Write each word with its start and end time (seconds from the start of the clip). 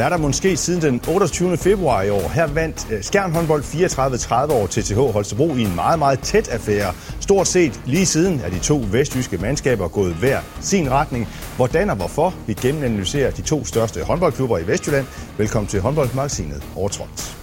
Hvad 0.00 0.06
er 0.06 0.16
der 0.16 0.18
måske 0.18 0.56
siden 0.56 0.82
den 0.82 1.00
28. 1.08 1.56
februar 1.56 2.02
i 2.02 2.10
år? 2.10 2.28
Her 2.28 2.46
vandt 2.46 3.04
Skjern 3.04 3.32
håndbold 3.32 3.62
34-30 3.62 4.52
år 4.52 4.66
TTH 4.66 4.98
Holstebro 4.98 5.54
i 5.54 5.62
en 5.62 5.74
meget, 5.74 5.98
meget 5.98 6.20
tæt 6.20 6.48
affære. 6.48 6.92
Stort 7.20 7.48
set 7.48 7.80
lige 7.86 8.06
siden 8.06 8.40
er 8.40 8.50
de 8.50 8.58
to 8.58 8.84
vestjyske 8.92 9.38
mandskaber 9.38 9.88
gået 9.88 10.14
hver 10.14 10.40
sin 10.60 10.90
retning. 10.90 11.28
Hvordan 11.56 11.90
og 11.90 11.96
hvorfor? 11.96 12.34
Vi 12.46 12.54
gennemanalyserer 12.54 13.30
de 13.30 13.42
to 13.42 13.64
største 13.64 14.04
håndboldklubber 14.04 14.58
i 14.58 14.66
Vestjylland. 14.66 15.06
Velkommen 15.38 15.68
til 15.68 15.80
håndboldmagasinet 15.80 16.62
Overtrådt. 16.76 17.36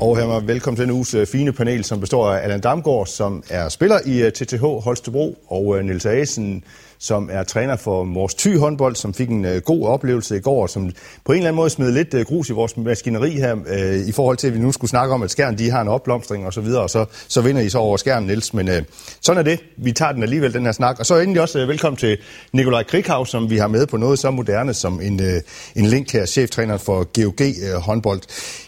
Og 0.00 0.18
her 0.18 0.26
med 0.26 0.46
velkommen 0.46 0.76
til 0.76 0.82
denne 0.82 0.94
uges 0.94 1.14
øh, 1.14 1.26
fine 1.26 1.52
panel, 1.52 1.84
som 1.84 2.00
består 2.00 2.30
af 2.30 2.42
Allan 2.44 2.60
Damgaard, 2.60 3.06
som 3.06 3.42
er 3.50 3.68
spiller 3.68 3.98
i 4.06 4.22
øh, 4.22 4.32
TTH 4.32 4.62
Holstebro, 4.62 5.38
og 5.48 5.78
øh, 5.78 5.84
Nils 5.84 6.06
Asen, 6.06 6.64
som 6.98 7.28
er 7.32 7.42
træner 7.42 7.76
for 7.76 8.04
Mors 8.04 8.34
Thy 8.34 8.58
håndbold, 8.58 8.96
som 8.96 9.14
fik 9.14 9.28
en 9.28 9.44
øh, 9.44 9.62
god 9.62 9.86
oplevelse 9.86 10.36
i 10.36 10.40
går, 10.40 10.66
som 10.66 10.90
på 11.24 11.32
en 11.32 11.38
eller 11.38 11.48
anden 11.48 11.56
måde 11.56 11.70
smed 11.70 11.92
lidt 11.92 12.14
øh, 12.14 12.24
grus 12.26 12.50
i 12.50 12.52
vores 12.52 12.76
maskineri 12.76 13.30
her, 13.30 13.56
øh, 13.66 14.08
i 14.08 14.12
forhold 14.12 14.36
til, 14.36 14.46
at 14.46 14.54
vi 14.54 14.58
nu 14.58 14.72
skulle 14.72 14.90
snakke 14.90 15.14
om, 15.14 15.22
at 15.22 15.30
Skjern 15.30 15.58
de 15.58 15.70
har 15.70 15.80
en 15.80 15.88
opblomstring 15.88 16.46
og 16.46 16.52
så 16.52 16.60
videre, 16.60 16.82
og 16.82 16.90
så, 16.90 17.04
så 17.28 17.40
vinder 17.40 17.62
I 17.62 17.68
så 17.68 17.78
over 17.78 17.96
Skjern, 17.96 18.22
Niels. 18.22 18.54
Men 18.54 18.68
øh, 18.68 18.82
sådan 19.20 19.38
er 19.38 19.42
det. 19.42 19.60
Vi 19.76 19.92
tager 19.92 20.12
den 20.12 20.22
alligevel, 20.22 20.54
den 20.54 20.64
her 20.64 20.72
snak. 20.72 20.98
Og 20.98 21.06
så 21.06 21.18
endelig 21.18 21.42
også 21.42 21.58
øh, 21.58 21.68
velkommen 21.68 21.96
til 21.96 22.18
Nikolaj 22.52 22.82
Krikhav, 22.82 23.26
som 23.26 23.50
vi 23.50 23.56
har 23.56 23.68
med 23.68 23.86
på 23.86 23.96
noget 23.96 24.18
så 24.18 24.30
moderne 24.30 24.74
som 24.74 25.00
en, 25.00 25.22
øh, 25.22 25.40
en 25.74 25.86
link 25.86 26.12
her, 26.12 26.26
cheftræner 26.26 26.78
for 26.78 27.22
GOG 27.22 27.40
øh, 27.40 27.80
håndbold. 27.80 28.20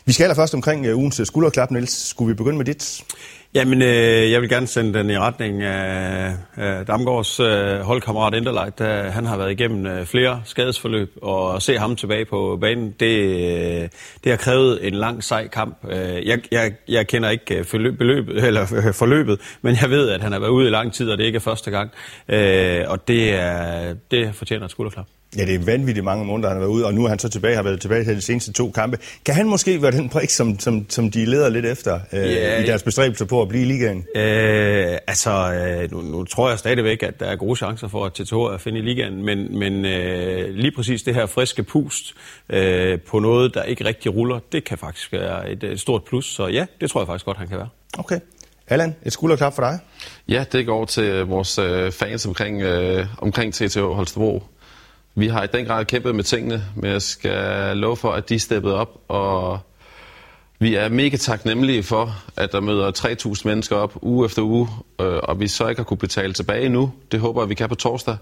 Vi 0.04 0.12
skal 0.12 0.24
allerførst 0.24 0.54
omkring 0.54 0.86
øh, 0.86 0.98
ugens 0.98 1.20
øh, 1.20 1.26
skulderklap, 1.26 1.70
Niels. 1.70 2.08
Skulle 2.08 2.28
vi 2.28 2.34
begynde 2.34 2.56
med 2.56 2.64
dit? 2.64 3.04
Jamen, 3.54 3.82
øh, 3.82 4.30
jeg 4.30 4.40
vil 4.40 4.48
gerne 4.48 4.66
sende 4.66 4.98
den 4.98 5.10
i 5.10 5.18
retning 5.18 5.62
af, 5.62 6.32
øh, 6.58 6.86
Damgaards 6.86 7.40
øh, 7.40 7.80
holdkammerat 7.80 8.34
Enderleit. 8.34 8.80
Øh, 8.80 9.12
han 9.12 9.26
har 9.26 9.36
været 9.36 9.50
igennem 9.50 9.86
øh, 9.86 10.06
flere 10.06 10.42
skadesforløb, 10.44 11.16
og 11.22 11.56
at 11.56 11.62
se 11.62 11.78
ham 11.78 11.96
tilbage 11.96 12.24
på 12.24 12.58
banen, 12.60 12.94
det, 13.00 13.16
øh, 13.16 13.88
det 14.24 14.32
har 14.32 14.36
krævet 14.36 14.86
en 14.86 14.94
lang, 14.94 15.24
sej 15.24 15.48
kamp. 15.48 15.78
Øh, 15.90 16.26
jeg, 16.26 16.40
jeg, 16.52 16.72
jeg 16.88 17.06
kender 17.06 17.30
ikke 17.30 17.58
øh, 17.58 17.64
forløb, 17.64 17.98
beløbet, 17.98 18.44
eller 18.46 18.62
øh, 18.86 18.94
forløbet, 18.94 19.40
men 19.62 19.76
jeg 19.82 19.90
ved, 19.90 20.08
at 20.08 20.22
han 20.22 20.32
har 20.32 20.38
været 20.38 20.50
ude 20.50 20.66
i 20.66 20.70
lang 20.70 20.92
tid, 20.92 21.10
og 21.10 21.18
det 21.18 21.24
ikke 21.24 21.36
er 21.36 21.40
første 21.40 21.70
gang. 21.70 21.90
Øh, 22.28 22.84
og 22.88 23.08
det, 23.08 23.34
er, 23.34 23.94
det 24.10 24.34
fortjener 24.34 24.64
et 24.64 24.70
skulderklap. 24.70 25.06
Ja, 25.36 25.44
det 25.44 25.54
er 25.54 25.58
vanvittigt 25.58 26.04
mange 26.04 26.24
måneder, 26.24 26.48
han 26.48 26.56
har 26.56 26.60
været 26.60 26.70
ude, 26.70 26.86
og 26.86 26.94
nu 26.94 27.04
er 27.04 27.08
han 27.08 27.18
så 27.18 27.28
tilbage, 27.28 27.56
har 27.56 27.62
været 27.62 27.80
tilbage 27.80 28.04
til 28.04 28.16
de 28.16 28.20
seneste 28.20 28.52
to 28.52 28.70
kampe. 28.70 28.98
Kan 29.24 29.34
han 29.34 29.46
måske 29.46 29.82
være 29.82 29.92
den 29.92 30.08
prik, 30.08 30.30
som, 30.30 30.58
som, 30.58 30.90
som 30.90 31.10
de 31.10 31.24
leder 31.24 31.48
lidt 31.48 31.66
efter 31.66 32.00
øh, 32.12 32.20
ja, 32.20 32.62
i 32.62 32.66
deres 32.66 32.82
bestræbelser 32.82 33.24
på 33.24 33.42
at 33.42 33.48
blive 33.48 33.62
i 33.62 33.66
ligaen? 33.66 34.04
Øh, 34.14 34.98
altså, 35.06 35.30
øh, 35.30 35.90
nu, 35.90 36.00
nu 36.00 36.24
tror 36.24 36.48
jeg 36.48 36.58
stadigvæk, 36.58 37.02
at 37.02 37.20
der 37.20 37.26
er 37.26 37.36
gode 37.36 37.56
chancer 37.56 37.88
for 37.88 38.06
at 38.06 38.12
TTH 38.12 38.54
at 38.54 38.60
finde 38.60 38.78
i 38.78 38.82
ligaen, 38.82 39.22
men, 39.24 39.58
men 39.58 39.84
øh, 39.84 40.54
lige 40.54 40.72
præcis 40.72 41.02
det 41.02 41.14
her 41.14 41.26
friske 41.26 41.62
pust 41.62 42.14
øh, 42.48 43.00
på 43.00 43.18
noget, 43.18 43.54
der 43.54 43.62
ikke 43.62 43.84
rigtig 43.84 44.14
ruller, 44.14 44.38
det 44.52 44.64
kan 44.64 44.78
faktisk 44.78 45.12
være 45.12 45.50
et, 45.50 45.64
et 45.64 45.80
stort 45.80 46.04
plus. 46.04 46.34
Så 46.34 46.46
ja, 46.46 46.66
det 46.80 46.90
tror 46.90 47.00
jeg 47.00 47.06
faktisk 47.06 47.24
godt, 47.24 47.36
han 47.36 47.48
kan 47.48 47.58
være. 47.58 47.68
Okay. 47.98 48.20
Allan, 48.68 48.94
et 49.02 49.12
skulderklap 49.12 49.54
for 49.54 49.62
dig? 49.62 49.78
Ja, 50.28 50.44
det 50.52 50.66
går 50.66 50.84
til 50.84 51.24
vores 51.24 51.58
øh, 51.58 51.92
fans 51.92 52.26
omkring, 52.26 52.62
øh, 52.62 53.06
omkring 53.18 53.54
TTH 53.54 53.80
Holstebro. 53.80 54.42
Vi 55.18 55.28
har 55.28 55.44
i 55.44 55.46
den 55.46 55.64
grad 55.64 55.84
kæmpet 55.84 56.14
med 56.14 56.24
tingene, 56.24 56.64
men 56.76 56.90
jeg 56.90 57.02
skal 57.02 57.76
love 57.76 57.96
for, 57.96 58.12
at 58.12 58.28
de 58.28 58.38
steppede 58.38 58.74
op, 58.74 59.00
og 59.08 59.58
vi 60.58 60.74
er 60.74 60.88
mega 60.88 61.16
taknemmelige 61.16 61.82
for, 61.82 62.22
at 62.36 62.52
der 62.52 62.60
møder 62.60 62.92
3.000 63.36 63.42
mennesker 63.44 63.76
op 63.76 63.98
uge 64.02 64.26
efter 64.26 64.42
uge, 64.42 64.68
øh, 65.00 65.18
og 65.22 65.40
vi 65.40 65.48
så 65.48 65.68
ikke 65.68 65.78
har 65.78 65.84
kunne 65.84 65.98
betale 65.98 66.32
tilbage 66.32 66.68
nu. 66.68 66.92
Det 67.12 67.20
håber 67.20 67.46
vi 67.46 67.54
kan 67.54 67.68
på 67.68 67.74
torsdag. 67.74 68.16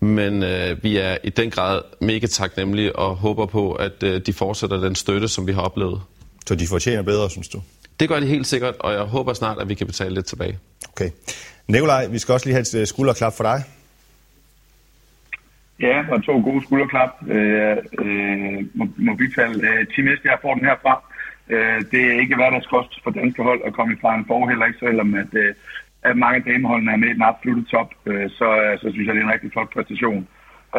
Men 0.00 0.42
øh, 0.42 0.82
vi 0.82 0.96
er 0.96 1.16
i 1.24 1.30
den 1.30 1.50
grad 1.50 1.80
mega 2.00 2.26
taknemmelige 2.26 2.96
og 2.96 3.16
håber 3.16 3.46
på, 3.46 3.72
at 3.72 4.02
øh, 4.02 4.20
de 4.26 4.32
fortsætter 4.32 4.76
den 4.80 4.94
støtte, 4.94 5.28
som 5.28 5.46
vi 5.46 5.52
har 5.52 5.62
oplevet. 5.62 6.00
Så 6.46 6.54
de 6.54 6.66
fortjener 6.66 7.02
bedre, 7.02 7.30
synes 7.30 7.48
du? 7.48 7.62
Det 8.00 8.08
gør 8.08 8.20
de 8.20 8.26
helt 8.26 8.46
sikkert, 8.46 8.74
og 8.80 8.92
jeg 8.92 9.02
håber 9.02 9.34
snart, 9.34 9.58
at 9.58 9.68
vi 9.68 9.74
kan 9.74 9.86
betale 9.86 10.14
lidt 10.14 10.26
tilbage. 10.26 10.58
Okay. 10.92 11.10
Nikolaj, 11.68 12.06
vi 12.06 12.18
skal 12.18 12.32
også 12.32 12.46
lige 12.46 12.54
have 12.54 12.60
et 12.60 12.74
øh, 12.74 12.86
skulderklap 12.86 13.36
for 13.36 13.44
dig. 13.44 13.64
Ja, 15.82 16.04
og 16.12 16.22
to 16.22 16.32
gode 16.48 16.62
skulderklap. 16.62 17.12
Øh, 17.36 17.76
øh, 18.04 18.58
Mobilfald. 18.96 19.56
Øh, 19.68 19.86
Team 19.92 20.08
Esbjerg 20.08 20.38
får 20.42 20.54
den 20.54 20.64
herfra. 20.64 20.94
Øh, 21.54 21.80
det 21.92 22.00
er 22.06 22.20
ikke 22.20 22.34
hverdagskost 22.34 23.02
for 23.02 23.10
danske 23.10 23.42
hold 23.42 23.60
at 23.64 23.72
komme 23.72 23.92
i 23.94 23.96
en 23.96 24.24
for, 24.26 24.48
heller 24.48 24.66
ikke 24.66 24.78
selvom 24.78 25.14
at, 25.14 25.34
øh, 25.42 25.54
at 26.02 26.16
mange 26.16 26.40
dameholdene 26.50 26.92
er 26.92 26.96
med 26.96 27.08
i 27.08 27.12
den 27.18 27.22
absolutte 27.22 27.64
top, 27.70 27.90
øh, 28.06 28.30
så, 28.30 28.48
øh, 28.62 28.78
så 28.78 28.86
synes 28.92 29.06
jeg, 29.06 29.14
det 29.14 29.22
er 29.22 29.26
en 29.26 29.32
rigtig 29.32 29.52
flot 29.52 29.70
præstation. 29.74 30.28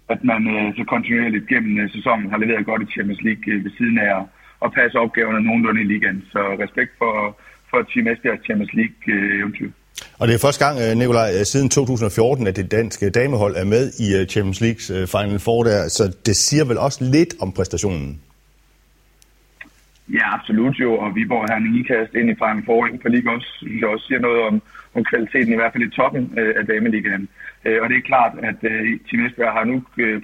At 0.10 0.24
man 0.24 0.42
øh, 0.56 0.76
så 0.78 0.84
kontinuerligt 0.84 1.48
gennem 1.48 1.80
øh, 1.80 1.92
sæsonen 1.92 2.30
har 2.32 2.38
leveret 2.38 2.66
godt 2.66 2.82
i 2.82 2.92
Champions 2.94 3.22
League 3.22 3.54
øh, 3.54 3.64
ved 3.64 3.72
siden 3.78 3.98
af 3.98 4.26
at, 4.66 4.74
passe 4.74 5.00
opgaverne 5.00 5.46
nogenlunde 5.46 5.82
i 5.82 5.90
ligaen. 5.92 6.24
Så 6.32 6.42
respekt 6.64 6.92
for, 6.98 7.38
for 7.70 7.82
Team 7.82 8.08
Esbjerg 8.08 8.40
Champions 8.46 8.74
League-eventyr. 8.74 9.66
Øh, 9.66 9.83
og 10.20 10.28
det 10.28 10.34
er 10.36 10.40
første 10.46 10.66
gang, 10.66 10.76
øh, 10.84 10.98
Nikolaj, 10.98 11.30
øh, 11.40 11.46
siden 11.46 11.70
2014, 11.70 12.48
at 12.48 12.56
det 12.56 12.72
danske 12.72 13.10
damehold 13.10 13.56
er 13.56 13.68
med 13.76 13.84
i 14.06 14.08
øh, 14.18 14.28
Champions 14.28 14.62
Leagues 14.62 14.88
Final 15.14 15.40
Four 15.40 15.64
der, 15.64 15.88
så 15.88 16.04
det 16.26 16.36
siger 16.36 16.66
vel 16.66 16.78
også 16.78 17.00
lidt 17.16 17.34
om 17.42 17.52
præstationen? 17.52 18.22
Ja, 20.18 20.26
absolut 20.38 20.76
jo, 20.84 20.92
og 21.04 21.16
Viborg 21.16 21.46
har 21.50 21.58
en 21.58 21.76
ikast 21.80 22.14
ind 22.20 22.30
i 22.30 22.40
Final 22.42 22.64
Four 22.66 22.86
inden 22.86 23.02
for 23.02 23.10
liga 23.10 23.30
også, 23.30 23.52
det 23.80 23.84
også 23.94 24.06
siger 24.08 24.20
noget 24.20 24.42
om, 24.50 24.62
om 24.96 25.04
kvaliteten, 25.04 25.54
i 25.54 25.56
hvert 25.60 25.74
fald 25.74 25.88
i 25.88 25.96
toppen 26.00 26.24
af 26.60 26.66
dameligaen. 26.72 27.28
Og 27.82 27.86
det 27.90 27.98
er 27.98 28.10
klart, 28.12 28.34
at 28.50 28.60
Team 29.08 29.26
Esbjerg 29.26 29.58
har 29.60 29.66
nu 29.72 29.76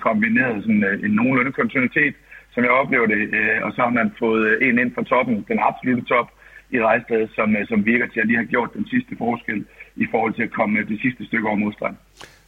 kombineret 0.07 0.63
sådan 0.63 0.85
en 1.05 1.11
nogenlunde 1.19 1.51
kontinuitet, 1.51 2.15
som 2.53 2.63
jeg 2.63 2.71
oplever 2.81 3.07
det, 3.13 3.21
og 3.65 3.71
så 3.75 3.81
har 3.81 3.93
man 3.99 4.11
fået 4.19 4.63
en 4.67 4.79
ind 4.79 4.91
fra 4.95 5.03
toppen, 5.03 5.45
den 5.47 5.59
absolutte 5.69 6.03
top, 6.13 6.27
i 6.75 6.77
Rejstad, 6.87 7.27
som, 7.35 7.55
øh, 7.55 7.67
som 7.67 7.85
virker 7.85 8.07
til 8.13 8.19
at 8.19 8.27
lige 8.27 8.37
have 8.37 8.51
gjort 8.55 8.69
den 8.73 8.85
sidste 8.93 9.13
forskel 9.17 9.59
i 9.95 10.05
forhold 10.11 10.33
til 10.33 10.43
at 10.43 10.51
komme 10.51 10.79
det 10.91 10.99
sidste 11.01 11.25
stykke 11.25 11.47
over 11.47 11.57
modstand. 11.57 11.95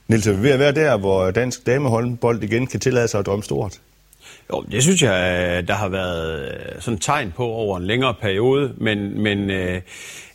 Niels, 0.07 0.27
er 0.27 0.35
vi 0.37 0.43
ved 0.43 0.51
at 0.51 0.59
være 0.59 0.75
der, 0.83 0.99
hvor 0.99 1.31
dansk 1.31 1.65
damehåndbold 1.65 2.43
igen 2.43 2.67
kan 2.67 2.79
tillade 2.79 3.07
sig 3.07 3.19
at 3.19 3.25
drømme 3.25 3.43
stort? 3.43 3.81
Jo, 4.53 4.61
det 4.71 4.83
synes 4.83 5.01
jeg, 5.01 5.17
der 5.67 5.73
har 5.73 5.89
været 5.89 6.51
øh, 6.51 6.81
sådan 6.81 6.99
tegn 6.99 7.33
på 7.35 7.43
over 7.43 7.77
en 7.77 7.83
længere 7.83 8.13
periode, 8.13 8.73
men, 8.77 9.21
men 9.21 9.49
øh, 9.49 9.81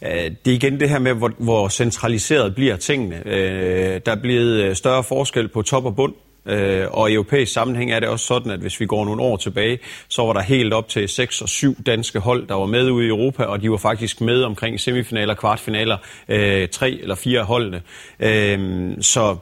øh, 0.02 0.10
det 0.44 0.50
er 0.50 0.54
igen 0.54 0.80
det 0.80 0.90
her 0.90 0.98
med, 0.98 1.14
hvor, 1.14 1.32
hvor 1.38 1.68
centraliseret 1.68 2.54
bliver 2.54 2.76
tingene. 2.76 3.22
Øh, 3.26 4.00
der 4.06 4.12
er 4.12 4.20
blevet 4.22 4.76
større 4.76 5.04
forskel 5.04 5.48
på 5.48 5.62
top 5.62 5.84
og 5.84 5.96
bund. 5.96 6.14
Øh, 6.46 6.86
og 6.90 7.10
i 7.10 7.14
europæisk 7.14 7.52
sammenhæng 7.52 7.92
er 7.92 8.00
det 8.00 8.08
også 8.08 8.26
sådan, 8.26 8.52
at 8.52 8.60
hvis 8.60 8.80
vi 8.80 8.86
går 8.86 9.04
nogle 9.04 9.22
år 9.22 9.36
tilbage, 9.36 9.78
så 10.08 10.22
var 10.22 10.32
der 10.32 10.40
helt 10.40 10.72
op 10.72 10.88
til 10.88 11.08
6 11.08 11.42
og 11.42 11.48
7 11.48 11.76
danske 11.86 12.18
hold, 12.18 12.46
der 12.46 12.54
var 12.54 12.66
med 12.66 12.90
ude 12.90 13.06
i 13.06 13.08
Europa, 13.08 13.44
og 13.44 13.62
de 13.62 13.70
var 13.70 13.76
faktisk 13.76 14.20
med 14.20 14.42
omkring 14.42 14.80
semifinaler, 14.80 15.34
kvartfinaler, 15.34 15.96
øh, 16.28 16.68
tre 16.68 16.90
eller 16.90 17.14
fire 17.14 17.42
holdene. 17.42 17.82
Øh, 18.20 18.90
så 19.00 19.36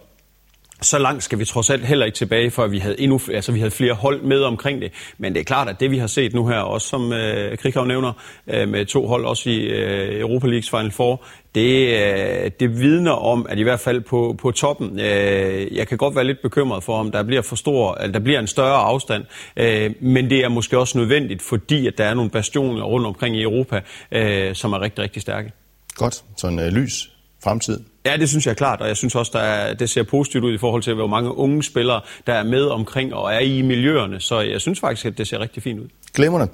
så 0.83 0.99
langt 0.99 1.23
skal 1.23 1.39
vi 1.39 1.45
trods 1.45 1.71
alt 1.71 1.87
heller 1.87 2.07
ikke 2.07 2.17
tilbage, 2.17 2.51
for 2.51 2.67
vi 2.67 2.79
havde, 2.79 3.01
endnu, 3.01 3.21
altså, 3.33 3.53
vi 3.53 3.59
havde 3.59 3.71
flere 3.71 3.93
hold 3.93 4.23
med 4.23 4.43
omkring 4.43 4.83
det. 4.83 4.93
Men 5.19 5.35
det 5.35 5.41
er 5.41 5.45
klart, 5.45 5.69
at 5.69 5.81
det 5.81 5.91
vi 5.91 5.99
har 5.99 6.07
set 6.07 6.35
nu 6.35 6.47
her, 6.47 6.59
også 6.59 6.89
som 6.89 7.12
øh, 7.12 7.59
Krighav 7.59 7.87
nævner, 7.87 8.12
øh, 8.47 8.69
med 8.69 8.87
to 8.87 9.07
hold 9.07 9.25
også 9.25 9.51
i 9.51 9.57
øh, 9.57 10.21
Europa 10.21 10.47
Leagues 10.47 10.71
Final 10.71 10.91
Four, 10.91 11.25
det, 11.55 11.89
øh, 11.89 12.51
det 12.61 12.81
vidner 12.81 13.13
om, 13.13 13.47
at 13.49 13.59
i 13.59 13.63
hvert 13.63 13.81
fald 13.81 14.01
på, 14.01 14.34
på 14.39 14.51
toppen, 14.51 15.01
øh, 15.01 15.77
jeg 15.77 15.89
kan 15.89 15.99
godt 15.99 16.17
være 16.17 16.25
lidt 16.25 16.43
bekymret 16.43 16.83
for, 16.83 16.99
om 16.99 17.11
der 17.11 17.23
bliver 17.23 17.43
for 17.43 17.57
stor, 17.57 17.95
eller 17.95 18.13
der 18.13 18.21
bliver 18.21 18.41
en 18.41 18.47
større 18.47 18.77
afstand, 18.77 19.25
øh, 19.57 19.91
men 20.01 20.31
det 20.31 20.45
er 20.45 20.49
måske 20.49 20.79
også 20.79 20.99
nødvendigt, 20.99 21.43
fordi 21.43 21.87
at 21.87 21.99
der 21.99 22.05
er 22.05 22.15
nogle 22.15 22.31
bastioner 22.31 22.83
rundt 22.83 23.07
omkring 23.07 23.37
i 23.37 23.43
Europa, 23.43 23.81
øh, 24.13 24.55
som 24.55 24.73
er 24.73 24.81
rigtig, 24.81 25.03
rigtig 25.03 25.23
stærke. 25.23 25.53
Godt, 25.95 26.25
så 26.37 26.47
en 26.47 26.59
øh, 26.59 26.66
lys 26.66 27.14
fremtid 27.45 27.81
Ja, 28.07 28.17
det 28.17 28.29
synes 28.29 28.47
jeg 28.47 28.51
er 28.51 28.57
klart, 28.57 28.81
og 28.81 28.89
jeg 28.89 28.97
synes 28.97 29.15
også, 29.15 29.31
der 29.35 29.75
det 29.75 29.91
ser 29.91 30.03
positivt 30.03 30.45
ud 30.45 30.55
i 30.55 30.59
forhold 30.59 30.83
til, 30.83 30.95
hvor 30.95 31.07
mange 31.07 31.37
unge 31.37 31.63
spillere, 31.63 32.01
der 32.27 32.33
er 32.33 32.45
med 32.45 32.67
omkring 32.67 33.15
og 33.15 33.35
er 33.35 33.39
i 33.39 33.63
miljøerne. 33.63 34.21
Så 34.21 34.41
jeg 34.41 34.61
synes 34.61 34.81
faktisk, 34.81 35.07
at 35.07 35.19
det 35.19 35.29
ser 35.29 35.39
rigtig 35.39 35.63
fint 35.63 35.81
ud. 35.81 35.89
Glimrende. 36.15 36.49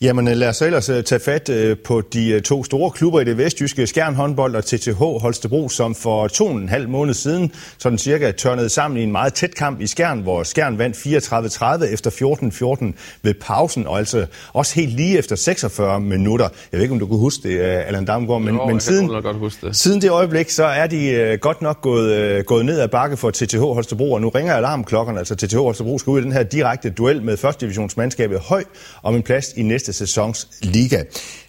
Jamen 0.00 0.24
lad 0.24 0.48
os 0.48 0.62
ellers 0.62 0.88
øh, 0.88 1.04
tage 1.04 1.20
fat 1.20 1.48
øh, 1.48 1.76
på 1.84 2.00
de 2.00 2.28
øh, 2.28 2.42
to 2.42 2.64
store 2.64 2.90
klubber 2.90 3.20
i 3.20 3.24
det 3.24 3.38
vestjyske, 3.38 3.86
Skjern 3.86 4.14
håndbold 4.14 4.56
og 4.56 4.64
TTH 4.64 4.98
Holstebro, 4.98 5.68
som 5.68 5.94
for 5.94 6.28
to 6.28 6.46
og 6.46 6.56
en 6.56 6.68
halv 6.68 6.88
måned 6.88 7.14
siden 7.14 7.52
sådan 7.78 7.98
cirka 7.98 8.30
tørnede 8.30 8.68
sammen 8.68 9.00
i 9.00 9.02
en 9.02 9.12
meget 9.12 9.34
tæt 9.34 9.54
kamp 9.54 9.80
i 9.80 9.86
Skjern, 9.86 10.20
hvor 10.20 10.42
Skjern 10.42 10.78
vandt 10.78 10.96
34-30 10.96 11.92
efter 11.92 12.10
14-14 12.10 12.92
ved 13.22 13.34
pausen, 13.34 13.86
og 13.86 13.98
altså 13.98 14.26
også 14.52 14.74
helt 14.74 14.92
lige 14.92 15.18
efter 15.18 15.36
46 15.36 16.00
minutter. 16.00 16.48
Jeg 16.72 16.78
ved 16.78 16.82
ikke, 16.82 16.92
om 16.92 16.98
du 16.98 17.06
kunne 17.06 17.18
huske 17.18 17.48
det, 17.48 17.60
Allan 17.60 18.04
Damgaard, 18.04 18.42
men, 18.42 18.54
jo, 18.54 18.66
men 18.66 18.80
siden, 18.80 19.08
godt 19.08 19.36
huske 19.36 19.66
det. 19.66 19.76
siden 19.76 20.02
det 20.02 20.10
øjeblik, 20.10 20.50
så 20.50 20.64
er 20.64 20.86
de 20.86 21.38
godt 21.40 21.62
nok 21.62 21.80
gået, 21.80 22.46
gået 22.46 22.64
ned 22.64 22.80
ad 22.80 22.88
bakke 22.88 23.16
for 23.16 23.30
TTH 23.30 23.60
Holstebro, 23.60 24.12
og 24.12 24.20
nu 24.20 24.28
ringer 24.28 24.54
alarmklokkerne, 24.54 25.18
altså 25.18 25.34
TTH 25.34 25.56
Holstebro 25.56 25.98
skal 25.98 26.10
ud 26.10 26.20
i 26.20 26.22
den 26.22 26.32
her 26.32 26.42
direkte 26.42 26.90
duel 26.90 27.22
med 27.22 27.36
første 27.36 27.60
divisionsmandskabet 27.60 28.38
Høj 28.38 28.64
om 29.04 29.14
en 29.14 29.22
plads 29.22 29.52
i 29.56 29.62
næste 29.62 29.92
sæsons 29.92 30.48
liga. 30.62 31.04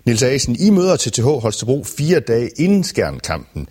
Nils 0.06 0.24
Asen, 0.24 0.56
I 0.60 0.70
møder 0.70 0.96
til 0.96 1.12
TH 1.12 1.24
Holstebro 1.24 1.84
fire 1.84 2.20
dage 2.20 2.50
inden 2.58 2.84
skærmkampen. 2.84 3.68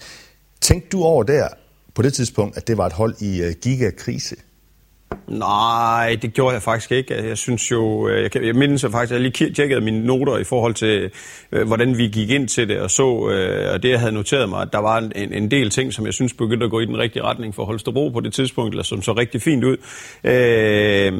Tænkte 0.60 0.88
du 0.88 1.02
over 1.02 1.22
der 1.22 1.48
på 1.94 2.02
det 2.02 2.14
tidspunkt, 2.14 2.56
at 2.56 2.68
det 2.68 2.78
var 2.78 2.86
et 2.86 2.92
hold 2.92 3.14
i 3.20 3.42
øh, 3.42 3.54
gigakrise? 3.62 4.36
Nej, 5.28 6.16
det 6.22 6.34
gjorde 6.34 6.54
jeg 6.54 6.62
faktisk 6.62 6.92
ikke. 6.92 7.28
Jeg 7.28 7.38
synes 7.38 7.70
jo, 7.70 8.08
øh, 8.08 8.22
jeg, 8.22 8.30
kan, 8.30 8.44
jeg 8.44 8.54
mindes 8.54 8.82
faktisk, 8.90 9.14
at 9.14 9.22
jeg 9.22 9.32
lige 9.32 9.52
tjekkede 9.52 9.80
mine 9.80 10.06
noter 10.06 10.38
i 10.38 10.44
forhold 10.44 10.74
til, 10.74 11.10
øh, 11.52 11.66
hvordan 11.66 11.98
vi 11.98 12.08
gik 12.08 12.30
ind 12.30 12.48
til 12.48 12.68
det, 12.68 12.80
og 12.80 12.90
så, 12.90 13.28
øh, 13.28 13.72
og 13.72 13.82
det 13.82 13.90
jeg 13.90 14.00
havde 14.00 14.12
noteret 14.12 14.48
mig, 14.48 14.62
at 14.62 14.68
der 14.72 14.78
var 14.78 14.98
en, 14.98 15.32
en 15.32 15.50
del 15.50 15.70
ting, 15.70 15.92
som 15.92 16.06
jeg 16.06 16.14
synes 16.14 16.32
begyndte 16.32 16.64
at 16.64 16.70
gå 16.70 16.80
i 16.80 16.86
den 16.86 16.98
rigtige 16.98 17.22
retning 17.22 17.54
for 17.54 17.64
Holstebro 17.64 18.08
på 18.08 18.20
det 18.20 18.32
tidspunkt, 18.32 18.72
eller 18.72 18.84
som 18.84 19.02
så 19.02 19.12
rigtig 19.12 19.42
fint 19.42 19.64
ud, 19.64 19.76
øh, 20.24 21.12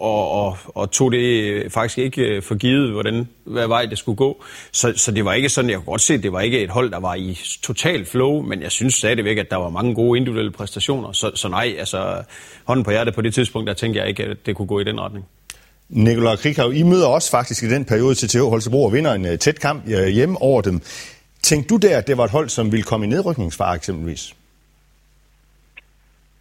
og, 0.00 0.30
og, 0.30 0.56
og 0.64 0.90
tog 0.90 1.12
det 1.12 1.72
faktisk 1.72 1.98
ikke 1.98 2.42
for 2.42 2.54
givet, 2.54 2.92
hvordan, 2.92 3.28
hvad 3.50 3.68
vej 3.68 3.86
det 3.86 3.98
skulle 3.98 4.16
gå. 4.16 4.44
Så, 4.72 4.92
så 4.96 5.12
det 5.12 5.24
var 5.24 5.32
ikke 5.32 5.48
sådan, 5.48 5.70
jeg 5.70 5.78
kunne 5.78 5.84
godt 5.84 6.00
se, 6.00 6.18
det 6.18 6.32
var 6.32 6.40
ikke 6.40 6.60
et 6.60 6.70
hold, 6.70 6.90
der 6.90 7.00
var 7.00 7.14
i 7.14 7.38
total 7.62 8.04
flow, 8.04 8.42
men 8.42 8.62
jeg 8.62 8.72
synes 8.72 8.94
stadigvæk, 8.94 9.38
at 9.38 9.50
der 9.50 9.56
var 9.56 9.68
mange 9.68 9.94
gode 9.94 10.18
individuelle 10.18 10.52
præstationer, 10.52 11.12
så, 11.12 11.30
så 11.34 11.48
nej, 11.48 11.74
altså 11.78 12.22
hånden 12.64 12.84
på 12.84 12.90
hjertet 12.90 13.14
på 13.14 13.22
det 13.22 13.34
tidspunkt, 13.34 13.68
der 13.68 13.74
tænkte 13.74 14.00
jeg 14.00 14.08
ikke, 14.08 14.24
at 14.24 14.46
det 14.46 14.56
kunne 14.56 14.68
gå 14.68 14.80
i 14.80 14.84
den 14.84 15.00
retning. 15.00 15.24
Nikolaj 15.88 16.36
Krikau, 16.36 16.70
I 16.70 16.82
møder 16.82 17.06
også 17.06 17.30
faktisk 17.30 17.62
i 17.62 17.68
den 17.68 17.84
periode 17.84 18.14
til 18.14 18.28
TH 18.28 18.38
Holstebro 18.38 18.84
og 18.84 18.92
vinder 18.92 19.12
en 19.14 19.24
uh, 19.24 19.36
tæt 19.40 19.60
kamp 19.60 19.84
uh, 19.86 20.06
hjemme 20.06 20.42
over 20.42 20.62
dem. 20.62 20.80
Tænkte 21.42 21.68
du 21.68 21.76
der, 21.76 21.98
at 21.98 22.06
det 22.06 22.16
var 22.18 22.24
et 22.24 22.30
hold, 22.30 22.48
som 22.48 22.72
ville 22.72 22.82
komme 22.82 23.06
i 23.06 23.08
nedrykningsfare 23.08 23.74
eksempelvis? 23.74 24.34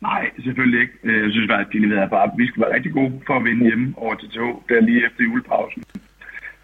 Nej, 0.01 0.24
selvfølgelig 0.44 0.81
ikke. 0.81 0.94
Øh, 1.03 1.24
jeg 1.24 1.31
synes 1.31 1.50
faktisk, 1.51 1.69
at 1.69 1.74
de 1.74 1.80
leverede 1.86 2.10
bare. 2.10 2.31
Vi 2.38 2.48
skal 2.48 2.62
være 2.63 2.75
rigtig 2.75 2.94
gode 2.94 3.12
for 3.27 3.36
at 3.39 3.44
vinde 3.44 3.65
hjemme 3.68 3.94
over 3.98 4.15
TTH, 4.15 4.44
der 4.69 4.88
lige 4.89 5.06
efter 5.06 5.21
julepausen. 5.24 5.83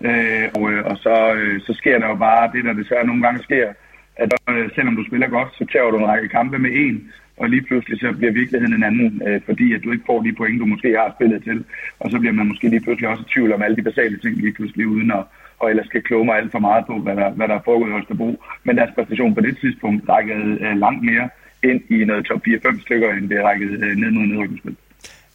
Øh, 0.09 0.45
og, 0.55 0.71
øh, 0.71 0.85
og 0.85 0.97
så, 0.97 1.33
øh, 1.33 1.61
så 1.61 1.73
sker 1.73 1.99
der 1.99 2.07
jo 2.07 2.15
bare 2.15 2.51
det, 2.53 2.65
der 2.65 2.73
desværre 2.73 3.05
nogle 3.05 3.21
gange 3.21 3.43
sker, 3.43 3.67
at 4.15 4.33
øh, 4.49 4.69
selvom 4.75 4.95
du 4.95 5.03
spiller 5.05 5.27
godt, 5.27 5.49
så 5.57 5.65
tager 5.71 5.91
du 5.91 5.97
en 5.97 6.11
række 6.13 6.29
kampe 6.29 6.59
med 6.59 6.71
en, 6.73 7.11
og 7.37 7.49
lige 7.49 7.61
pludselig 7.61 7.99
så 7.99 8.11
bliver 8.17 8.31
virkeligheden 8.31 8.73
en 8.75 8.83
anden, 8.83 9.21
øh, 9.27 9.41
fordi 9.45 9.73
at 9.73 9.83
du 9.83 9.91
ikke 9.91 10.03
får 10.05 10.21
de 10.21 10.33
point, 10.33 10.59
du 10.59 10.65
måske 10.65 10.89
har 10.97 11.15
spillet 11.17 11.43
til, 11.43 11.65
og 11.99 12.11
så 12.11 12.19
bliver 12.19 12.33
man 12.33 12.47
måske 12.47 12.69
lige 12.69 12.83
pludselig 12.85 13.09
også 13.09 13.23
i 13.23 13.31
tvivl 13.33 13.53
om 13.53 13.61
alle 13.61 13.75
de 13.75 13.87
basale 13.89 14.17
ting 14.17 14.35
lige 14.35 14.53
pludselig, 14.53 14.87
uden 14.87 15.11
at 15.11 15.23
og 15.63 15.69
ellers 15.69 15.85
skal 15.85 16.03
kloge 16.03 16.25
mig 16.25 16.35
alt 16.37 16.51
for 16.51 16.59
meget 16.59 16.85
på, 16.85 16.95
hvad 16.99 17.15
der, 17.15 17.29
hvad 17.29 17.47
der 17.47 17.55
er 17.55 17.65
foregået 17.65 17.89
i 17.89 17.91
Holstebro. 17.91 18.29
Men 18.63 18.77
deres 18.77 18.95
præstation 18.95 19.35
på 19.35 19.41
det 19.41 19.57
tidspunkt 19.57 20.09
rækkede 20.09 20.57
øh, 20.65 20.77
langt 20.77 21.03
mere 21.03 21.29
ind 21.63 21.81
i 21.89 22.05
noget 22.05 22.25
top 22.25 22.41
4-5 22.47 22.81
stykker, 22.81 23.09
end 23.13 23.29
det 23.29 23.43
rækkede 23.43 23.73
øh, 23.85 23.95
ned 23.97 24.11
mod 24.11 24.25
nedrykningsspil. 24.25 24.75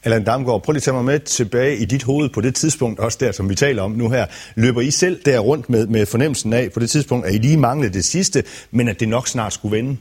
Allan 0.08 0.24
Damgaard, 0.24 0.62
prøv 0.62 0.72
lige 0.72 0.78
at 0.78 0.82
tage 0.82 0.94
mig 0.94 1.04
med 1.04 1.20
tilbage 1.20 1.76
i 1.76 1.84
dit 1.84 2.02
hoved 2.02 2.28
på 2.28 2.40
det 2.40 2.54
tidspunkt, 2.54 3.00
også 3.00 3.18
der, 3.20 3.32
som 3.32 3.50
vi 3.50 3.54
taler 3.54 3.82
om 3.82 3.90
nu 3.90 4.10
her. 4.10 4.26
Løber 4.54 4.80
I 4.80 4.90
selv 4.90 5.20
der 5.24 5.38
rundt 5.38 5.70
med, 5.70 5.86
med 5.86 6.06
fornemmelsen 6.06 6.52
af 6.52 6.72
på 6.72 6.80
det 6.80 6.90
tidspunkt, 6.90 7.26
at 7.26 7.34
I 7.34 7.38
lige 7.38 7.56
manglede 7.56 7.92
det 7.92 8.04
sidste, 8.04 8.44
men 8.70 8.88
at 8.88 9.00
det 9.00 9.08
nok 9.08 9.28
snart 9.28 9.52
skulle 9.52 9.76
vende? 9.76 9.96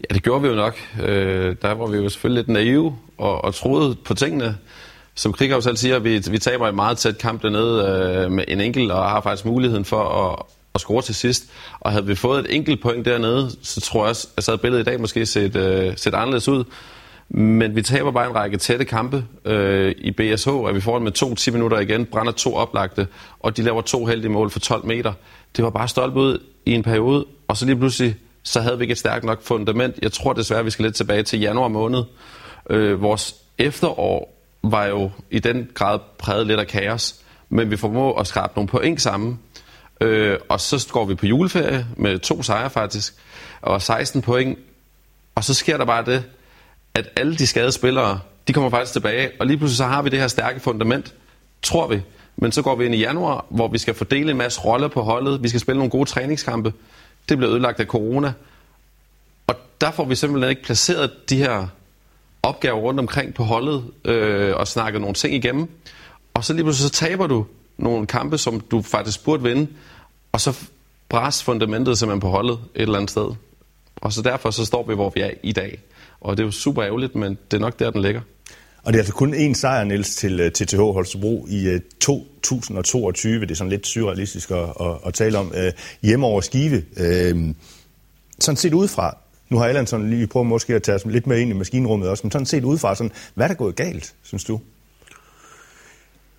Ja, 0.00 0.14
det 0.14 0.22
gjorde 0.22 0.42
vi 0.42 0.48
jo 0.48 0.54
nok. 0.54 0.76
Øh, 1.02 1.56
der 1.62 1.74
var 1.74 1.86
vi 1.86 1.96
jo 1.96 2.08
selvfølgelig 2.08 2.44
lidt 2.44 2.48
naive 2.48 2.96
og, 3.18 3.44
og 3.44 3.54
troede 3.54 3.96
på 4.04 4.14
tingene. 4.14 4.56
Som 5.14 5.32
Krighav 5.32 5.62
selv 5.62 5.76
siger, 5.76 5.98
vi, 5.98 6.22
vi 6.30 6.38
taber 6.38 6.68
en 6.68 6.76
meget 6.76 6.98
tæt 6.98 7.18
kamp 7.18 7.42
dernede 7.42 7.86
øh, 8.24 8.30
med 8.30 8.44
en 8.48 8.60
enkelt, 8.60 8.92
og 8.92 9.10
har 9.10 9.20
faktisk 9.20 9.44
muligheden 9.44 9.84
for 9.84 10.28
at, 10.28 10.42
at 10.74 10.80
score 10.80 11.02
til 11.02 11.14
sidst. 11.14 11.44
Og 11.80 11.92
havde 11.92 12.06
vi 12.06 12.14
fået 12.14 12.40
et 12.40 12.54
enkelt 12.54 12.82
point 12.82 13.04
dernede, 13.04 13.50
så 13.62 13.80
tror 13.80 14.02
jeg, 14.06 14.10
at 14.10 14.44
så 14.44 14.50
havde 14.50 14.62
billedet 14.62 14.82
i 14.82 14.90
dag 14.90 15.00
måske 15.00 15.26
set, 15.26 15.56
øh, 15.56 15.92
set 15.96 16.14
anderledes 16.14 16.48
ud. 16.48 16.64
Men 17.34 17.76
vi 17.76 17.82
taber 17.82 18.10
bare 18.10 18.26
en 18.26 18.34
række 18.34 18.56
tætte 18.56 18.84
kampe 18.84 19.24
øh, 19.44 19.94
i 19.98 20.10
BSH, 20.10 20.48
at 20.68 20.74
vi 20.74 20.80
får 20.80 20.98
med 20.98 21.12
to 21.12 21.34
10 21.34 21.50
minutter 21.50 21.78
igen, 21.78 22.06
brænder 22.06 22.32
to 22.32 22.54
oplagte, 22.54 23.06
og 23.40 23.56
de 23.56 23.62
laver 23.62 23.80
to 23.80 24.06
heldige 24.06 24.30
mål 24.30 24.50
for 24.50 24.60
12 24.60 24.86
meter. 24.86 25.12
Det 25.56 25.64
var 25.64 25.70
bare 25.70 25.88
stolpe 25.88 26.20
ud 26.20 26.38
i 26.66 26.72
en 26.72 26.82
periode, 26.82 27.26
og 27.48 27.56
så 27.56 27.66
lige 27.66 27.76
pludselig 27.76 28.16
så 28.42 28.60
havde 28.60 28.78
vi 28.78 28.84
ikke 28.84 28.92
et 28.92 28.98
stærkt 28.98 29.24
nok 29.24 29.42
fundament. 29.42 29.98
Jeg 30.02 30.12
tror 30.12 30.32
desværre, 30.32 30.64
vi 30.64 30.70
skal 30.70 30.84
lidt 30.84 30.94
tilbage 30.94 31.22
til 31.22 31.40
januar 31.40 31.68
måned. 31.68 32.02
Øh, 32.70 33.02
vores 33.02 33.34
efterår 33.58 34.34
var 34.62 34.86
jo 34.86 35.10
i 35.30 35.38
den 35.38 35.68
grad 35.74 35.98
præget 36.18 36.46
lidt 36.46 36.60
af 36.60 36.66
kaos, 36.66 37.14
men 37.48 37.70
vi 37.70 37.76
formår 37.76 38.20
at 38.20 38.26
skrabe 38.26 38.52
nogle 38.56 38.68
point 38.68 39.02
sammen. 39.02 39.38
Øh, 40.00 40.38
og 40.48 40.60
så 40.60 40.88
går 40.92 41.04
vi 41.04 41.14
på 41.14 41.26
juleferie 41.26 41.86
med 41.96 42.18
to 42.18 42.42
sejre 42.42 42.70
faktisk, 42.70 43.14
og 43.62 43.82
16 43.82 44.22
point. 44.22 44.58
Og 45.34 45.44
så 45.44 45.54
sker 45.54 45.76
der 45.76 45.84
bare 45.84 46.04
det, 46.04 46.24
at 46.94 47.08
alle 47.16 47.36
de 47.36 47.46
skadede 47.46 47.72
spillere, 47.72 48.20
de 48.48 48.52
kommer 48.52 48.70
faktisk 48.70 48.92
tilbage, 48.92 49.30
og 49.40 49.46
lige 49.46 49.56
pludselig 49.56 49.76
så 49.76 49.84
har 49.84 50.02
vi 50.02 50.08
det 50.08 50.18
her 50.18 50.28
stærke 50.28 50.60
fundament, 50.60 51.14
tror 51.62 51.86
vi. 51.86 52.00
Men 52.36 52.52
så 52.52 52.62
går 52.62 52.74
vi 52.76 52.84
ind 52.84 52.94
i 52.94 52.98
januar, 52.98 53.46
hvor 53.48 53.68
vi 53.68 53.78
skal 53.78 53.94
fordele 53.94 54.30
en 54.30 54.36
masse 54.36 54.60
roller 54.60 54.88
på 54.88 55.02
holdet, 55.02 55.42
vi 55.42 55.48
skal 55.48 55.60
spille 55.60 55.78
nogle 55.78 55.90
gode 55.90 56.08
træningskampe, 56.08 56.72
det 57.28 57.38
blev 57.38 57.48
ødelagt 57.48 57.80
af 57.80 57.86
corona. 57.86 58.32
Og 59.46 59.56
der 59.80 59.90
får 59.90 60.04
vi 60.04 60.14
simpelthen 60.14 60.50
ikke 60.50 60.62
placeret 60.62 61.10
de 61.30 61.36
her 61.36 61.66
opgaver 62.42 62.80
rundt 62.80 63.00
omkring 63.00 63.34
på 63.34 63.44
holdet 63.44 63.84
øh, 64.04 64.56
og 64.56 64.68
snakket 64.68 65.00
nogle 65.00 65.14
ting 65.14 65.34
igennem. 65.34 65.68
Og 66.34 66.44
så 66.44 66.52
lige 66.52 66.64
pludselig 66.64 66.90
så 66.90 66.94
taber 67.06 67.26
du 67.26 67.46
nogle 67.78 68.06
kampe, 68.06 68.38
som 68.38 68.60
du 68.60 68.82
faktisk 68.82 69.24
burde 69.24 69.42
vinde, 69.42 69.66
og 70.32 70.40
så 70.40 70.58
bræs 71.08 71.42
fundamentet 71.42 71.98
simpelthen 71.98 72.20
på 72.20 72.28
holdet 72.28 72.58
et 72.74 72.82
eller 72.82 72.96
andet 72.96 73.10
sted. 73.10 73.34
Og 73.96 74.12
så 74.12 74.22
derfor 74.22 74.50
så 74.50 74.64
står 74.64 74.86
vi, 74.86 74.94
hvor 74.94 75.12
vi 75.14 75.20
er 75.20 75.30
i 75.42 75.52
dag. 75.52 75.80
Og 76.22 76.36
det 76.36 76.42
er 76.42 76.46
jo 76.46 76.50
super 76.50 76.84
ærgerligt, 76.84 77.14
men 77.14 77.38
det 77.50 77.56
er 77.56 77.60
nok 77.60 77.78
der, 77.78 77.90
den 77.90 78.02
ligger. 78.02 78.20
Og 78.82 78.92
det 78.92 78.98
er 78.98 79.02
altså 79.02 79.14
kun 79.14 79.34
én 79.34 79.54
sejr, 79.54 79.84
Niels, 79.84 80.16
til 80.16 80.50
TTH 80.54 80.74
øh, 80.74 80.94
Holstebro 80.94 81.46
i 81.50 81.78
2022. 82.00 83.34
Øh, 83.34 83.40
det 83.40 83.50
er 83.50 83.54
sådan 83.54 83.70
lidt 83.70 83.86
surrealistisk 83.86 84.50
at, 84.50 84.58
at, 84.80 84.98
at 85.06 85.14
tale 85.14 85.38
om. 85.38 85.52
Øh, 85.56 85.72
hjemme 86.02 86.26
over 86.26 86.40
Skive. 86.40 86.82
Sådan 88.40 88.56
set 88.56 88.74
udefra, 88.74 89.16
nu 89.48 89.58
har 89.58 89.66
Allan 89.66 89.86
sådan 89.86 90.10
lige 90.10 90.26
prøvet 90.26 90.48
måske 90.48 90.74
at 90.74 90.82
tage 90.82 90.96
os 90.96 91.06
lidt 91.06 91.26
med 91.26 91.38
ind 91.38 91.50
i 91.50 91.54
maskinrummet 91.54 92.08
også, 92.08 92.20
men 92.24 92.30
sådan 92.30 92.46
set 92.46 92.64
udefra, 92.64 92.94
sådan, 92.94 93.12
hvad 93.34 93.46
er 93.46 93.48
der 93.48 93.54
gået 93.54 93.76
galt, 93.76 94.14
synes 94.22 94.44
du? 94.44 94.60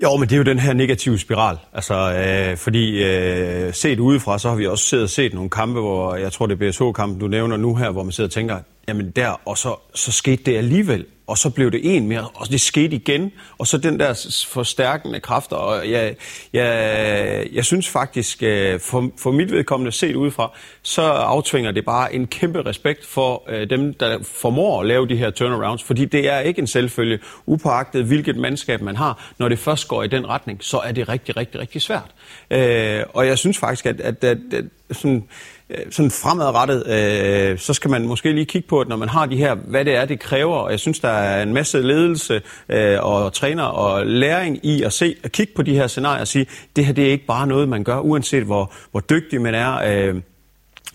Jo, 0.04 0.18
men 0.18 0.30
det 0.30 0.36
er 0.36 0.38
jo 0.38 0.44
den 0.44 0.60
her 0.60 0.74
negative 0.74 1.20
spiral. 1.20 1.58
Altså, 1.74 2.14
øh, 2.14 2.58
fordi 2.58 3.04
øh, 3.04 3.74
set 3.74 4.00
udefra, 4.00 4.40
så 4.40 4.50
har 4.50 4.56
vi 4.56 4.68
også 4.68 4.84
siddet 4.86 5.04
og 5.04 5.10
set 5.10 5.34
nogle 5.34 5.50
kampe, 5.50 5.80
hvor 5.80 6.16
jeg 6.16 6.32
tror, 6.32 6.46
det 6.46 6.62
er 6.62 6.70
BSH-kampen, 6.70 7.20
du 7.20 7.28
nævner 7.28 7.58
nu 7.58 7.76
her, 7.76 7.92
hvor 7.92 8.04
man 8.04 8.12
sidder 8.12 8.28
og 8.28 8.32
tænker, 8.32 8.60
jamen 8.88 9.12
der, 9.12 9.42
og 9.46 9.58
så, 9.58 9.76
så 9.96 10.12
skete 10.12 10.44
det 10.44 10.58
alligevel 10.58 11.06
og 11.28 11.38
så 11.38 11.50
blev 11.50 11.72
det 11.72 11.96
en 11.96 12.08
mere, 12.08 12.28
og 12.36 12.50
det 12.50 12.62
skete 12.62 12.96
igen, 12.96 13.32
og 13.58 13.68
så 13.68 13.78
den 13.78 14.00
der 14.00 14.44
forstærkende 14.48 15.20
kræfter, 15.20 15.56
og 15.56 15.92
jeg, 15.92 16.16
jeg, 16.54 17.48
jeg 17.54 17.66
synes 17.66 17.90
faktisk, 17.90 18.44
øh, 18.44 18.80
for, 18.80 19.12
for 19.18 19.32
mit 19.32 19.52
vedkommende 19.52 19.92
set 19.92 20.16
udefra, 20.16 20.52
så 20.82 21.02
aftvinger 21.02 21.72
det 21.72 21.86
bare 21.86 22.16
en 22.16 22.28
kæmpe 22.28 22.62
respekt 22.66 23.06
for 23.06 23.44
øh, 23.50 23.70
dem, 23.70 23.94
der 23.94 24.20
formår 24.24 24.82
at 24.82 24.88
lave 24.88 25.08
de 25.08 25.16
her 25.16 25.30
turnarounds, 25.30 25.84
fordi 25.84 26.06
det 26.06 26.30
er 26.30 26.40
ikke 26.40 26.60
en 26.60 26.68
selvfølge, 26.68 27.20
upåagtet 27.46 28.06
hvilket 28.06 28.38
mandskab 28.38 28.82
man 28.82 28.96
har, 28.96 29.32
når 29.38 29.50
det 29.50 29.60
først 29.60 29.88
går 29.88 30.04
i 30.04 30.08
den 30.08 30.28
retning, 30.28 30.64
så 30.64 30.80
er 30.80 30.92
det 30.92 31.10
rigtig, 31.10 31.38
rigtig, 31.38 31.62
rigtig 31.62 31.82
svært. 31.82 32.12
Øh, 32.52 33.04
og 33.14 33.28
jeg 33.28 33.38
synes 33.38 33.58
faktisk, 33.58 33.86
at, 33.86 34.02
at, 34.02 34.24
at, 34.24 34.38
at 34.54 34.66
sådan, 34.92 35.24
øh, 35.70 35.92
sådan 35.92 36.12
fremadrettet, 36.12 36.88
øh, 36.88 37.60
så 37.60 37.74
skal 37.74 37.92
man 37.92 38.08
måske 38.08 38.32
lige 38.32 38.46
kigge 38.46 38.68
på, 38.68 38.80
at 38.80 38.88
når 38.88 38.96
man 38.96 39.10
har 39.10 39.26
de 39.26 39.38
her, 39.38 39.56
hvad 39.56 39.86
det 39.86 39.96
er, 39.96 40.06
det 40.06 40.20
kræver. 40.20 40.56
Og 40.56 40.72
jeg 40.72 40.80
synes, 40.80 41.00
der 41.00 41.10
er 41.10 41.44
en 41.44 41.54
masse 41.54 41.82
ledelse 41.82 42.42
øh, 42.70 43.04
og 43.04 43.34
træner 43.34 43.64
og 43.64 44.06
læring 44.06 44.66
i 44.66 44.84
at 44.84 44.94
se 44.94 45.16
at 45.24 45.32
kigge 45.32 45.54
på 45.56 45.62
de 45.62 45.74
her 45.74 45.88
scenarier 45.88 46.22
og 46.22 46.28
sige, 46.28 46.46
det 46.76 46.86
her 46.86 46.94
det 46.94 47.08
er 47.08 47.12
ikke 47.12 47.26
bare 47.26 47.48
noget, 47.48 47.70
man 47.70 47.84
gør, 47.84 48.00
uanset 48.00 48.44
hvor, 48.44 48.74
hvor 48.92 49.00
dygtig 49.00 49.42
man 49.42 49.56
er. 49.56 49.74
Øh, 49.86 50.22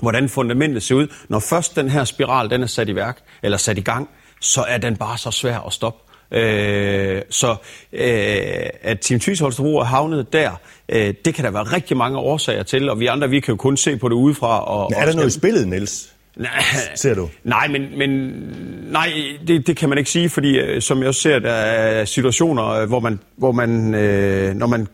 hvordan 0.00 0.28
fundamentet 0.28 0.83
ser 0.83 0.95
ud. 0.95 1.07
Når 1.28 1.38
først 1.38 1.76
den 1.76 1.88
her 1.88 2.04
spiral 2.04 2.50
den 2.50 2.62
er 2.62 2.66
sat 2.66 2.88
i 2.88 2.95
værk, 2.95 3.18
eller 3.42 3.59
sat 3.59 3.78
i 3.78 3.80
gang, 3.80 4.09
så 4.40 4.64
er 4.68 4.78
den 4.78 4.97
bare 4.97 5.18
så 5.18 5.30
svær 5.30 5.59
at 5.59 5.73
stoppe. 5.73 6.07
Øh, 6.30 7.23
så 7.30 7.56
øh, 7.92 8.06
at 8.82 9.00
Team 9.00 9.20
Tvis 9.20 9.40
Holstebro 9.40 9.78
er 9.78 9.85
havnet 9.85 10.32
der, 10.32 10.50
øh, 10.88 11.14
det 11.25 11.35
kan 11.35 11.44
der 11.44 11.50
være 11.50 11.62
rigtig 11.62 11.97
mange 11.97 12.18
årsager 12.18 12.62
til, 12.62 12.90
og 12.90 13.00
vi 13.00 13.06
andre 13.06 13.30
vi 13.30 13.40
kan 13.40 13.52
jo 13.52 13.56
kun 13.56 13.76
se 13.76 13.97
på 13.97 14.08
det 14.08 14.14
udefra. 14.14 14.64
Og, 14.64 14.90
Men 14.90 15.02
er 15.02 15.06
der 15.06 15.14
noget 15.14 15.28
i 15.28 15.38
spillet, 15.38 15.68
Niels? 15.68 16.12
Nej, 16.38 16.50
ser 16.94 17.14
du? 17.14 17.28
Nej, 17.44 17.68
men, 17.68 17.99
men 17.99 18.11
nej, 18.90 19.12
det, 19.49 19.66
det 19.66 19.76
kan 19.76 19.88
man 19.88 19.99
ikke 19.99 20.11
sige, 20.11 20.28
fordi 20.28 20.58
øh, 20.58 20.82
som 20.82 20.99
jeg 20.99 21.08
også 21.08 21.20
ser, 21.20 21.38
der 21.38 21.50
er 21.52 22.04
situationer, 22.04 22.68
øh, 22.68 22.88
hvor 22.88 23.00
man, 23.00 23.20
hvor 23.37 23.52
man 23.52 23.94
øh, 23.94 24.54
når 24.54 24.66
man 24.66 24.87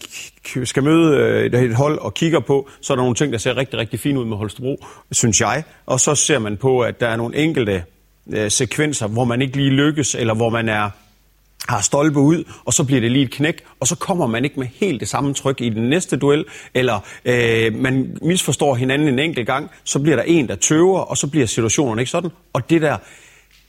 skal 0.65 0.83
møde 0.83 1.17
øh, 1.17 1.45
et, 1.45 1.55
et 1.55 1.75
hold 1.75 1.99
og 1.99 2.15
kigger 2.15 2.41
på, 2.41 2.69
så 2.81 2.93
er 2.93 2.97
der 2.97 3.03
nogle 3.03 3.15
ting, 3.15 3.33
der 3.33 3.39
ser 3.39 3.57
rigtig, 3.57 3.79
rigtig 3.79 4.01
fint 4.01 4.19
ud 4.19 4.25
med 4.25 4.37
Holstebro, 4.37 4.85
synes 5.13 5.41
jeg. 5.41 5.63
Og 5.87 6.01
så 6.01 6.15
ser 6.15 6.39
man 6.39 6.57
på, 6.57 6.81
at 6.81 7.01
der 7.01 7.09
er 7.09 7.17
nogle 7.17 7.37
enkelte 7.37 7.85
øh, 8.33 8.51
sekvenser, 8.51 9.07
hvor 9.07 9.25
man 9.25 9.43
ikke 9.43 9.57
lige 9.57 9.71
lykkes, 9.71 10.15
eller 10.15 10.35
hvor 10.35 10.51
man 10.51 10.69
er 10.69 10.91
har 11.69 11.81
stolpe 11.81 12.19
ud, 12.19 12.45
og 12.65 12.73
så 12.73 12.85
bliver 12.85 13.01
det 13.01 13.11
lige 13.11 13.25
et 13.25 13.31
knæk, 13.31 13.65
og 13.81 13.87
så 13.87 13.97
kommer 13.97 14.27
man 14.27 14.45
ikke 14.45 14.61
med 14.61 14.69
helt 14.75 15.01
det 15.01 15.09
samme 15.09 15.35
tryk 15.35 15.61
i 15.61 15.69
den 15.69 15.89
næste 15.91 16.17
duel, 16.17 16.45
eller 16.75 17.01
øh, 17.25 17.75
man 17.75 18.19
misforstår 18.23 18.75
hinanden 18.75 19.09
en 19.09 19.19
enkelt 19.19 19.47
gang, 19.47 19.71
så 19.85 19.99
bliver 19.99 20.17
der 20.17 20.23
en, 20.23 20.49
der 20.49 20.55
tøver, 20.55 20.99
og 20.99 21.17
så 21.17 21.27
bliver 21.27 21.47
situationen 21.47 21.99
ikke 21.99 22.11
sådan. 22.11 22.31
Og 22.53 22.71
det 22.71 22.83
der, 22.83 22.97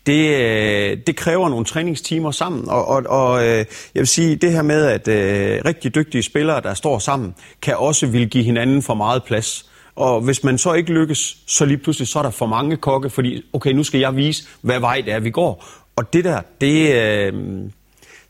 det, 0.06 0.30
øh, 0.30 0.98
det 1.08 1.16
kræver 1.16 1.50
nogle 1.50 1.66
træningstimer 1.66 2.32
sammen, 2.32 2.70
og, 2.70 2.88
og, 2.88 3.04
og 3.08 3.44
øh, 3.48 3.58
jeg 3.58 3.66
vil 3.94 4.08
sige, 4.08 4.36
det 4.36 4.52
her 4.52 4.62
med, 4.62 4.86
at 4.86 5.08
øh, 5.08 5.62
rigtig 5.66 5.96
dygtige 5.96 6.24
spillere, 6.24 6.62
der 6.62 6.74
står 6.74 7.00
sammen, 7.00 7.36
kan 7.62 7.78
også 7.78 8.08
vil 8.08 8.30
give 8.30 8.44
hinanden 8.44 8.82
for 8.82 8.94
meget 8.94 9.24
plads. 9.24 9.70
Og 9.96 10.22
hvis 10.22 10.44
man 10.44 10.58
så 10.58 10.74
ikke 10.74 10.94
lykkes, 10.94 11.38
så 11.48 11.66
lige 11.66 11.78
pludselig 11.78 12.08
så 12.08 12.20
er 12.20 12.24
der 12.24 12.30
for 12.30 12.46
mange 12.46 12.78
kokke, 12.78 13.10
fordi 13.10 13.42
okay, 13.54 13.72
nu 13.72 13.84
skal 13.84 14.00
jeg 14.00 14.16
vise, 14.16 14.48
hvad 14.62 14.80
vej 14.80 15.02
det 15.06 15.14
er, 15.14 15.20
vi 15.20 15.30
går. 15.30 15.66
Og 15.96 16.14
det 16.14 16.24
der, 16.24 16.42
det, 16.62 16.96
øh, 16.96 17.34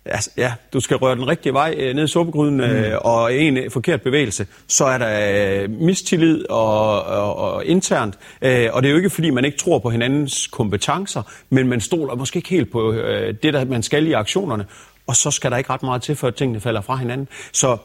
altså, 0.06 0.30
ja, 0.38 0.54
du 0.74 0.80
skal 0.80 0.98
røre 0.98 1.16
den 1.16 1.28
rigtige 1.28 1.54
vej 1.54 1.76
øh, 1.78 1.96
ned 1.96 2.04
i 2.04 2.08
suppegryden, 2.08 2.60
øh, 2.60 2.92
mm. 2.92 2.98
og 3.02 3.36
en 3.36 3.72
forkert 3.72 4.02
bevægelse, 4.02 4.48
så 4.68 4.86
er 4.86 4.98
der 4.98 5.64
øh, 5.64 5.70
mistillid 5.70 6.50
og, 6.50 7.04
og, 7.04 7.36
og 7.36 7.66
internt. 7.66 8.16
Øh, 8.42 8.70
og 8.74 8.82
det 8.84 8.88
er 8.88 8.92
jo 8.92 8.98
ikke, 8.98 9.10
fordi 9.10 9.30
man 9.30 9.46
ikke 9.46 9.58
tror 9.58 9.80
på 9.80 9.90
hinandens 9.90 10.48
kompetencer, 10.48 11.22
men 11.50 11.68
man 11.68 11.82
stoler 11.82 12.16
måske 12.16 12.38
ikke 12.38 12.50
helt 12.50 12.72
på 12.72 12.94
øh, 12.94 13.36
det, 13.44 13.54
der 13.54 13.66
man 13.66 13.84
skal 13.84 14.08
i 14.08 14.12
aktionerne, 14.12 14.66
og 15.08 15.16
så 15.16 15.32
skal 15.32 15.52
der 15.52 15.58
ikke 15.58 15.70
ret 15.70 15.84
meget 15.84 16.02
til, 16.02 16.16
før 16.16 16.30
tingene 16.30 16.62
falder 16.62 16.82
fra 16.82 16.96
hinanden. 16.96 17.28
Så 17.52 17.78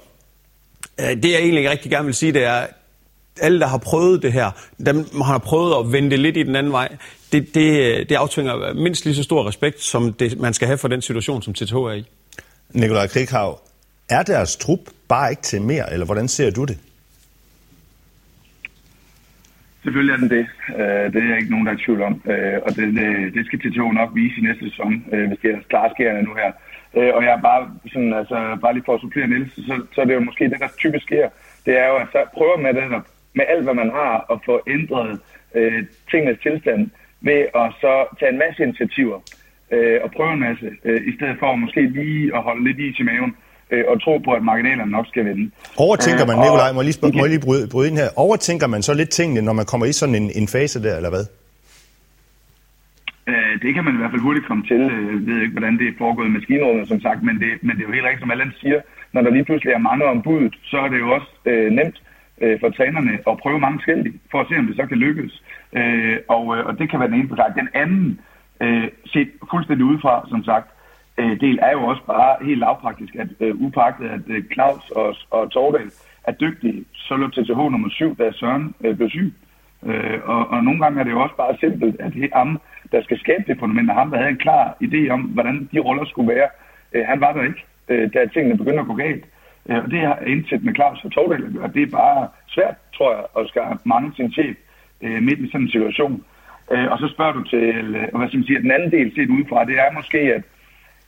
øh, 1.00 1.22
det, 1.22 1.30
jeg 1.30 1.40
egentlig 1.40 1.70
rigtig 1.70 1.90
gerne 1.90 2.04
vil 2.04 2.14
sige, 2.14 2.32
det 2.32 2.44
er, 2.44 2.66
alle, 3.40 3.60
der 3.60 3.66
har 3.66 3.78
prøvet 3.78 4.22
det 4.22 4.32
her, 4.32 4.50
dem 4.86 5.04
har 5.24 5.38
prøvet 5.38 5.74
at 5.80 5.92
vende 5.92 6.10
det 6.10 6.18
lidt 6.18 6.36
i 6.36 6.42
den 6.42 6.56
anden 6.56 6.72
vej, 6.72 6.88
det, 7.32 7.54
det, 7.54 8.08
det 8.08 8.14
aftvinger 8.14 8.74
mindst 8.74 9.04
lige 9.04 9.14
så 9.14 9.22
stor 9.22 9.48
respekt, 9.48 9.80
som 9.80 10.12
det, 10.12 10.40
man 10.40 10.52
skal 10.52 10.66
have 10.66 10.78
for 10.78 10.88
den 10.88 11.02
situation, 11.02 11.42
som 11.42 11.54
TTH 11.54 11.74
er 11.74 11.92
i. 11.92 12.04
Nikolaj 12.70 13.06
Krighav, 13.06 13.60
er 14.10 14.22
deres 14.22 14.56
trup 14.56 14.80
bare 15.08 15.30
ikke 15.30 15.42
til 15.42 15.62
mere, 15.62 15.92
eller 15.92 16.06
hvordan 16.06 16.28
ser 16.28 16.50
du 16.50 16.64
det? 16.64 16.78
Selvfølgelig 19.82 20.12
er 20.12 20.16
den 20.16 20.30
det. 20.30 20.46
Øh, 20.80 21.12
det 21.12 21.20
er 21.22 21.36
ikke 21.36 21.50
nogen, 21.50 21.66
der 21.66 21.72
er 21.72 21.76
i 21.76 21.84
tvivl 21.84 22.02
om. 22.02 22.22
Øh, 22.32 22.58
og 22.66 22.70
det, 22.76 22.86
det, 22.98 23.34
det 23.34 23.46
skal 23.46 23.58
TTH 23.58 23.82
nok 24.00 24.10
vise 24.14 24.36
i 24.38 24.46
næste 24.48 24.64
sæson, 24.70 25.04
øh, 25.12 25.28
hvis 25.28 25.38
det 25.42 25.50
er 25.50 25.58
klare 25.68 25.90
skærende 25.94 26.22
nu 26.22 26.34
her. 26.42 26.52
Og 27.16 27.22
jeg 27.24 27.32
er 27.38 27.42
bare, 27.50 27.62
sådan, 27.92 28.12
altså, 28.14 28.58
bare 28.62 28.74
lige 28.74 28.86
for 28.86 28.94
at 28.94 29.00
supplere 29.00 29.26
Niels, 29.26 29.52
så, 29.54 29.74
så 29.94 30.00
er 30.00 30.04
det 30.04 30.14
jo 30.14 30.20
måske 30.28 30.44
det, 30.44 30.60
der 30.60 30.68
typisk 30.78 31.04
sker. 31.04 31.28
Det 31.66 31.78
er 31.78 31.86
jo, 31.90 31.96
at 32.02 32.08
så 32.12 32.18
prøver 32.34 32.56
med 32.56 32.74
det, 32.74 33.02
med 33.34 33.44
alt, 33.48 33.64
hvad 33.64 33.74
man 33.74 33.90
har, 33.90 34.14
at 34.32 34.38
få 34.46 34.60
ændret 34.66 35.20
øh, 35.54 35.84
tingenes 36.10 36.38
tilstand 36.42 36.90
ved 37.20 37.40
at 37.62 37.66
så 37.80 37.94
tage 38.18 38.32
en 38.32 38.38
masse 38.38 38.62
initiativer 38.62 39.18
øh, 39.74 39.98
og 40.04 40.10
prøve 40.16 40.32
en 40.32 40.40
masse, 40.40 40.66
øh, 40.84 41.00
i 41.10 41.12
stedet 41.16 41.36
for 41.40 41.54
måske 41.54 41.82
lige 41.88 42.36
at 42.36 42.42
holde 42.42 42.64
lidt 42.68 42.78
i 42.78 42.92
til 42.96 43.04
maven 43.04 43.32
øh, 43.70 43.84
og 43.88 44.02
tro 44.02 44.18
på, 44.18 44.30
at 44.32 44.42
marginalerne 44.42 44.90
nok 44.90 45.06
skal 45.06 45.24
vinde. 45.24 45.50
Overtænker 45.76 46.26
man, 46.26 46.36
øh, 46.36 46.42
Nikolaj, 46.42 46.72
må 46.72 46.80
jeg 46.80 46.88
lige, 46.88 46.98
spørge, 46.98 47.12
må 47.16 47.24
jeg 47.24 47.34
lige 47.36 47.46
bryde, 47.48 47.68
bryde 47.72 47.88
ind 47.88 47.96
her, 48.02 48.08
overtænker 48.16 48.66
man 48.66 48.82
så 48.82 48.94
lidt 48.94 49.10
tingene, 49.10 49.42
når 49.42 49.52
man 49.52 49.66
kommer 49.66 49.86
i 49.86 49.92
sådan 49.92 50.14
en, 50.14 50.30
en 50.40 50.48
fase 50.48 50.82
der, 50.82 50.96
eller 50.96 51.10
hvad? 51.14 51.24
Øh, 53.30 53.54
det 53.62 53.70
kan 53.74 53.84
man 53.84 53.94
i 53.94 54.00
hvert 54.00 54.12
fald 54.12 54.26
hurtigt 54.28 54.46
komme 54.46 54.64
til. 54.70 54.82
Øh, 54.94 55.06
jeg 55.16 55.34
ved 55.34 55.42
ikke, 55.42 55.56
hvordan 55.56 55.78
det 55.78 55.86
er 55.88 55.98
foregået 55.98 56.26
i 56.28 56.36
maskinrummet, 56.38 56.88
som 56.88 57.00
sagt, 57.06 57.20
men 57.28 57.34
det, 57.42 57.50
men 57.66 57.72
det 57.76 57.82
er 57.82 57.88
jo 57.88 57.96
helt 57.96 58.06
rigtigt, 58.08 58.24
som 58.24 58.30
Allan 58.30 58.52
siger. 58.62 58.80
Når 59.12 59.20
der 59.22 59.30
lige 59.30 59.44
pludselig 59.44 59.72
er 59.72 59.88
mange 59.90 60.04
om 60.04 60.22
budet, 60.22 60.54
så 60.70 60.76
er 60.84 60.88
det 60.88 60.98
jo 60.98 61.08
også 61.16 61.30
øh, 61.50 61.70
nemt 61.78 61.98
øh, 62.40 62.60
for 62.60 62.70
trænerne 62.70 63.18
at 63.30 63.38
prøve 63.42 63.60
mange 63.60 63.78
forskellige, 63.78 64.20
for 64.30 64.40
at 64.40 64.46
se, 64.48 64.58
om 64.58 64.66
det 64.66 64.76
så 64.76 64.86
kan 64.86 64.98
lykkes. 64.98 65.42
Øh, 65.72 66.18
og, 66.28 66.56
øh, 66.56 66.66
og 66.66 66.78
det 66.78 66.90
kan 66.90 67.00
være 67.00 67.08
den 67.08 67.18
ene 67.20 67.28
forklaring. 67.28 67.56
Den 67.56 67.68
anden, 67.74 68.20
øh, 68.60 68.88
set 69.06 69.30
fuldstændig 69.50 69.84
udefra, 69.86 70.26
som 70.28 70.44
sagt, 70.44 70.68
øh, 71.18 71.40
del 71.40 71.58
er 71.62 71.72
jo 71.72 71.82
også 71.84 72.02
bare 72.06 72.44
helt 72.44 72.58
lavpraktisk, 72.58 73.14
at 73.14 73.28
øh, 73.40 73.54
upagtet, 73.60 74.08
at 74.08 74.20
øh, 74.28 74.44
Claus 74.52 74.90
og, 74.90 75.16
og 75.30 75.50
Tordal 75.50 75.90
er 76.24 76.32
dygtige, 76.32 76.84
så 76.94 77.16
lå 77.16 77.28
TTH 77.28 77.58
nummer 77.58 77.88
7, 77.90 78.16
da 78.18 78.32
Søren 78.32 78.74
øh, 78.84 78.96
blev 78.96 79.10
syg. 79.10 79.34
Øh, 79.86 80.20
og, 80.24 80.50
og 80.50 80.64
nogle 80.64 80.80
gange 80.80 81.00
er 81.00 81.04
det 81.04 81.10
jo 81.10 81.20
også 81.20 81.36
bare 81.36 81.56
simpelt, 81.60 82.00
at 82.00 82.12
det 82.12 82.24
er 82.24 82.38
ham, 82.38 82.60
der 82.92 83.02
skal 83.02 83.18
skabe 83.18 83.44
det 83.46 83.58
fundament, 83.58 83.90
og 83.90 83.96
ham, 83.96 84.10
der 84.10 84.18
havde 84.18 84.30
en 84.30 84.36
klar 84.46 84.76
idé 84.84 85.08
om, 85.10 85.20
hvordan 85.20 85.68
de 85.72 85.78
roller 85.78 86.04
skulle 86.04 86.34
være. 86.34 86.48
Øh, 86.92 87.04
han 87.06 87.20
var 87.20 87.32
der 87.32 87.42
ikke, 87.42 87.64
øh, 87.88 88.12
da 88.14 88.26
tingene 88.26 88.58
begyndte 88.58 88.80
at 88.80 88.86
gå 88.86 88.94
galt. 88.94 89.24
Øh, 89.68 89.84
og 89.84 89.90
det 89.90 90.00
har 90.00 90.18
indsat 90.26 90.64
med 90.64 90.74
Claus 90.74 91.04
og 91.04 91.12
Tordal 91.12 91.58
og. 91.62 91.74
Det 91.74 91.82
er 91.82 91.96
bare 92.00 92.28
svært, 92.48 92.74
tror 92.94 93.10
jeg, 93.14 93.24
at 93.38 93.48
skaffe 93.48 93.78
mange 93.84 94.12
sin 94.16 94.32
chef 94.32 94.56
øh, 95.02 95.22
midt 95.22 95.40
i 95.40 95.46
sådan 95.46 95.60
en 95.60 95.70
situation. 95.70 96.24
Øh, 96.72 96.90
og 96.92 96.98
så 96.98 97.08
spørger 97.08 97.32
du 97.32 97.42
til, 97.42 97.66
øh, 97.98 98.18
hvad 98.18 98.28
skal 98.28 98.38
man 98.38 98.46
sige, 98.46 98.62
den 98.62 98.70
anden 98.70 98.90
del 98.90 99.14
set 99.14 99.30
udefra, 99.30 99.64
det 99.64 99.76
er 99.78 99.92
måske, 99.98 100.18
at, 100.18 100.42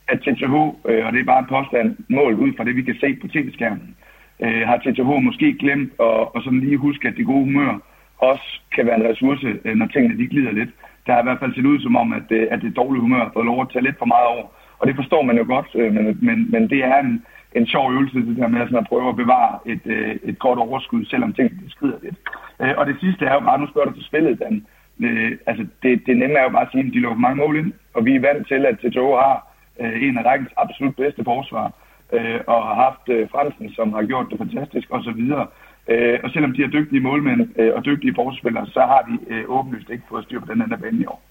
at 0.08 0.18
TTH, 0.20 0.54
øh, 0.90 1.06
og 1.06 1.12
det 1.12 1.20
er 1.20 1.30
bare 1.32 1.38
en 1.44 1.52
påstand, 1.56 1.96
mål 2.08 2.34
ud 2.34 2.52
fra 2.56 2.64
det, 2.64 2.76
vi 2.76 2.82
kan 2.82 2.96
se 3.00 3.16
på 3.20 3.28
tv-skærmen, 3.28 3.96
øh, 4.44 4.62
har 4.68 4.76
TTH 4.76 5.10
måske 5.28 5.56
glemt 5.58 5.92
at 6.00 6.14
og 6.34 6.40
sådan 6.44 6.60
lige 6.60 6.76
huske, 6.76 7.08
at 7.08 7.16
det 7.16 7.26
gode 7.26 7.44
humør 7.44 7.78
også 8.18 8.60
kan 8.74 8.86
være 8.86 8.96
en 8.96 9.08
ressource, 9.10 9.58
øh, 9.64 9.74
når 9.74 9.86
tingene 9.86 10.18
de 10.18 10.26
glider 10.26 10.52
lidt. 10.52 10.70
Der 11.06 11.12
har 11.12 11.20
i 11.20 11.28
hvert 11.28 11.40
fald 11.40 11.54
set 11.54 11.66
ud 11.66 11.80
som 11.80 11.96
om, 11.96 12.12
at, 12.12 12.28
øh, 12.30 12.46
at 12.50 12.62
det 12.62 12.76
dårlige 12.76 13.00
humør 13.00 13.24
har 13.24 13.30
fået 13.34 13.46
lov 13.46 13.60
at 13.60 13.70
tage 13.72 13.84
lidt 13.84 13.98
for 13.98 14.06
meget 14.14 14.26
over. 14.26 14.46
Og 14.82 14.88
det 14.88 14.96
forstår 14.96 15.22
man 15.22 15.36
jo 15.40 15.44
godt, 15.54 15.70
øh, 15.80 15.94
men, 15.94 16.04
men, 16.28 16.38
men 16.54 16.62
det 16.70 16.80
er 16.92 16.98
en, 17.06 17.12
en 17.58 17.66
sjov 17.66 17.92
øvelse, 17.92 18.18
det 18.18 18.36
der 18.36 18.48
med 18.48 18.60
sådan 18.60 18.84
at 18.84 18.90
prøve 18.92 19.08
at 19.08 19.20
bevare 19.22 19.54
et, 19.72 19.84
øh, 19.96 20.16
et 20.30 20.38
godt 20.38 20.58
overskud, 20.58 21.04
selvom 21.04 21.32
tingene 21.32 21.70
skrider 21.76 21.98
lidt. 22.02 22.18
Øh, 22.62 22.74
og 22.78 22.86
det 22.86 22.96
sidste 23.00 23.24
er 23.24 23.34
jo 23.34 23.40
bare, 23.40 23.58
nu 23.58 23.66
spørger 23.68 23.88
du 23.88 23.94
til 23.94 24.10
spillet, 24.10 24.40
Dan. 24.40 24.66
Øh, 25.06 25.32
altså, 25.46 25.64
det, 25.82 26.02
det 26.06 26.16
nemme 26.16 26.36
er 26.38 26.42
jo 26.42 26.54
bare 26.56 26.66
at 26.66 26.72
sige, 26.72 26.86
at 26.86 26.94
de 26.94 27.04
lukker 27.04 27.26
mange 27.26 27.40
mål 27.42 27.56
ind, 27.58 27.72
og 27.94 28.04
vi 28.06 28.12
er 28.14 28.20
vant 28.20 28.48
til, 28.48 28.66
at 28.66 28.78
TTO 28.78 29.06
har 29.24 29.36
øh, 29.80 30.02
en 30.06 30.18
af 30.18 30.24
rækkens 30.24 30.52
absolut 30.56 30.96
bedste 30.96 31.24
forsvar, 31.24 31.66
øh, 32.12 32.40
og 32.46 32.58
har 32.68 32.76
haft 32.86 33.04
øh, 33.14 33.28
Fransen, 33.32 33.74
som 33.76 33.92
har 33.92 34.02
gjort 34.10 34.26
det 34.30 34.38
fantastisk, 34.38 34.86
osv. 34.90 35.22
Øh, 35.92 36.18
og 36.24 36.30
selvom 36.30 36.52
de 36.52 36.62
er 36.62 36.74
dygtige 36.78 37.00
målmænd 37.00 37.40
øh, 37.60 37.74
og 37.76 37.84
dygtige 37.84 38.14
forspillere, 38.14 38.66
så 38.66 38.80
har 38.80 39.02
de 39.08 39.34
øh, 39.34 39.44
åbenlyst 39.56 39.90
ikke 39.90 40.04
fået 40.08 40.24
styr 40.24 40.40
på 40.40 40.46
den 40.52 40.62
anden 40.62 40.80
bane 40.80 41.02
i 41.02 41.06
år. 41.06 41.22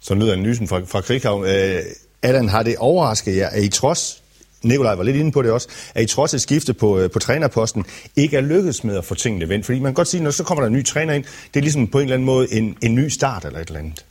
Så 0.00 0.14
lyder 0.14 0.32
analysen 0.32 0.66
fra, 0.68 0.78
fra 0.92 1.00
Krighavn. 1.00 1.42
Øh, 1.44 1.80
Allan, 2.22 2.48
har 2.48 2.62
det 2.62 2.76
overrasket 2.76 3.36
jer, 3.36 3.48
at 3.48 3.64
I 3.64 3.68
trods 3.68 4.22
Nikolaj 4.62 4.94
var 4.94 5.02
lidt 5.02 5.16
inde 5.16 5.32
på 5.32 5.42
det 5.42 5.50
også, 5.50 5.68
at 5.94 6.02
I 6.02 6.06
trods 6.06 6.34
et 6.34 6.40
skifte 6.40 6.74
på, 6.74 6.98
øh, 6.98 7.10
på 7.10 7.18
trænerposten, 7.18 7.84
ikke 8.16 8.36
er 8.36 8.40
lykkedes 8.40 8.84
med 8.84 8.96
at 8.96 9.04
få 9.04 9.14
tingene 9.14 9.48
vendt. 9.48 9.66
Fordi 9.66 9.78
man 9.78 9.90
kan 9.90 9.94
godt 9.94 10.08
sige, 10.08 10.22
når 10.22 10.30
så 10.30 10.44
kommer 10.44 10.62
der 10.62 10.66
en 10.66 10.72
ny 10.72 10.84
træner 10.84 11.14
ind, 11.14 11.24
det 11.24 11.60
er 11.60 11.62
ligesom 11.62 11.86
på 11.86 11.98
en 11.98 12.02
eller 12.02 12.14
anden 12.14 12.26
måde 12.26 12.52
en, 12.52 12.76
en 12.82 12.94
ny 12.94 13.08
start 13.08 13.44
eller 13.44 13.60
et 13.60 13.68
eller 13.68 13.80
andet. 13.80 14.04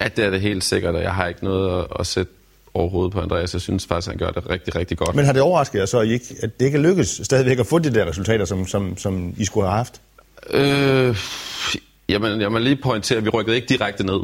Ja, 0.00 0.08
det 0.16 0.24
er 0.24 0.30
det 0.30 0.40
helt 0.40 0.64
sikkert, 0.64 0.94
og 0.94 1.02
jeg 1.02 1.14
har 1.14 1.26
ikke 1.26 1.44
noget 1.44 1.80
at, 1.80 1.86
at 2.00 2.06
sætte 2.06 2.32
overhovedet 2.74 3.12
på 3.12 3.20
Andreas. 3.20 3.52
Jeg 3.52 3.60
synes 3.60 3.86
faktisk, 3.86 4.08
han 4.08 4.18
gør 4.18 4.30
det 4.30 4.50
rigtig, 4.50 4.76
rigtig 4.76 4.98
godt. 4.98 5.16
Men 5.16 5.24
har 5.24 5.32
det 5.32 5.42
overrasket 5.42 5.78
jer 5.78 5.86
så, 5.86 5.98
at, 5.98 6.06
I 6.06 6.12
ikke, 6.12 6.34
at 6.42 6.60
det 6.60 6.66
ikke 6.66 6.78
er 6.78 6.82
lykkedes 6.82 7.20
stadigvæk 7.22 7.58
at 7.58 7.66
få 7.66 7.78
de 7.78 7.94
der 7.94 8.06
resultater, 8.06 8.44
som, 8.44 8.66
som, 8.66 8.98
som 8.98 9.34
I 9.36 9.44
skulle 9.44 9.66
have 9.66 9.76
haft? 9.76 10.00
Øh, 10.50 11.16
jamen, 12.08 12.40
jeg 12.40 12.52
må 12.52 12.58
lige 12.58 12.76
pointere, 12.76 13.18
at 13.18 13.24
vi 13.24 13.28
rykkede 13.28 13.56
ikke 13.56 13.68
direkte 13.68 14.06
ned 14.06 14.20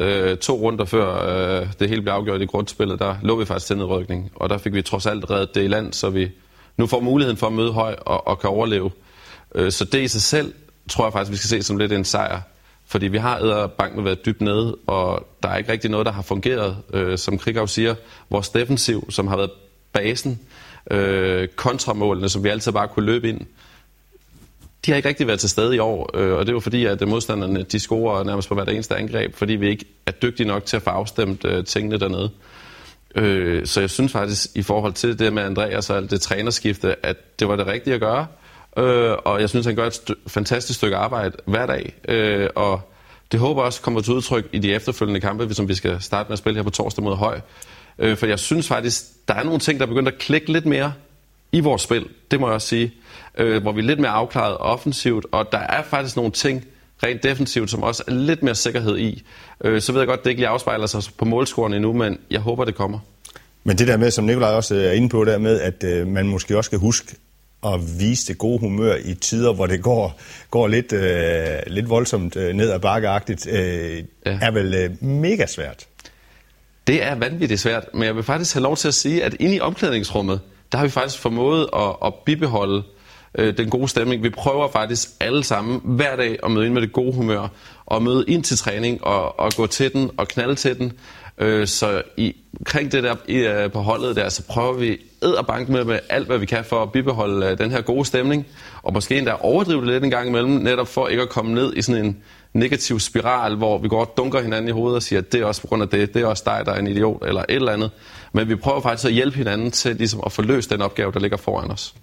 øh, 0.00 0.36
to 0.36 0.54
runder 0.54 0.84
før 0.84 1.28
øh, 1.60 1.66
det 1.80 1.88
hele 1.88 2.02
blev 2.02 2.12
afgjort 2.12 2.42
i 2.42 2.46
grundspillet, 2.46 2.98
der 2.98 3.16
lå 3.22 3.36
vi 3.36 3.44
faktisk 3.44 3.66
til 3.66 3.76
nedrykning. 3.76 4.32
Og 4.34 4.48
der 4.48 4.58
fik 4.58 4.74
vi 4.74 4.82
trods 4.82 5.06
alt 5.06 5.30
reddet 5.30 5.54
det 5.54 5.64
i 5.64 5.66
land, 5.66 5.92
så 5.92 6.10
vi 6.10 6.30
nu 6.76 6.86
får 6.86 7.00
muligheden 7.00 7.36
for 7.36 7.46
at 7.46 7.52
møde 7.52 7.72
høj 7.72 7.96
og, 8.00 8.26
og 8.26 8.38
kan 8.38 8.50
overleve. 8.50 8.90
Øh, 9.54 9.72
så 9.72 9.84
det 9.84 10.02
i 10.02 10.08
sig 10.08 10.22
selv 10.22 10.54
tror 10.88 11.04
jeg 11.04 11.12
faktisk, 11.12 11.32
vi 11.32 11.36
skal 11.36 11.48
se 11.48 11.62
som 11.62 11.76
lidt 11.76 11.92
en 11.92 12.04
sejr. 12.04 12.40
Fordi 12.86 13.08
vi 13.08 13.18
har 13.18 13.66
banken 13.66 14.04
været 14.04 14.26
dybt 14.26 14.40
nede, 14.40 14.76
og 14.86 15.26
der 15.42 15.48
er 15.48 15.56
ikke 15.56 15.72
rigtig 15.72 15.90
noget, 15.90 16.06
der 16.06 16.12
har 16.12 16.22
fungeret. 16.22 16.76
Øh, 16.94 17.18
som 17.18 17.38
Krigau 17.38 17.66
siger, 17.66 17.94
vores 18.30 18.48
defensiv, 18.48 19.10
som 19.10 19.26
har 19.26 19.36
været 19.36 19.50
basen, 19.92 20.40
øh, 20.90 21.48
kontramålene, 21.48 22.28
som 22.28 22.44
vi 22.44 22.48
altid 22.48 22.72
bare 22.72 22.88
kunne 22.88 23.06
løbe 23.06 23.28
ind, 23.28 23.40
de 24.86 24.90
har 24.90 24.96
ikke 24.96 25.08
rigtig 25.08 25.26
været 25.26 25.40
til 25.40 25.48
stede 25.48 25.76
i 25.76 25.78
år, 25.78 26.10
øh, 26.14 26.32
og 26.32 26.46
det 26.46 26.48
er 26.48 26.54
jo 26.56 26.60
fordi, 26.60 26.84
at 26.84 27.08
modstanderne 27.08 27.62
de 27.62 27.80
scorer 27.80 28.24
nærmest 28.24 28.48
på 28.48 28.54
hvert 28.54 28.68
eneste 28.68 28.96
angreb, 28.96 29.36
fordi 29.36 29.52
vi 29.52 29.68
ikke 29.68 29.84
er 30.06 30.12
dygtige 30.12 30.46
nok 30.46 30.64
til 30.64 30.76
at 30.76 30.82
få 30.82 30.90
afstemt 30.90 31.44
øh, 31.44 31.64
tingene 31.64 32.00
dernede. 32.00 32.30
Øh, 33.14 33.66
så 33.66 33.80
jeg 33.80 33.90
synes 33.90 34.12
faktisk, 34.12 34.50
i 34.54 34.62
forhold 34.62 34.92
til 34.92 35.18
det 35.18 35.32
med 35.32 35.42
Andreas 35.42 35.90
og 35.90 35.96
alt 35.96 36.10
det 36.10 36.20
trænerskifte, 36.20 37.06
at 37.06 37.40
det 37.40 37.48
var 37.48 37.56
det 37.56 37.66
rigtige 37.66 37.94
at 37.94 38.00
gøre. 38.00 38.26
Øh, 38.78 39.16
og 39.24 39.40
jeg 39.40 39.48
synes, 39.48 39.66
han 39.66 39.76
gør 39.76 39.86
et 39.86 39.92
st- 39.92 40.14
fantastisk 40.26 40.78
stykke 40.78 40.96
arbejde 40.96 41.36
hver 41.46 41.66
dag. 41.66 41.94
Øh, 42.08 42.48
og 42.54 42.80
det 43.32 43.40
håber 43.40 43.62
også 43.62 43.82
kommer 43.82 44.00
til 44.00 44.12
udtryk 44.12 44.48
i 44.52 44.58
de 44.58 44.74
efterfølgende 44.74 45.20
kampe, 45.20 45.54
som 45.54 45.68
vi 45.68 45.74
skal 45.74 46.00
starte 46.00 46.28
med 46.28 46.32
at 46.32 46.38
spille 46.38 46.56
her 46.56 46.62
på 46.62 46.70
torsdag 46.70 47.04
mod 47.04 47.16
Høj. 47.16 47.40
Øh, 47.98 48.16
for 48.16 48.26
jeg 48.26 48.38
synes 48.38 48.68
faktisk, 48.68 49.04
der 49.28 49.34
er 49.34 49.44
nogle 49.44 49.58
ting, 49.58 49.80
der 49.80 49.86
er 49.86 49.88
begyndt 49.88 50.08
at 50.08 50.18
klikke 50.18 50.52
lidt 50.52 50.66
mere 50.66 50.92
i 51.52 51.60
vores 51.60 51.82
spil. 51.82 52.06
Det 52.30 52.40
må 52.40 52.46
jeg 52.46 52.54
også 52.54 52.68
sige 52.68 52.92
øh, 53.38 53.62
hvor 53.62 53.72
vi 53.72 53.80
er 53.80 53.84
lidt 53.84 54.00
mere 54.00 54.10
afklaret 54.10 54.56
offensivt, 54.58 55.26
og 55.32 55.46
der 55.52 55.58
er 55.58 55.82
faktisk 55.82 56.16
nogle 56.16 56.30
ting 56.30 56.64
rent 57.02 57.22
defensivt, 57.22 57.70
som 57.70 57.82
også 57.82 58.02
er 58.06 58.12
lidt 58.12 58.42
mere 58.42 58.54
sikkerhed 58.54 58.98
i. 58.98 59.22
Øh, 59.64 59.80
så 59.80 59.92
ved 59.92 60.00
jeg 60.00 60.08
godt, 60.08 60.18
at 60.18 60.24
det 60.24 60.30
ikke 60.30 60.40
lige 60.40 60.48
afspejler 60.48 60.86
sig 60.86 61.02
på 61.18 61.24
målscoren 61.24 61.74
endnu, 61.74 61.92
men 61.92 62.18
jeg 62.30 62.40
håber, 62.40 62.64
det 62.64 62.74
kommer. 62.74 62.98
Men 63.64 63.78
det 63.78 63.88
der 63.88 63.96
med, 63.96 64.10
som 64.10 64.24
Nikolaj 64.24 64.50
også 64.50 64.74
er 64.74 64.92
inde 64.92 65.08
på, 65.08 65.24
der 65.24 65.38
med, 65.38 65.60
at 65.60 65.84
øh, 65.84 66.06
man 66.06 66.26
måske 66.26 66.56
også 66.56 66.68
skal 66.68 66.78
huske 66.78 67.16
at 67.66 67.80
vise 67.98 68.26
det 68.26 68.38
gode 68.38 68.58
humør 68.58 68.96
i 69.04 69.14
tider, 69.14 69.52
hvor 69.52 69.66
det 69.66 69.82
går, 69.82 70.20
går 70.50 70.68
lidt, 70.68 70.92
øh, 70.92 71.58
lidt 71.66 71.88
voldsomt 71.88 72.36
øh, 72.36 72.52
ned 72.54 72.70
ad 72.70 72.80
bakkeagtigt, 72.80 73.46
øh, 73.46 74.04
ja. 74.26 74.38
er 74.42 74.50
vel 74.50 74.74
øh, 74.74 75.02
mega 75.02 75.46
svært. 75.46 75.86
Det 76.86 77.02
er 77.02 77.14
vanvittigt 77.14 77.60
svært, 77.60 77.84
men 77.94 78.02
jeg 78.02 78.16
vil 78.16 78.22
faktisk 78.22 78.54
have 78.54 78.62
lov 78.62 78.76
til 78.76 78.88
at 78.88 78.94
sige, 78.94 79.24
at 79.24 79.34
inde 79.34 79.56
i 79.56 79.60
omklædningsrummet, 79.60 80.40
der 80.72 80.78
har 80.78 80.84
vi 80.84 80.90
faktisk 80.90 81.20
formået 81.20 81.68
at, 81.76 81.96
at 82.04 82.14
bibeholde 82.14 82.82
øh, 83.38 83.56
den 83.56 83.70
gode 83.70 83.88
stemning. 83.88 84.22
Vi 84.22 84.30
prøver 84.30 84.68
faktisk 84.68 85.08
alle 85.20 85.44
sammen 85.44 85.80
hver 85.84 86.16
dag 86.16 86.38
at 86.42 86.50
møde 86.50 86.66
ind 86.66 86.74
med 86.74 86.82
det 86.82 86.92
gode 86.92 87.14
humør, 87.14 87.48
og 87.86 88.02
møde 88.02 88.24
ind 88.28 88.44
til 88.44 88.58
træning, 88.58 89.04
og, 89.04 89.40
og 89.40 89.52
gå 89.56 89.66
til 89.66 89.92
den, 89.92 90.10
og 90.16 90.28
knalde 90.28 90.54
til 90.54 90.78
den. 90.78 90.92
Øh, 91.38 91.66
så 91.66 92.02
i, 92.16 92.36
kring 92.64 92.92
det 92.92 93.02
der 93.02 93.16
i, 93.28 93.36
øh, 93.36 93.72
på 93.72 93.78
holdet 93.78 94.16
der, 94.16 94.28
så 94.28 94.42
prøver 94.42 94.72
vi 94.72 94.98
bank 95.46 95.68
med, 95.68 95.84
med 95.84 95.98
alt, 96.08 96.26
hvad 96.26 96.38
vi 96.38 96.46
kan 96.46 96.64
for 96.64 96.82
at 96.82 96.92
bibeholde 96.92 97.46
øh, 97.46 97.58
den 97.58 97.70
her 97.70 97.80
gode 97.80 98.04
stemning, 98.04 98.46
og 98.82 98.92
måske 98.92 99.18
endda 99.18 99.32
overdrive 99.40 99.80
det 99.80 99.88
lidt 99.88 100.04
en 100.04 100.10
gang 100.10 100.28
imellem, 100.28 100.52
netop 100.52 100.88
for 100.88 101.08
ikke 101.08 101.22
at 101.22 101.28
komme 101.28 101.54
ned 101.54 101.72
i 101.76 101.82
sådan 101.82 102.04
en 102.04 102.16
negativ 102.54 103.00
spiral, 103.00 103.56
hvor 103.56 103.78
vi 103.78 103.88
går 103.88 104.00
og 104.00 104.14
dunker 104.16 104.42
hinanden 104.42 104.68
i 104.68 104.72
hovedet 104.72 104.96
og 104.96 105.02
siger, 105.02 105.20
at 105.20 105.32
det 105.32 105.40
er 105.40 105.44
også 105.44 105.60
på 105.60 105.66
grund 105.66 105.82
af 105.82 105.88
det, 105.88 106.14
det 106.14 106.22
er 106.22 106.26
også 106.26 106.42
dig, 106.46 106.62
der 106.66 106.72
er 106.72 106.78
en 106.78 106.86
idiot, 106.86 107.22
eller 107.26 107.40
et 107.40 107.54
eller 107.54 107.72
andet. 107.72 107.90
Men 108.32 108.48
vi 108.48 108.56
prøver 108.56 108.80
faktisk 108.80 109.06
at 109.06 109.12
hjælpe 109.12 109.36
hinanden 109.36 109.70
til 109.70 109.96
ligesom 109.96 110.20
at 110.26 110.32
få 110.32 110.42
løst 110.42 110.70
den 110.70 110.82
opgave, 110.82 111.12
der 111.12 111.20
ligger 111.20 111.36
foran 111.36 111.70
os. 111.70 111.94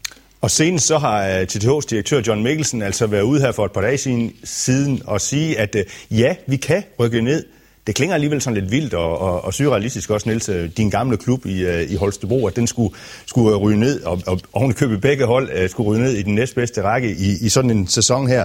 Og 0.42 0.52
senest 0.52 0.88
så 0.88 0.98
har 0.98 1.28
øh, 1.28 1.42
TTH's 1.42 1.88
direktør 1.90 2.22
John 2.28 2.44
Mikkelsen 2.44 2.82
altså 2.82 3.08
været 3.08 3.22
ude 3.22 3.42
her 3.42 3.52
for 3.52 3.66
et 3.66 3.72
par 3.72 3.82
dage 3.82 4.32
siden 4.44 5.02
og 5.06 5.22
sige, 5.22 5.60
at 5.60 5.76
øh, 5.76 6.20
ja, 6.20 6.36
vi 6.48 6.56
kan 6.56 6.84
rykke 7.00 7.22
ned, 7.22 7.46
det 7.88 7.96
klinger 7.96 8.14
alligevel 8.14 8.42
sådan 8.42 8.60
lidt 8.62 8.72
vildt 8.72 8.94
og, 8.94 9.18
og, 9.18 9.46
og 9.46 9.54
surrealistisk 9.54 10.10
også, 10.10 10.30
Niels, 10.30 10.50
øh, 10.50 10.70
din 10.78 10.90
gamle 10.90 11.18
klub 11.18 11.46
i, 11.46 11.86
i 11.86 11.96
Holstebro, 11.96 12.48
at 12.48 12.56
den 12.56 12.68
skulle, 12.68 12.96
skulle 13.26 13.56
ryge 13.56 13.80
ned, 13.80 14.04
og, 14.04 14.22
og 14.28 14.40
ovenikøbet 14.54 15.02
begge 15.02 15.26
hold 15.26 15.70
skulle 15.70 15.90
ryge 15.90 16.02
ned 16.02 16.14
i 16.14 16.22
den 16.22 16.36
næstbedste 16.36 16.82
række 16.82 17.12
i, 17.12 17.46
i 17.46 17.50
sådan 17.50 17.72
en 17.72 17.88
sæson 17.88 18.28
her. 18.28 18.44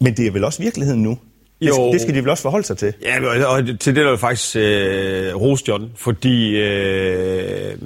Men 0.00 0.16
det 0.16 0.26
er 0.26 0.30
vel 0.30 0.44
også 0.44 0.62
virkeligheden 0.62 1.02
nu? 1.02 1.18
Det, 1.60 1.68
jo. 1.68 1.92
det 1.92 2.00
skal 2.00 2.14
de 2.14 2.20
vel 2.20 2.28
også 2.28 2.42
forholde 2.42 2.66
sig 2.66 2.78
til? 2.78 2.94
Ja, 3.02 3.46
og 3.46 3.80
til 3.80 3.96
det 3.96 4.06
er 4.06 4.10
jo 4.10 4.16
faktisk 4.16 4.56
øh, 4.56 5.34
rose 5.34 5.64
John, 5.68 5.92
fordi 5.96 6.56
øh, 6.56 7.76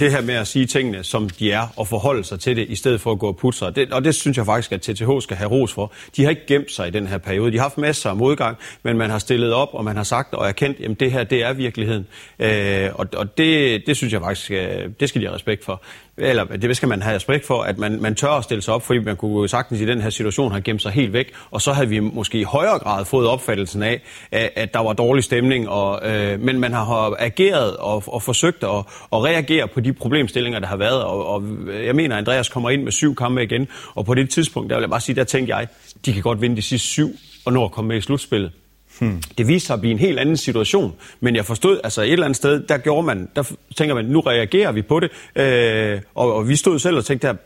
det 0.00 0.10
her 0.10 0.20
med 0.20 0.34
at 0.34 0.46
sige 0.46 0.66
tingene, 0.66 1.04
som 1.04 1.28
de 1.28 1.52
er, 1.52 1.66
og 1.76 1.88
forholde 1.88 2.24
sig 2.24 2.40
til 2.40 2.56
det, 2.56 2.66
i 2.68 2.76
stedet 2.76 3.00
for 3.00 3.12
at 3.12 3.18
gå 3.18 3.26
og 3.26 3.36
putte 3.36 3.58
sig. 3.58 3.76
Det, 3.76 3.92
og 3.92 4.04
det 4.04 4.14
synes 4.14 4.36
jeg 4.36 4.46
faktisk, 4.46 4.72
at 4.72 4.80
TTH 4.80 5.10
skal 5.20 5.36
have 5.36 5.50
ros 5.50 5.72
for. 5.72 5.92
De 6.16 6.22
har 6.22 6.30
ikke 6.30 6.46
gemt 6.46 6.72
sig 6.72 6.88
i 6.88 6.90
den 6.90 7.06
her 7.06 7.18
periode. 7.18 7.52
De 7.52 7.56
har 7.56 7.62
haft 7.62 7.78
masser 7.78 8.10
af 8.10 8.16
modgang, 8.16 8.56
men 8.82 8.98
man 8.98 9.10
har 9.10 9.18
stillet 9.18 9.52
op, 9.52 9.68
og 9.72 9.84
man 9.84 9.96
har 9.96 10.04
sagt 10.04 10.34
og 10.34 10.48
erkendt, 10.48 10.80
at 10.80 11.00
det 11.00 11.12
her, 11.12 11.24
det 11.24 11.42
er 11.42 11.52
virkeligheden. 11.52 12.06
Øh, 12.38 12.90
og 12.94 13.06
og 13.16 13.38
det, 13.38 13.82
det 13.86 13.96
synes 13.96 14.12
jeg 14.12 14.20
faktisk, 14.20 14.50
øh, 14.50 14.90
det 15.00 15.08
skal 15.08 15.20
de 15.20 15.26
have 15.26 15.34
respekt 15.34 15.64
for 15.64 15.82
eller 16.18 16.44
det 16.44 16.76
skal 16.76 16.88
man 16.88 17.02
have 17.02 17.16
respekt 17.16 17.46
for, 17.46 17.62
at 17.62 17.78
man, 17.78 18.02
man 18.02 18.14
tør 18.14 18.28
at 18.28 18.44
stille 18.44 18.62
sig 18.62 18.74
op, 18.74 18.82
fordi 18.82 18.98
man 18.98 19.16
kunne 19.16 19.48
sagtens 19.48 19.80
i 19.80 19.86
den 19.86 20.00
her 20.00 20.10
situation 20.10 20.50
have 20.50 20.62
gemt 20.62 20.82
sig 20.82 20.92
helt 20.92 21.12
væk, 21.12 21.32
og 21.50 21.62
så 21.62 21.72
havde 21.72 21.88
vi 21.88 22.00
måske 22.00 22.38
i 22.40 22.42
højere 22.42 22.78
grad 22.78 23.04
fået 23.04 23.28
opfattelsen 23.28 23.82
af, 23.82 24.02
at, 24.30 24.50
at 24.54 24.74
der 24.74 24.80
var 24.80 24.92
dårlig 24.92 25.24
stemning, 25.24 25.68
og, 25.68 26.10
øh, 26.10 26.40
men 26.40 26.60
man 26.60 26.72
har 26.72 27.16
ageret 27.18 27.76
og, 27.76 28.02
og 28.06 28.22
forsøgt 28.22 28.64
at, 28.64 28.78
at 29.12 29.24
reagere 29.24 29.68
på 29.68 29.80
de 29.80 29.92
problemstillinger, 29.92 30.58
der 30.60 30.66
har 30.66 30.76
været, 30.76 31.04
og, 31.04 31.26
og 31.26 31.42
jeg 31.84 31.94
mener, 31.94 32.14
at 32.14 32.18
Andreas 32.18 32.48
kommer 32.48 32.70
ind 32.70 32.82
med 32.82 32.92
syv 32.92 33.14
kampe 33.14 33.42
igen, 33.42 33.68
og 33.94 34.04
på 34.04 34.14
det 34.14 34.30
tidspunkt, 34.30 34.70
der 34.70 34.76
vil 34.76 34.82
jeg 34.82 34.90
bare 34.90 35.00
sige, 35.00 35.16
der 35.16 35.24
tænkte 35.24 35.56
jeg, 35.56 35.66
de 36.06 36.12
kan 36.12 36.22
godt 36.22 36.40
vinde 36.40 36.56
de 36.56 36.62
sidste 36.62 36.88
syv, 36.88 37.10
og 37.44 37.52
nå 37.52 37.64
at 37.64 37.72
komme 37.72 37.88
med 37.88 37.96
i 37.96 38.00
slutspillet. 38.00 38.52
Hmm. 39.00 39.22
Det 39.38 39.48
viste 39.48 39.66
sig 39.66 39.74
at 39.74 39.80
blive 39.80 39.92
en 39.92 39.98
helt 39.98 40.18
anden 40.18 40.36
situation, 40.36 40.92
men 41.20 41.36
jeg 41.36 41.44
forstod, 41.44 41.80
altså 41.84 42.02
et 42.02 42.12
eller 42.12 42.24
andet 42.24 42.36
sted, 42.36 42.60
der 42.60 42.78
gjorde 42.78 43.06
man, 43.06 43.28
der 43.36 43.52
tænker 43.76 43.94
man, 43.94 44.04
nu 44.04 44.20
reagerer 44.20 44.72
vi 44.72 44.82
på 44.82 45.00
det, 45.00 45.10
øh, 45.36 46.00
og, 46.14 46.34
og 46.34 46.48
vi 46.48 46.56
stod 46.56 46.78
selv 46.78 46.96
og 46.96 47.04
tænkte, 47.04 47.28
at 47.28 47.36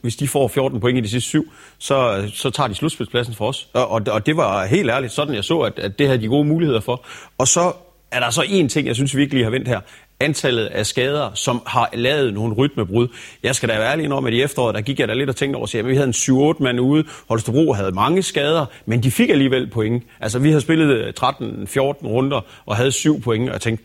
hvis 0.00 0.16
de 0.16 0.28
får 0.28 0.48
14 0.48 0.80
point 0.80 0.98
i 0.98 1.00
de 1.00 1.08
sidste 1.08 1.28
syv, 1.28 1.52
så, 1.78 2.30
så 2.34 2.50
tager 2.50 2.68
de 2.68 2.74
slutspilspladsen 2.74 3.34
for 3.34 3.48
os. 3.48 3.68
Og, 3.72 3.88
og, 3.88 4.02
og 4.10 4.26
det 4.26 4.36
var 4.36 4.66
helt 4.66 4.90
ærligt 4.90 5.12
sådan, 5.12 5.34
jeg 5.34 5.44
så, 5.44 5.58
at, 5.58 5.78
at 5.78 5.98
det 5.98 6.06
havde 6.06 6.20
de 6.20 6.28
gode 6.28 6.44
muligheder 6.44 6.80
for. 6.80 7.04
Og 7.38 7.48
så 7.48 7.72
er 8.10 8.20
der 8.20 8.30
så 8.30 8.44
en 8.48 8.68
ting, 8.68 8.86
jeg 8.86 8.94
synes 8.94 9.16
virkelig 9.16 9.44
har 9.44 9.50
vendt 9.50 9.68
her 9.68 9.80
antallet 10.20 10.66
af 10.66 10.86
skader, 10.86 11.30
som 11.34 11.62
har 11.66 11.90
lavet 11.92 12.34
nogle 12.34 12.54
rytmebrud. 12.54 13.08
Jeg 13.42 13.54
skal 13.54 13.68
da 13.68 13.78
være 13.78 13.92
ærlig 13.92 14.12
om, 14.12 14.26
at 14.26 14.32
i 14.32 14.42
efteråret, 14.42 14.74
der 14.74 14.80
gik 14.80 15.00
jeg 15.00 15.08
da 15.08 15.14
lidt 15.14 15.30
og 15.30 15.36
tænkte 15.36 15.56
over, 15.56 15.76
at 15.78 15.86
vi 15.86 15.94
havde 15.94 16.08
en 16.08 16.54
7-8 16.58 16.62
mand 16.62 16.80
ude. 16.80 17.04
Holstebro 17.28 17.72
havde 17.72 17.92
mange 17.92 18.22
skader, 18.22 18.66
men 18.86 19.02
de 19.02 19.10
fik 19.10 19.30
alligevel 19.30 19.70
point. 19.70 20.04
Altså, 20.20 20.38
vi 20.38 20.48
havde 20.48 20.60
spillet 20.60 20.90
øh, 20.90 21.12
13-14 21.22 21.80
runder 22.06 22.40
og 22.66 22.76
havde 22.76 22.92
7 22.92 23.20
point, 23.20 23.48
og 23.48 23.52
jeg 23.52 23.60
tænkte, 23.60 23.84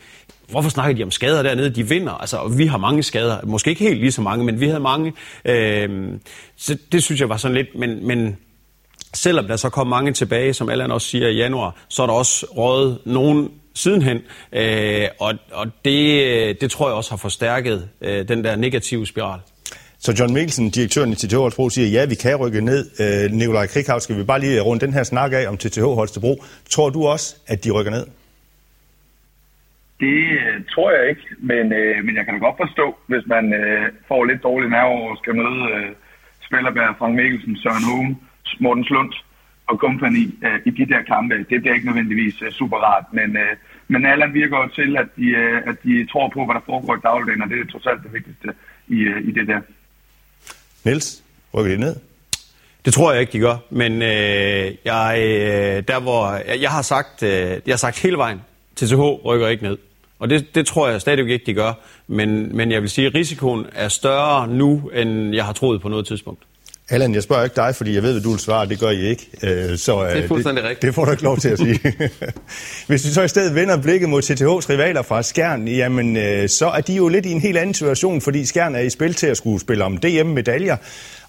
hvorfor 0.50 0.70
snakker 0.70 0.96
de 0.96 1.04
om 1.04 1.12
skader 1.12 1.44
dernede? 1.44 1.70
De 1.70 1.90
vinder. 1.90 2.12
Altså, 2.12 2.54
vi 2.58 2.66
har 2.66 2.78
mange 2.78 3.04
skader. 3.04 3.38
Måske 3.44 3.70
ikke 3.70 3.84
helt 3.84 4.00
lige 4.00 4.12
så 4.12 4.22
mange, 4.22 4.46
men 4.46 4.60
vi 4.60 4.68
havde 4.68 4.80
mange. 4.80 5.14
Øh, 5.46 6.10
så 6.56 6.78
det 6.92 7.04
synes 7.04 7.22
jeg 7.22 7.30
var 7.30 7.38
sådan 7.38 7.58
lidt, 7.58 7.76
men, 7.76 8.08
men 8.08 8.38
selvom 9.14 9.48
der 9.48 9.56
så 9.56 9.70
kom 9.70 9.88
mange 9.88 10.12
tilbage, 10.12 10.54
som 10.54 10.70
Allan 10.70 10.92
også 10.92 11.08
siger 11.08 11.28
i 11.28 11.36
januar, 11.36 11.76
så 11.90 12.04
er 12.04 12.08
der 12.08 12.14
også 12.14 12.46
rådet 12.58 12.98
nogen 13.06 13.50
sidenhen. 13.76 14.22
Øh, 14.54 15.08
og 15.20 15.34
og 15.52 15.68
det, 15.86 16.62
det 16.62 16.72
tror 16.72 16.88
jeg 16.88 16.96
også 16.96 17.12
har 17.12 17.18
forstærket 17.18 17.90
øh, 18.02 18.28
den 18.28 18.44
der 18.44 18.56
negative 18.56 19.08
spiral. 19.08 19.40
Så 20.00 20.16
John 20.20 20.34
Mikkelsen, 20.34 20.70
direktøren 20.70 21.12
i 21.12 21.16
TTH 21.16 21.36
Holstebro, 21.36 21.70
siger, 21.70 21.88
ja, 21.88 22.06
vi 22.06 22.16
kan 22.16 22.36
rykke 22.36 22.62
ned. 22.62 22.82
Øh, 23.04 23.32
Nikolaj 23.32 23.68
Krighav, 23.68 24.00
skal 24.00 24.18
vi 24.18 24.24
bare 24.24 24.40
lige 24.40 24.62
rundt 24.62 24.82
den 24.82 24.94
her 24.94 25.04
snak 25.04 25.32
af 25.34 25.48
om 25.48 25.58
TTH 25.58 25.84
Holstebro. 25.84 26.44
Tror 26.70 26.90
du 26.90 27.08
også, 27.08 27.36
at 27.48 27.64
de 27.64 27.72
rykker 27.72 27.92
ned? 27.92 28.06
Det 30.00 30.18
øh, 30.40 30.56
tror 30.74 30.92
jeg 30.92 31.10
ikke, 31.10 31.22
men, 31.40 31.74
øh, 31.74 32.06
men 32.06 32.16
jeg 32.16 32.26
kan 32.26 32.34
da 32.34 32.40
godt 32.40 32.58
forstå, 32.58 32.96
hvis 33.08 33.26
man 33.28 33.54
øh, 33.54 33.86
får 34.08 34.26
lidt 34.26 34.44
dårlig 34.44 34.70
nerve 34.70 35.10
og 35.10 35.18
skal 35.18 35.36
møde 35.36 35.62
øh, 35.76 35.90
Spillerbær, 36.46 36.96
Frank 37.00 37.16
Mikkelsen, 37.16 37.58
Søren 37.58 37.86
Home, 37.90 38.16
Morten 38.60 38.86
Slund, 38.86 39.14
og 39.68 39.78
company 39.78 40.24
øh, 40.46 40.60
i 40.66 40.70
de 40.70 40.86
der 40.86 41.02
kampe. 41.02 41.38
Det 41.50 41.62
bliver 41.62 41.74
ikke 41.74 41.86
nødvendigvis 41.86 42.42
øh, 42.42 42.52
super 42.52 42.78
rart, 42.78 43.06
men, 43.12 43.38
øh, 43.38 43.56
men 43.88 44.06
Allan 44.06 44.34
virker 44.34 44.58
jo 44.58 44.68
til, 44.68 44.98
at 44.98 45.08
de, 45.18 45.26
øh, 45.26 45.62
at 45.66 45.76
de 45.84 46.08
tror 46.12 46.32
på, 46.34 46.46
hvad 46.46 46.56
der 46.56 46.62
foregår 46.66 46.96
i 46.96 47.00
dagligdagen, 47.04 47.42
og 47.42 47.50
det 47.50 47.60
er 47.60 47.72
trods 47.72 47.86
alt 47.86 48.04
det 48.04 48.14
vigtigste 48.14 48.48
i, 48.88 49.00
øh, 49.00 49.28
i 49.28 49.32
det 49.32 49.48
der. 49.48 49.62
Niels, 50.86 51.24
rykker 51.54 51.72
de 51.72 51.80
ned? 51.80 51.96
Det 52.86 52.94
tror 52.94 53.12
jeg 53.12 53.22
ikke, 53.22 53.34
de 53.34 53.40
gør, 53.40 53.58
men 53.70 54.02
øh, 54.02 54.72
jeg, 54.86 55.18
øh, 55.20 55.84
der 55.88 56.00
hvor, 56.00 56.32
jeg, 56.34 56.62
jeg, 56.62 56.72
har 56.72 56.82
sagt, 56.82 57.24
øh, 57.24 57.30
jeg 57.30 57.62
har 57.68 57.78
sagt 57.78 58.02
hele 58.02 58.18
vejen, 58.18 58.42
TTH 58.76 59.00
rykker 59.00 59.48
ikke 59.48 59.64
ned. 59.64 59.78
Og 60.20 60.30
det, 60.30 60.56
det 60.56 60.68
tror 60.68 60.90
jeg 60.90 61.02
stadigvæk 61.02 61.32
ikke, 61.32 61.46
de 61.46 61.54
gør. 61.54 61.74
Men, 62.08 62.58
men 62.58 62.72
jeg 62.72 62.82
vil 62.82 62.90
sige, 62.90 63.08
at 63.08 63.16
risikoen 63.16 63.66
er 63.74 63.88
større 63.88 64.48
nu, 64.48 64.90
end 64.94 65.36
jeg 65.36 65.46
har 65.46 65.54
troet 65.54 65.82
på 65.82 65.90
noget 65.90 66.08
tidspunkt. 66.08 66.44
Allan, 66.90 67.14
jeg 67.14 67.24
spørger 67.24 67.44
ikke 67.44 67.56
dig, 67.56 67.76
fordi 67.76 67.94
jeg 67.96 68.04
ved, 68.04 68.12
hvad 68.12 68.22
du 68.22 68.30
vil 68.30 68.40
svare, 68.40 68.70
det 68.70 68.80
gør 68.80 68.90
I 68.90 69.02
ikke. 69.02 69.30
Øh, 69.44 69.78
så, 69.78 70.04
det 70.04 70.12
er 70.12 70.24
øh, 70.24 70.28
fuldstændig 70.28 70.64
det, 70.64 70.70
rigtigt. 70.70 70.82
Det 70.82 70.96
får 70.96 71.06
du 71.06 71.12
ikke 71.12 71.24
lov 71.24 71.38
til 71.38 71.50
at 71.50 71.58
sige. 71.58 71.80
Hvis 72.88 73.06
vi 73.06 73.10
så 73.10 73.22
i 73.22 73.28
stedet 73.28 73.56
vender 73.56 73.82
blikket 73.82 74.10
mod 74.10 74.22
TTH's 74.22 74.70
rivaler 74.70 75.02
fra 75.02 75.24
Skjern, 75.24 75.68
jamen 75.68 76.18
øh, 76.18 76.50
så 76.50 76.68
er 76.68 76.82
de 76.82 76.94
jo 76.94 77.08
lidt 77.08 77.26
i 77.26 77.32
en 77.32 77.42
helt 77.42 77.58
anden 77.58 77.74
situation, 77.74 78.22
fordi 78.22 78.46
Skjern 78.46 78.76
er 78.76 78.80
i 78.80 78.90
spil 78.90 79.14
til 79.14 79.28
at 79.28 79.38
skulle 79.38 79.60
spille 79.62 79.84
om 79.84 79.98
DM-medaljer. 79.98 80.78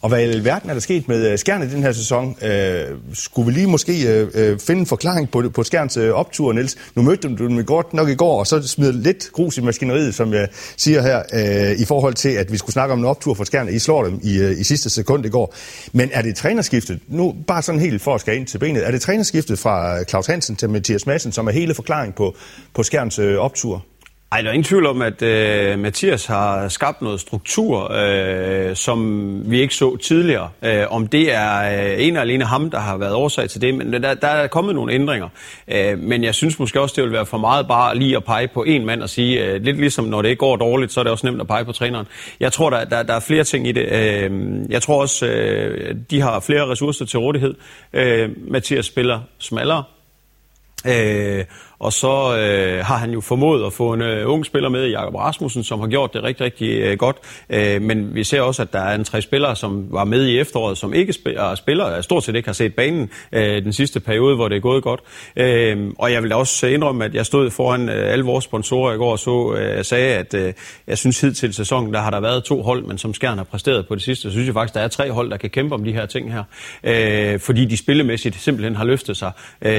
Og 0.01 0.09
hvad 0.09 0.21
i 0.21 0.23
alverden 0.23 0.71
er 0.71 0.75
der 0.75 0.81
sket 0.81 1.09
med 1.09 1.31
øh, 1.33 1.39
Skjern 1.39 1.63
i 1.63 1.67
den 1.67 1.83
her 1.83 1.93
sæson? 1.93 2.37
Øh, 2.43 2.85
skulle 3.15 3.47
vi 3.47 3.53
lige 3.53 3.67
måske 3.67 4.09
øh, 4.09 4.29
øh, 4.35 4.59
finde 4.59 4.81
en 4.81 4.87
forklaring 4.87 5.31
på, 5.31 5.43
på 5.55 5.63
Skjerns 5.63 5.97
øh, 5.97 6.13
optur, 6.13 6.53
Niels? 6.53 6.77
Nu 6.95 7.03
mødte 7.03 7.29
du 7.29 7.49
dem 7.49 7.65
godt 7.65 7.95
nok 7.95 8.09
i 8.09 8.15
går, 8.15 8.39
og 8.39 8.47
så 8.47 8.69
smed 8.69 8.93
lidt 8.93 9.33
grus 9.33 9.59
i 9.59 9.61
maskineriet, 9.61 10.15
som 10.15 10.33
jeg 10.33 10.49
siger 10.77 11.03
her, 11.03 11.23
øh, 11.33 11.81
i 11.81 11.85
forhold 11.85 12.15
til, 12.15 12.29
at 12.29 12.53
vi 12.53 12.57
skulle 12.57 12.73
snakke 12.73 12.93
om 12.93 12.99
en 12.99 13.05
optur 13.05 13.35
for 13.35 13.45
Skjern. 13.45 13.69
I 13.69 13.79
slår 13.79 14.05
dem 14.05 14.21
i, 14.23 14.39
øh, 14.39 14.61
i 14.61 14.65
sidste 14.65 14.91
sekund 14.91 15.27
i 15.27 15.29
går. 15.29 15.55
Men 15.93 16.11
er 16.13 16.23
det 16.23 16.37
trænerskiftet, 16.37 17.01
nu 17.09 17.35
bare 17.47 17.63
sådan 17.63 17.81
helt 17.81 18.03
for 18.03 18.15
at 18.15 18.21
skære 18.21 18.37
ind 18.37 18.47
til 18.47 18.59
benet, 18.59 18.87
er 18.87 18.91
det 18.91 19.01
trænerskiftet 19.01 19.59
fra 19.59 19.99
øh, 19.99 20.05
Claus 20.05 20.27
Hansen 20.27 20.57
til 20.57 20.71
Mathias 20.71 21.07
Madsen, 21.07 21.33
som 21.33 21.49
er 21.49 21.53
hele 21.53 21.75
forklaringen 21.75 22.13
på, 22.13 22.37
på 22.75 22.83
Skjerns 22.83 23.19
øh, 23.19 23.39
optur? 23.39 23.85
Ej, 24.33 24.43
der 24.43 24.49
er 24.49 24.53
ingen 24.53 24.65
tvivl 24.65 24.87
om, 24.87 25.03
at 25.03 25.23
øh, 25.23 25.79
Mathias 25.79 26.27
har 26.27 26.69
skabt 26.69 27.03
noget 27.03 27.21
struktur, 27.21 27.93
øh, 27.93 28.77
som 28.77 29.51
vi 29.51 29.61
ikke 29.61 29.75
så 29.75 29.97
tidligere. 29.97 30.51
Øh, 30.63 30.85
om 30.91 31.07
det 31.07 31.35
er 31.35 31.59
øh, 31.61 32.07
en 32.07 32.17
og 32.17 32.23
alene 32.23 32.45
ham, 32.45 32.71
der 32.71 32.79
har 32.79 32.97
været 32.97 33.15
årsag 33.15 33.51
til 33.51 33.61
det, 33.61 33.75
men 33.75 33.93
der, 33.93 34.15
der 34.15 34.29
er 34.29 34.47
kommet 34.47 34.75
nogle 34.75 34.93
ændringer. 34.93 35.29
Øh, 35.69 35.99
men 35.99 36.25
jeg 36.25 36.35
synes 36.35 36.59
måske 36.59 36.81
også, 36.81 36.93
det 36.97 37.05
vil 37.05 37.13
være 37.13 37.27
for 37.27 37.39
meget 37.39 37.69
bare 37.69 37.99
lige 37.99 38.17
at 38.17 38.25
pege 38.25 38.49
på 38.49 38.63
en 38.63 38.87
mand 38.87 39.03
og 39.03 39.11
sige, 39.11 39.45
øh, 39.45 39.63
lidt 39.63 39.77
ligesom 39.77 40.05
når 40.05 40.23
det 40.23 40.29
ikke 40.29 40.41
går 40.41 40.57
dårligt, 40.57 40.93
så 40.93 41.01
er 41.01 41.05
det 41.05 41.13
også 41.13 41.27
nemt 41.27 41.41
at 41.41 41.47
pege 41.47 41.65
på 41.65 41.73
træneren. 41.73 42.07
Jeg 42.41 42.53
tror, 42.53 42.71
der, 42.71 42.85
der, 42.85 43.03
der 43.03 43.15
er 43.15 43.21
flere 43.21 43.45
ting 43.45 43.69
i 43.69 43.73
det. 43.73 43.93
Øh, 43.93 44.31
jeg 44.71 44.83
tror 44.83 45.01
også, 45.01 45.27
øh, 45.27 45.97
de 46.11 46.21
har 46.21 46.41
flere 46.41 46.67
ressourcer 46.67 47.05
til 47.05 47.19
rådighed. 47.19 47.55
Øh, 47.93 48.31
Mathias 48.51 48.87
spiller 48.87 49.21
smallere. 49.39 49.85
Øh, 50.87 51.45
og 51.79 51.93
så 51.93 52.37
øh, 52.39 52.85
har 52.85 52.97
han 52.97 53.11
jo 53.11 53.21
formået 53.21 53.67
at 53.67 53.73
få 53.73 53.93
en 53.93 54.03
øh, 54.03 54.31
ung 54.31 54.47
spiller 54.47 54.69
med, 54.69 54.87
Jakob 54.87 55.15
Rasmussen, 55.15 55.65
som 55.65 55.81
har 55.81 55.87
gjort 55.87 56.15
det 56.15 56.23
rigtig, 56.23 56.45
rigtig 56.45 56.69
øh, 56.69 56.99
godt. 56.99 57.17
Øh, 57.51 57.83
men 57.83 58.15
vi 58.15 58.25
ser 58.25 58.41
også, 58.41 58.63
at 58.63 58.73
der 58.73 58.81
er 58.81 58.95
en 58.95 59.05
tre 59.05 59.23
spillere, 59.23 59.57
som 59.57 59.87
var 59.91 60.05
med 60.05 60.27
i 60.27 60.39
efteråret, 60.39 60.79
som 60.79 60.95
ikke 60.95 61.11
øh, 61.11 61.15
spiller, 61.15 61.55
spiller 61.55 62.01
stort 62.01 62.25
set 62.25 62.37
ikke 62.37 62.49
har 62.49 62.55
set 62.55 62.75
banen 62.75 63.11
øh, 63.33 63.65
den 63.65 63.73
sidste 63.73 64.01
periode, 64.01 64.37
hvor 64.37 64.49
det 64.49 64.57
er 64.57 64.61
gået 64.61 64.83
godt. 64.83 65.01
Øh, 65.37 65.91
og 65.99 66.13
jeg 66.13 66.23
vil 66.23 66.33
også 66.33 66.67
indrømme, 66.67 67.05
at 67.05 67.15
jeg 67.15 67.27
stod 67.27 67.51
foran 67.51 67.89
øh, 67.89 68.13
alle 68.13 68.25
vores 68.25 68.45
sponsorer 68.45 68.95
i 68.95 68.97
går 68.97 69.13
og 69.13 69.19
så 69.19 69.55
øh, 69.55 69.85
sagde, 69.85 70.15
at 70.15 70.35
øh, 70.35 70.53
jeg 70.87 70.99
synes 70.99 71.21
hidtil 71.21 71.55
sæsonen, 71.55 71.95
der 71.95 72.01
har 72.01 72.11
der 72.11 72.21
været 72.21 72.45
to 72.45 72.63
hold, 72.63 72.85
men 72.85 72.99
som 72.99 73.15
Skjern 73.15 73.39
har 73.39 73.45
præsteret 73.45 73.89
på 73.89 73.95
det 73.95 74.03
sidste, 74.03 74.23
så 74.23 74.31
synes 74.31 74.47
jeg 74.47 74.55
faktisk, 74.55 74.75
der 74.75 74.81
er 74.81 74.89
tre 74.89 75.13
hold, 75.13 75.31
der 75.31 75.37
kan 75.37 75.51
kæmpe 75.51 75.75
om 75.75 75.85
de 75.85 75.93
her 75.93 76.07
ting 76.07 76.33
her. 76.33 76.45
Øh, 76.85 77.41
fordi 77.41 77.65
de 77.65 77.77
spillemæssigt 77.77 78.37
simpelthen 78.37 78.77
har 78.77 78.85
løftet 78.85 79.17
sig. 79.17 79.33
Øh, 79.63 79.73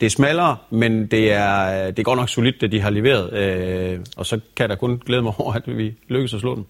det 0.00 0.02
er 0.02 0.10
smallere, 0.10 0.56
men 0.70 1.06
det 1.06 1.32
er 1.32 1.35
er, 1.36 1.86
det 1.90 1.98
er 1.98 2.02
godt 2.02 2.18
nok 2.18 2.28
solidt, 2.28 2.60
det 2.60 2.72
de 2.72 2.80
har 2.80 2.90
leveret, 2.90 3.32
øh, 3.32 3.98
og 4.16 4.26
så 4.26 4.40
kan 4.56 4.62
jeg 4.62 4.68
da 4.68 4.74
kun 4.74 5.02
glæde 5.06 5.22
mig 5.22 5.32
over, 5.38 5.52
at 5.52 5.62
vi 5.66 5.94
lykkes 6.08 6.34
at 6.34 6.40
slå 6.40 6.54
dem. 6.54 6.64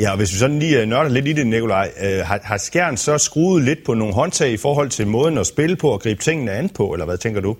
Ja, 0.00 0.10
og 0.10 0.16
hvis 0.16 0.32
vi 0.32 0.38
sådan 0.38 0.58
lige 0.58 0.80
øh, 0.80 0.86
nørder 0.86 1.10
lidt 1.10 1.28
i 1.28 1.32
det, 1.32 1.46
Nikolaj, 1.46 1.88
øh, 2.04 2.26
har, 2.26 2.40
har 2.44 2.56
Skjern 2.56 2.96
så 2.96 3.18
skruet 3.18 3.64
lidt 3.64 3.78
på 3.86 3.94
nogle 3.94 4.14
håndtag 4.14 4.50
i 4.52 4.56
forhold 4.56 4.88
til 4.88 5.06
måden 5.06 5.38
at 5.38 5.46
spille 5.46 5.76
på 5.76 5.88
og 5.88 6.00
gribe 6.00 6.20
tingene 6.20 6.50
an 6.50 6.68
på, 6.76 6.92
eller 6.92 7.06
hvad 7.06 7.18
tænker 7.18 7.40
du? 7.40 7.56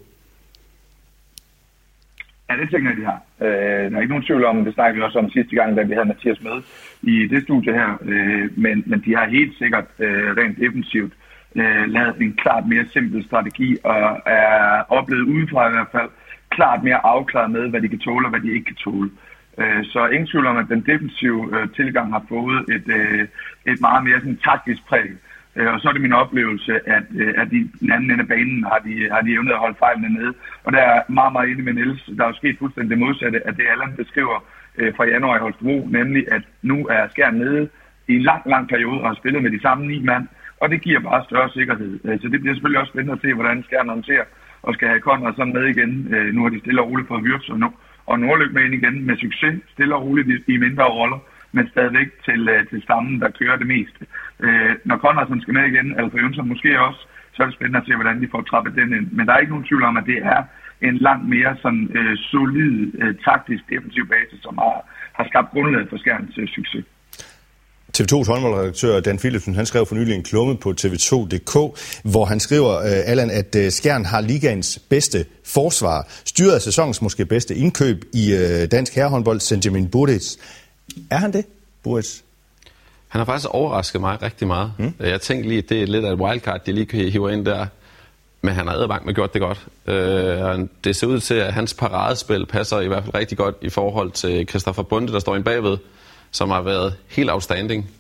Ja, 2.51 2.57
det 2.57 2.71
tænker 2.71 2.91
jeg, 2.91 2.99
de 3.01 3.05
har. 3.05 3.21
Øh, 3.41 3.91
der 3.91 3.97
er 3.97 4.01
ikke 4.01 4.15
nogen 4.15 4.25
tvivl 4.25 4.45
om, 4.45 4.65
det 4.65 4.75
snakkede 4.75 4.97
vi 4.97 5.03
også 5.03 5.19
om 5.19 5.31
sidste 5.31 5.57
gang, 5.57 5.77
da 5.77 5.83
vi 5.83 5.95
havde 5.95 6.09
Mathias 6.09 6.43
med 6.43 6.57
i 7.03 7.27
det 7.33 7.43
studie 7.43 7.73
her, 7.73 7.91
øh, 8.03 8.59
men, 8.59 8.85
men 8.87 9.03
de 9.05 9.17
har 9.17 9.29
helt 9.29 9.59
sikkert 9.59 9.89
øh, 9.99 10.37
rent 10.37 10.59
defensivt 10.59 11.13
øh, 11.55 11.85
lavet 11.89 12.17
en 12.21 12.33
klart 12.43 12.65
mere 12.67 12.85
simpel 12.93 13.25
strategi, 13.25 13.77
og 13.85 14.21
er 14.27 14.83
oplevet 14.89 15.23
udefra 15.23 15.69
i 15.69 15.73
hvert 15.73 15.93
fald 15.93 16.11
klart 16.51 16.83
mere 16.83 17.07
afklaret 17.07 17.51
med, 17.51 17.69
hvad 17.69 17.81
de 17.81 17.89
kan 17.89 17.99
tåle 17.99 18.27
og 18.27 18.31
hvad 18.31 18.41
de 18.41 18.53
ikke 18.53 18.65
kan 18.65 18.77
tåle. 18.77 19.11
Øh, 19.59 19.85
så 19.85 20.07
ingen 20.07 20.27
tvivl 20.27 20.47
om, 20.47 20.57
at 20.57 20.69
den 20.69 20.83
defensive 20.91 21.41
øh, 21.55 21.69
tilgang 21.77 22.13
har 22.13 22.25
fået 22.29 22.59
et, 22.77 22.87
øh, 22.99 23.29
et 23.67 23.81
meget 23.81 24.05
mere 24.05 24.19
sådan, 24.21 24.41
taktisk 24.45 24.83
præg. 24.89 25.11
Og 25.57 25.81
så 25.81 25.89
er 25.89 25.93
det 25.93 26.03
min 26.03 26.13
oplevelse, 26.13 26.73
at, 26.97 27.07
at 27.41 27.51
de 27.51 27.69
den 27.81 27.93
anden 27.93 28.11
ende 28.11 28.23
af 28.23 28.29
banen 28.29 28.65
har 28.65 28.79
de, 28.79 29.09
har 29.13 29.21
de 29.21 29.33
evnet 29.33 29.53
at 29.53 29.59
holde 29.59 29.77
fejlene 29.79 30.15
nede. 30.19 30.35
Og 30.65 30.73
der 30.73 30.79
er 30.79 31.03
meget, 31.09 31.33
meget 31.33 31.51
enig 31.51 31.65
med 31.65 31.73
Niels. 31.73 32.03
Der 32.17 32.25
er 32.25 32.29
jo 32.29 32.41
sket 32.41 32.59
fuldstændig 32.59 32.91
det 32.91 32.99
modsatte, 32.99 33.47
af 33.47 33.55
det 33.55 33.67
Allan 33.73 33.97
beskriver 33.97 34.45
fra 34.97 35.05
januar 35.05 35.37
i 35.37 35.41
Holstebro, 35.41 35.87
nemlig 35.91 36.33
at 36.33 36.43
nu 36.63 36.87
er 36.87 37.09
skær 37.09 37.31
nede 37.31 37.69
i 38.09 38.15
en 38.15 38.23
lang, 38.23 38.43
lang 38.47 38.69
periode 38.69 39.01
og 39.01 39.09
har 39.09 39.15
spillet 39.15 39.43
med 39.43 39.51
de 39.51 39.61
samme 39.61 39.87
ni 39.87 40.03
mand. 40.03 40.27
Og 40.61 40.71
det 40.71 40.81
giver 40.81 41.01
bare 41.01 41.25
større 41.25 41.51
sikkerhed. 41.51 42.19
Så 42.21 42.29
det 42.29 42.41
bliver 42.41 42.55
selvfølgelig 42.55 42.81
også 42.81 42.93
spændende 42.93 43.13
at 43.13 43.23
se, 43.23 43.35
hvordan 43.35 43.63
skærmen 43.63 43.91
håndterer 43.91 44.25
og 44.63 44.75
skal 44.75 44.89
have 44.89 45.01
Conrad 45.01 45.35
sådan 45.35 45.53
med 45.53 45.67
igen. 45.67 46.15
Øh, 46.15 46.35
nu 46.35 46.43
har 46.43 46.49
de 46.49 46.61
stille 46.61 46.83
og 46.83 46.89
roligt 46.91 47.09
fået 47.09 47.23
Wirtz 47.23 47.49
og, 47.49 47.59
nu, 47.59 47.73
og 48.07 48.21
Nordløb 48.21 48.53
med 48.53 48.65
ind 48.65 48.75
igen 48.75 49.07
med 49.07 49.17
succes, 49.17 49.55
stille 49.73 49.95
og 49.95 50.03
roligt 50.03 50.29
i, 50.29 50.53
i 50.53 50.57
mindre 50.57 50.85
roller 50.85 51.19
men 51.53 51.69
stadigvæk 51.69 52.09
til, 52.25 52.49
øh, 52.49 52.67
til 52.69 52.83
stammen, 52.83 53.21
der 53.21 53.31
kører 53.31 53.57
det 53.57 53.67
meste. 53.67 54.07
Øh, 54.41 54.77
når 54.85 54.99
Conradsen 54.99 55.41
skal 55.41 55.55
med 55.55 55.67
igen, 55.67 55.99
Alfa 55.99 56.19
Jønsson 56.19 56.49
måske 56.49 56.81
også, 56.81 57.01
så 57.33 57.43
er 57.43 57.47
det 57.47 57.55
spændende 57.55 57.79
at 57.79 57.87
se, 57.87 57.95
hvordan 57.95 58.23
de 58.23 58.29
får 58.31 58.43
trappet 58.43 58.75
den 58.75 58.93
ind. 58.93 59.13
Men 59.13 59.27
der 59.27 59.33
er 59.33 59.39
ikke 59.39 59.53
nogen 59.53 59.69
tvivl 59.69 59.83
om, 59.83 59.97
at 59.97 60.07
det 60.07 60.19
er 60.19 60.43
en 60.81 60.97
langt 60.97 61.29
mere 61.29 61.57
sådan, 61.63 61.91
øh, 61.95 62.17
solid 62.17 62.93
øh, 63.03 63.15
taktisk 63.25 63.63
defensiv 63.71 64.09
base, 64.09 64.37
som 64.43 64.59
har, 64.59 64.77
har 65.13 65.25
skabt 65.25 65.51
grundlaget 65.51 65.89
for 65.89 65.97
skærens 65.97 66.39
øh, 66.39 66.49
succes. 66.49 66.85
TV2's 67.99 68.27
håndboldredaktør 68.27 69.01
Dan 69.01 69.19
Philipsen, 69.19 69.55
han 69.55 69.67
skrev 69.67 69.87
for 69.87 69.95
nylig 69.95 70.15
en 70.15 70.23
klumme 70.23 70.57
på 70.57 70.75
tv2.dk, 70.81 71.81
hvor 72.05 72.25
han 72.25 72.41
skriver, 72.41 72.77
uh, 72.77 73.11
Allan, 73.11 73.31
at 73.31 73.57
uh, 73.59 73.69
Skjern 73.69 74.05
har 74.05 74.21
ligaens 74.21 74.79
bedste 74.89 75.25
forsvar. 75.45 76.09
Styret 76.25 76.55
af 76.55 76.63
sæsonens 76.63 77.03
måske 77.03 77.27
bedste 77.27 77.55
indkøb 77.55 78.05
i 78.13 78.35
uh, 78.35 78.65
dansk 78.71 78.95
herrehåndbold, 78.95 79.55
Benjamin 79.55 79.89
Buric. 79.89 80.37
Er 81.11 81.17
han 81.17 81.33
det, 81.33 81.45
Boris? 81.83 82.25
Han 83.09 83.19
har 83.19 83.25
faktisk 83.25 83.49
overrasket 83.51 84.01
mig 84.01 84.23
rigtig 84.23 84.47
meget. 84.47 84.73
Mm. 84.79 84.95
Jeg 85.01 85.21
tænkte 85.21 85.49
lige, 85.49 85.59
at 85.59 85.69
det 85.69 85.83
er 85.83 85.87
lidt 85.87 86.05
af 86.05 86.13
et 86.13 86.19
wildcard, 86.21 86.65
de 86.67 86.73
lige 86.73 86.87
kan 86.87 87.01
hive 87.01 87.33
ind 87.33 87.45
der. 87.45 87.67
Men 88.43 88.55
han 88.55 88.67
har 88.67 88.75
edderbank 88.75 89.07
med 89.07 89.15
gjort 89.15 89.35
det 89.35 89.41
godt. 89.41 89.67
Øh, 89.87 90.69
det 90.85 90.97
ser 90.97 91.07
ud 91.07 91.21
til, 91.21 91.35
at 91.35 91.53
hans 91.53 91.75
paradespil 91.75 92.47
passer 92.47 92.81
i 92.81 92.87
hvert 92.87 93.05
fald 93.05 93.15
rigtig 93.15 93.39
godt 93.39 93.57
i 93.63 93.69
forhold 93.69 94.11
til 94.11 94.49
Christoffer 94.49 94.83
Bunde, 94.83 95.13
der 95.13 95.19
står 95.19 95.37
ind 95.37 95.45
bagved, 95.45 95.79
som 96.31 96.51
har 96.51 96.63
været 96.63 96.95
helt 97.09 97.31
outstanding. 97.31 97.91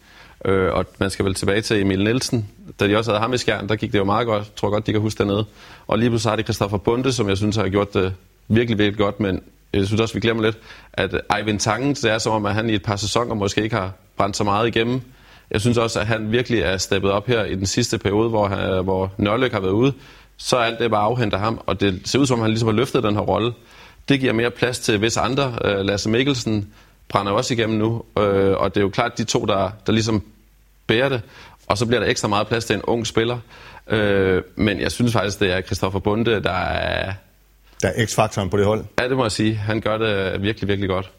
Øh, 0.44 0.72
og 0.72 0.86
man 0.98 1.10
skal 1.10 1.24
vel 1.24 1.34
tilbage 1.34 1.60
til 1.60 1.80
Emil 1.80 2.04
Nielsen. 2.04 2.48
Da 2.80 2.88
de 2.88 2.96
også 2.96 3.10
havde 3.10 3.20
ham 3.20 3.32
i 3.32 3.38
skjern, 3.38 3.68
der 3.68 3.76
gik 3.76 3.92
det 3.92 3.98
jo 3.98 4.04
meget 4.04 4.26
godt. 4.26 4.44
Jeg 4.44 4.56
tror 4.56 4.70
godt, 4.70 4.86
de 4.86 4.92
kan 4.92 5.00
huske 5.00 5.18
dernede. 5.18 5.44
Og 5.86 5.98
lige 5.98 6.10
pludselig 6.10 6.30
har 6.30 6.36
de 6.36 6.42
Christoffer 6.42 6.78
Bunde, 6.78 7.12
som 7.12 7.28
jeg 7.28 7.36
synes 7.36 7.56
har 7.56 7.68
gjort 7.68 7.94
det 7.94 8.14
virkelig, 8.48 8.78
virkelig 8.78 8.98
godt. 8.98 9.20
Men 9.20 9.42
jeg 9.72 9.86
synes 9.86 10.00
også, 10.00 10.14
vi 10.14 10.20
glemmer 10.20 10.42
lidt, 10.42 10.58
at 10.92 11.20
Eivind 11.38 11.58
Tangen, 11.58 11.94
det 11.94 12.04
er 12.04 12.18
som 12.18 12.32
om, 12.32 12.46
at 12.46 12.54
han 12.54 12.70
i 12.70 12.74
et 12.74 12.82
par 12.82 12.96
sæsoner 12.96 13.34
måske 13.34 13.62
ikke 13.62 13.76
har 13.76 13.92
brændt 14.16 14.36
så 14.36 14.44
meget 14.44 14.68
igennem. 14.68 15.00
Jeg 15.50 15.60
synes 15.60 15.78
også, 15.78 16.00
at 16.00 16.06
han 16.06 16.32
virkelig 16.32 16.60
er 16.60 16.76
steppet 16.76 17.10
op 17.10 17.26
her 17.26 17.44
i 17.44 17.54
den 17.54 17.66
sidste 17.66 17.98
periode, 17.98 18.28
hvor, 18.28 18.48
han, 18.48 18.84
hvor 18.84 19.12
Nørløk 19.16 19.52
har 19.52 19.60
været 19.60 19.72
ude. 19.72 19.92
Så 20.36 20.56
er 20.56 20.60
alt 20.60 20.78
det 20.78 20.90
bare 20.90 21.02
afhenter 21.02 21.38
ham, 21.38 21.60
og 21.66 21.80
det 21.80 22.00
ser 22.04 22.18
ud 22.18 22.26
som 22.26 22.34
om, 22.34 22.40
han 22.40 22.50
ligesom 22.50 22.68
har 22.68 22.74
løftet 22.74 23.02
den 23.02 23.14
her 23.14 23.22
rolle. 23.22 23.52
Det 24.08 24.20
giver 24.20 24.32
mere 24.32 24.50
plads 24.50 24.78
til 24.78 25.02
visse 25.02 25.20
andre. 25.20 25.58
Øh, 25.64 25.80
Lasse 25.80 26.08
Mikkelsen 26.08 26.68
brænder 27.10 27.32
også 27.32 27.54
igennem 27.54 27.78
nu, 27.78 28.04
øh, 28.18 28.56
og 28.56 28.74
det 28.74 28.80
er 28.80 28.84
jo 28.84 28.88
klart 28.88 29.18
de 29.18 29.24
to, 29.24 29.44
der, 29.44 29.70
der 29.86 29.92
ligesom 29.92 30.24
bærer 30.86 31.08
det. 31.08 31.22
Og 31.66 31.78
så 31.78 31.86
bliver 31.86 32.00
der 32.00 32.08
ekstra 32.08 32.28
meget 32.28 32.46
plads 32.48 32.64
til 32.64 32.76
en 32.76 32.82
ung 32.82 33.06
spiller. 33.06 33.38
Øh, 33.88 34.42
men 34.56 34.80
jeg 34.80 34.92
synes 34.92 35.12
faktisk, 35.12 35.40
det 35.40 35.52
er 35.52 35.60
Christoffer 35.60 35.98
Bunde, 35.98 36.42
der 36.42 36.50
er, 36.50 37.12
der 37.82 37.88
er 37.88 38.06
x-faktoren 38.06 38.50
på 38.50 38.56
det 38.56 38.66
hold. 38.66 38.84
Ja, 39.00 39.08
det 39.08 39.16
må 39.16 39.24
jeg 39.24 39.32
sige. 39.32 39.54
Han 39.54 39.80
gør 39.80 39.98
det 39.98 40.42
virkelig, 40.42 40.68
virkelig 40.68 40.88
godt. 40.88 41.10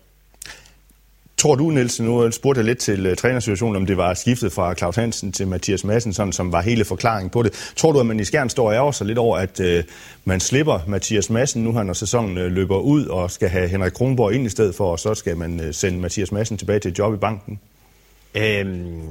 Tror 1.41 1.55
du, 1.55 1.69
Nielsen, 1.69 2.05
nu 2.05 2.31
spurgte 2.31 2.59
jeg 2.59 2.65
lidt 2.65 2.77
til 2.77 3.07
uh, 3.07 3.15
trænersituationen, 3.15 3.75
om 3.75 3.85
det 3.85 3.97
var 3.97 4.13
skiftet 4.13 4.51
fra 4.51 4.73
Claus 4.73 4.95
Hansen 4.95 5.31
til 5.31 5.47
Mathias 5.47 5.83
Madsen, 5.83 6.13
sådan, 6.13 6.33
som 6.33 6.51
var 6.51 6.61
hele 6.61 6.85
forklaringen 6.85 7.29
på 7.29 7.43
det. 7.43 7.71
Tror 7.75 7.91
du, 7.91 7.99
at 7.99 8.05
man 8.05 8.19
i 8.19 8.23
Skjern 8.23 8.49
står 8.49 8.67
og 8.67 8.73
ærger 8.73 8.91
sig 8.91 9.07
lidt 9.07 9.17
over, 9.17 9.37
at 9.37 9.59
uh, 9.59 9.83
man 10.25 10.39
slipper 10.39 10.79
Mathias 10.87 11.29
Madsen 11.29 11.63
nu, 11.63 11.71
når 11.71 11.93
sæsonen 11.93 12.37
uh, 12.37 12.43
løber 12.43 12.77
ud, 12.77 13.05
og 13.05 13.31
skal 13.31 13.49
have 13.49 13.67
Henrik 13.67 13.91
Kronborg 13.91 14.33
ind 14.33 14.45
i 14.45 14.49
stedet 14.49 14.75
for, 14.75 14.91
og 14.91 14.99
så 14.99 15.13
skal 15.13 15.37
man 15.37 15.59
uh, 15.59 15.65
sende 15.71 15.99
Mathias 15.99 16.31
Madsen 16.31 16.57
tilbage 16.57 16.79
til 16.79 16.91
et 16.91 16.99
job 16.99 17.13
i 17.13 17.17
banken? 17.17 17.59
Øhm, 18.35 19.01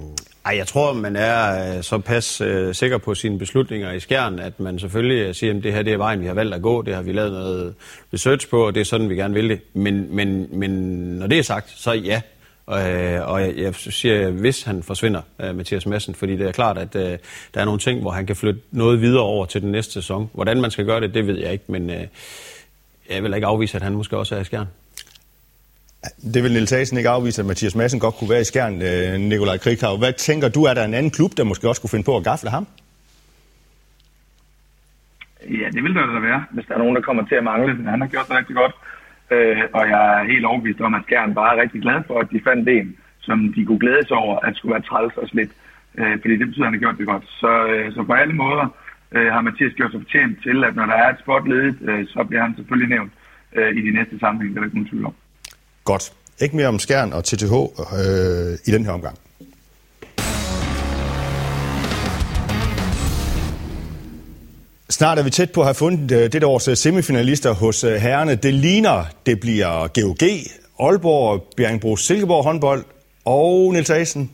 ej, 0.44 0.56
jeg 0.56 0.66
tror, 0.66 0.92
man 0.92 1.16
er 1.16 1.76
øh, 1.76 1.83
så 1.83 1.98
pas 1.98 2.40
øh, 2.40 2.74
sikker 2.74 2.98
på 2.98 3.14
sine 3.14 3.38
beslutninger 3.38 3.92
i 3.92 4.00
skærn, 4.00 4.38
at 4.38 4.61
man 4.61 4.78
selvfølgelig 4.78 5.37
siger, 5.37 5.56
at 5.56 5.62
det 5.62 5.72
her 5.72 5.83
det 5.83 5.92
er 5.92 5.96
vejen, 5.96 6.20
vi 6.20 6.26
har 6.26 6.35
valgt 6.35 6.54
at 6.54 6.62
gå. 6.62 6.83
Det 6.83 6.94
har 6.94 7.02
vi 7.02 7.12
lavet 7.12 7.33
noget 7.33 7.74
research 8.12 8.48
på, 8.48 8.66
og 8.66 8.74
det 8.74 8.80
er 8.80 8.85
sådan, 8.85 9.09
vi 9.09 9.14
gerne 9.14 9.35
vil 9.35 9.48
det. 9.48 9.61
Men, 9.72 10.16
men, 10.16 10.48
men 10.59 10.70
når 11.18 11.26
det 11.26 11.38
er 11.38 11.42
sagt, 11.42 11.70
så 11.70 11.92
ja. 11.92 12.20
Og, 12.66 12.90
øh, 12.90 13.28
og 13.28 13.40
jeg, 13.40 13.56
jeg 13.56 13.74
siger, 13.74 14.30
hvis 14.30 14.62
han 14.62 14.83
forsvinder, 14.83 15.20
øh, 15.40 15.56
Mathias 15.56 15.87
Madsen, 15.87 16.14
fordi 16.14 16.37
det 16.37 16.48
er 16.48 16.52
klart, 16.52 16.78
at 16.78 16.96
øh, 16.96 17.18
der 17.54 17.61
er 17.61 17.64
nogle 17.64 17.80
ting, 17.80 18.00
hvor 18.00 18.11
han 18.11 18.26
kan 18.26 18.37
flytte 18.37 18.61
noget 18.70 19.00
videre 19.00 19.22
over 19.22 19.46
til 19.46 19.62
den 19.62 19.72
næste 19.72 19.92
sæson. 19.92 20.30
Hvordan 20.33 20.61
man 20.61 20.70
skal 20.70 20.85
gøre 20.85 21.00
det, 21.00 21.14
det 21.14 21.26
ved 21.26 21.38
jeg 21.38 21.52
ikke, 21.52 21.64
men 21.66 21.90
øh, 21.90 22.06
jeg 23.11 23.22
vil 23.22 23.35
ikke 23.35 23.46
afvise, 23.46 23.76
at 23.76 23.83
han 23.83 23.92
måske 23.92 24.16
også 24.16 24.37
er 24.37 24.40
i 24.40 24.44
skjern. 24.44 24.66
Det 26.34 26.42
vil 26.42 26.52
Niels 26.52 26.70
Hagen 26.70 26.98
ikke 26.98 27.08
afvise, 27.08 27.42
at 27.42 27.46
Mathias 27.46 27.76
Madsen 27.76 28.00
godt 28.00 28.14
kunne 28.14 28.30
være 28.30 28.40
i 28.40 28.44
skærn, 28.52 28.74
øh, 28.82 29.20
Nikolaj 29.30 29.58
Krikhav. 29.58 29.98
Hvad 29.98 30.12
tænker 30.12 30.48
du, 30.48 30.60
er 30.64 30.74
der 30.74 30.84
en 30.84 30.94
anden 30.94 31.10
klub, 31.10 31.30
der 31.36 31.44
måske 31.44 31.68
også 31.68 31.80
kunne 31.80 31.94
finde 31.94 32.04
på 32.04 32.16
at 32.16 32.24
gafle 32.24 32.50
ham? 32.50 32.66
Ja, 35.60 35.68
det 35.74 35.82
vil 35.84 35.94
der 35.94 36.06
da 36.06 36.20
være, 36.30 36.44
hvis 36.50 36.64
der 36.68 36.74
er 36.74 36.78
nogen, 36.78 36.96
der 36.96 37.02
kommer 37.02 37.26
til 37.26 37.34
at 37.34 37.44
mangle. 37.44 37.90
Han 37.90 38.00
har 38.00 38.08
gjort 38.08 38.28
det 38.28 38.36
rigtig 38.36 38.56
godt. 38.56 38.74
Øh, 39.30 39.62
og 39.72 39.88
jeg 39.88 40.02
er 40.20 40.24
helt 40.32 40.44
overbevist 40.44 40.80
om, 40.80 40.94
at 40.94 41.02
Skjern 41.04 41.34
bare 41.34 41.56
er 41.56 41.62
rigtig 41.62 41.80
glad 41.82 41.98
for, 42.06 42.18
at 42.20 42.30
de 42.32 42.40
fandt 42.48 42.68
en, 42.68 42.96
som 43.20 43.52
de 43.56 43.64
kunne 43.64 43.78
glæde 43.78 44.06
sig 44.08 44.16
over, 44.16 44.38
at 44.46 44.56
skulle 44.56 44.72
være 44.72 44.88
træls 44.90 45.16
og 45.16 45.28
slidt. 45.28 45.52
Øh, 45.98 46.20
fordi 46.20 46.36
det 46.36 46.46
betyder, 46.46 46.64
at 46.64 46.70
han 46.70 46.78
har 46.78 46.84
gjort 46.84 46.98
det 46.98 47.06
godt. 47.06 47.24
Så, 47.40 47.52
øh, 47.66 47.92
så 47.94 48.02
på 48.02 48.12
alle 48.12 48.34
måder 48.34 48.66
øh, 49.12 49.32
har 49.32 49.40
Mathias 49.40 49.74
gjort 49.74 49.90
sig 49.92 50.00
fortjent 50.00 50.42
til, 50.42 50.64
at 50.64 50.76
når 50.76 50.86
der 50.86 50.96
er 51.02 51.08
et 51.10 51.20
spot 51.22 51.48
ledet, 51.48 51.78
øh, 51.88 52.06
så 52.06 52.24
bliver 52.28 52.42
han 52.42 52.56
selvfølgelig 52.56 52.90
nævnt 52.96 53.12
øh, 53.56 53.76
i 53.78 53.80
de 53.86 53.92
næste 53.98 54.18
sammenhæng, 54.18 54.54
der 54.54 54.60
er 54.60 54.64
ikke 54.64 54.76
nogen 54.76 54.90
tvivl 54.90 55.06
om. 55.06 55.14
Godt. 55.90 56.12
Ikke 56.40 56.57
mere 56.57 56.66
om 56.66 56.79
Skjern 56.79 57.12
og 57.12 57.24
TTH 57.24 57.53
øh, 57.53 58.59
i 58.64 58.70
den 58.70 58.85
her 58.85 58.92
omgang. 58.92 59.18
Snart 64.90 65.18
er 65.18 65.22
vi 65.22 65.31
tæt 65.31 65.50
på 65.53 65.61
at 65.61 65.66
have 65.66 65.74
fundet 65.74 66.11
øh, 66.11 66.33
dette 66.33 66.46
års 66.46 66.68
øh, 66.68 66.76
semifinalister 66.76 67.53
hos 67.53 67.85
øh, 67.85 67.92
herrene. 67.94 68.35
Det 68.35 68.55
ligner, 68.55 69.05
det 69.26 69.40
bliver 69.40 69.88
GOG, 69.88 70.29
Aalborg, 70.81 71.44
Bjergbro, 71.57 71.96
Silkeborg 71.96 72.44
håndbold 72.44 72.85
og 73.24 73.72
Niels 73.72 73.90
Asen, 73.90 74.31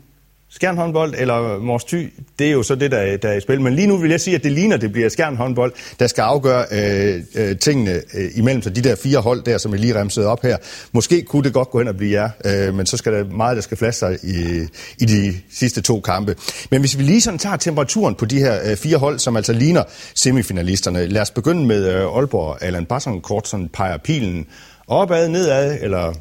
skjernhåndbold 0.57 1.15
eller 1.19 1.59
Mors 1.59 1.85
Thy, 1.85 2.13
det 2.39 2.47
er 2.47 2.53
jo 2.53 2.63
så 2.63 2.75
det, 2.75 2.91
der 2.91 2.99
er, 2.99 3.17
der 3.17 3.29
er 3.29 3.37
i 3.37 3.41
spil. 3.41 3.61
Men 3.61 3.75
lige 3.75 3.87
nu 3.87 3.97
vil 3.97 4.11
jeg 4.11 4.21
sige, 4.21 4.35
at 4.35 4.45
det 4.45 4.53
ligner, 4.53 4.77
at 4.77 4.83
det 4.83 4.93
bliver 4.93 5.09
skjernhåndbold, 5.09 5.73
der 5.99 6.07
skal 6.07 6.23
afgøre 6.23 6.65
øh, 6.73 7.23
øh, 7.35 7.59
tingene 7.59 7.93
øh, 8.15 8.31
imellem 8.35 8.63
sig. 8.63 8.77
De 8.77 8.81
der 8.81 8.97
fire 8.97 9.19
hold 9.19 9.43
der, 9.43 9.59
som 9.59 9.73
jeg 9.73 9.81
lige 9.81 10.01
remsede 10.01 10.27
op 10.27 10.43
her. 10.43 10.57
Måske 10.93 11.23
kunne 11.23 11.45
det 11.45 11.53
godt 11.53 11.71
gå 11.71 11.79
hen 11.79 11.89
og 11.89 11.97
blive 11.97 12.23
jer, 12.23 12.31
øh, 12.69 12.75
men 12.75 12.87
så 12.87 12.97
skal 12.97 13.13
der 13.13 13.25
meget, 13.25 13.57
der 13.57 13.63
skal 13.63 13.77
flaske 13.77 13.99
sig 13.99 14.19
i, 14.23 14.67
i 14.99 15.05
de 15.05 15.35
sidste 15.51 15.81
to 15.81 16.01
kampe. 16.01 16.37
Men 16.71 16.81
hvis 16.81 16.99
vi 16.99 17.03
lige 17.03 17.21
sådan 17.21 17.39
tager 17.39 17.57
temperaturen 17.57 18.15
på 18.15 18.25
de 18.25 18.39
her 18.39 18.71
øh, 18.71 18.77
fire 18.77 18.97
hold, 18.97 19.19
som 19.19 19.37
altså 19.37 19.53
ligner 19.53 19.83
semifinalisterne. 20.15 21.07
Lad 21.07 21.23
os 21.23 21.31
begynde 21.31 21.67
med 21.67 21.95
øh, 21.95 22.17
Aalborg. 22.17 22.63
Allan 22.63 22.87
Basson 22.87 23.21
kort 23.21 23.49
sådan 23.49 23.69
peger 23.69 23.97
pilen 23.97 24.47
opad, 24.87 25.29
nedad 25.29 25.79
eller 25.83 26.15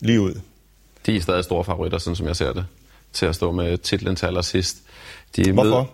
lige 0.00 0.20
ud? 0.20 0.34
De 1.06 1.16
er 1.16 1.20
stadig 1.20 1.44
store 1.44 1.64
favoritter, 1.64 1.98
sådan 1.98 2.16
som 2.16 2.26
jeg 2.26 2.36
ser 2.36 2.52
det 2.52 2.64
til 3.16 3.26
at 3.26 3.34
stå 3.34 3.52
med 3.52 3.78
titlen 3.78 4.16
til 4.16 4.26
allersidst. 4.26 4.76
De 5.36 5.52
Hvorfor? 5.52 5.90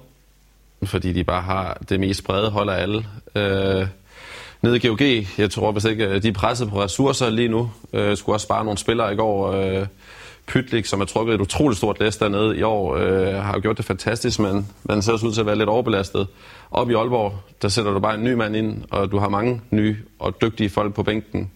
Med, 0.80 0.88
fordi 0.88 1.12
de 1.12 1.24
bare 1.24 1.42
har 1.42 1.78
det 1.88 2.00
mest 2.00 2.24
brede 2.24 2.50
hold 2.50 2.68
af 2.68 2.82
alle. 2.82 3.06
Øh, 3.34 3.86
nede 4.62 4.76
i 4.76 4.86
GOG, 4.86 5.00
jeg 5.38 5.50
tror 5.50 5.72
hvis 5.72 5.84
ikke, 5.84 6.18
de 6.18 6.28
er 6.28 6.32
presset 6.32 6.70
på 6.70 6.82
ressourcer 6.82 7.30
lige 7.30 7.48
nu. 7.48 7.70
Øh, 7.92 8.16
skulle 8.16 8.36
også 8.36 8.44
spare 8.44 8.64
nogle 8.64 8.78
spillere 8.78 9.12
i 9.12 9.16
går. 9.16 9.52
Øh, 9.52 9.86
Pytlik, 10.46 10.86
som 10.86 11.00
har 11.00 11.06
trukket 11.06 11.34
et 11.34 11.40
utroligt 11.40 11.78
stort 11.78 12.00
læs 12.00 12.16
dernede 12.16 12.58
i 12.58 12.62
år, 12.62 12.96
øh, 12.96 13.34
har 13.34 13.54
jo 13.54 13.60
gjort 13.60 13.76
det 13.76 13.84
fantastisk, 13.84 14.38
men 14.38 14.68
man 14.84 15.02
ser 15.02 15.12
også 15.12 15.26
ud 15.26 15.32
til 15.32 15.40
at 15.40 15.46
være 15.46 15.58
lidt 15.58 15.68
overbelastet. 15.68 16.26
Op 16.70 16.90
i 16.90 16.94
Aalborg, 16.94 17.34
der 17.62 17.68
sætter 17.68 17.92
du 17.92 17.98
bare 17.98 18.14
en 18.14 18.24
ny 18.24 18.32
mand 18.32 18.56
ind, 18.56 18.82
og 18.90 19.10
du 19.10 19.18
har 19.18 19.28
mange 19.28 19.60
nye 19.70 19.96
og 20.18 20.42
dygtige 20.42 20.70
folk 20.70 20.94
på 20.94 21.02
bænken. 21.02 21.50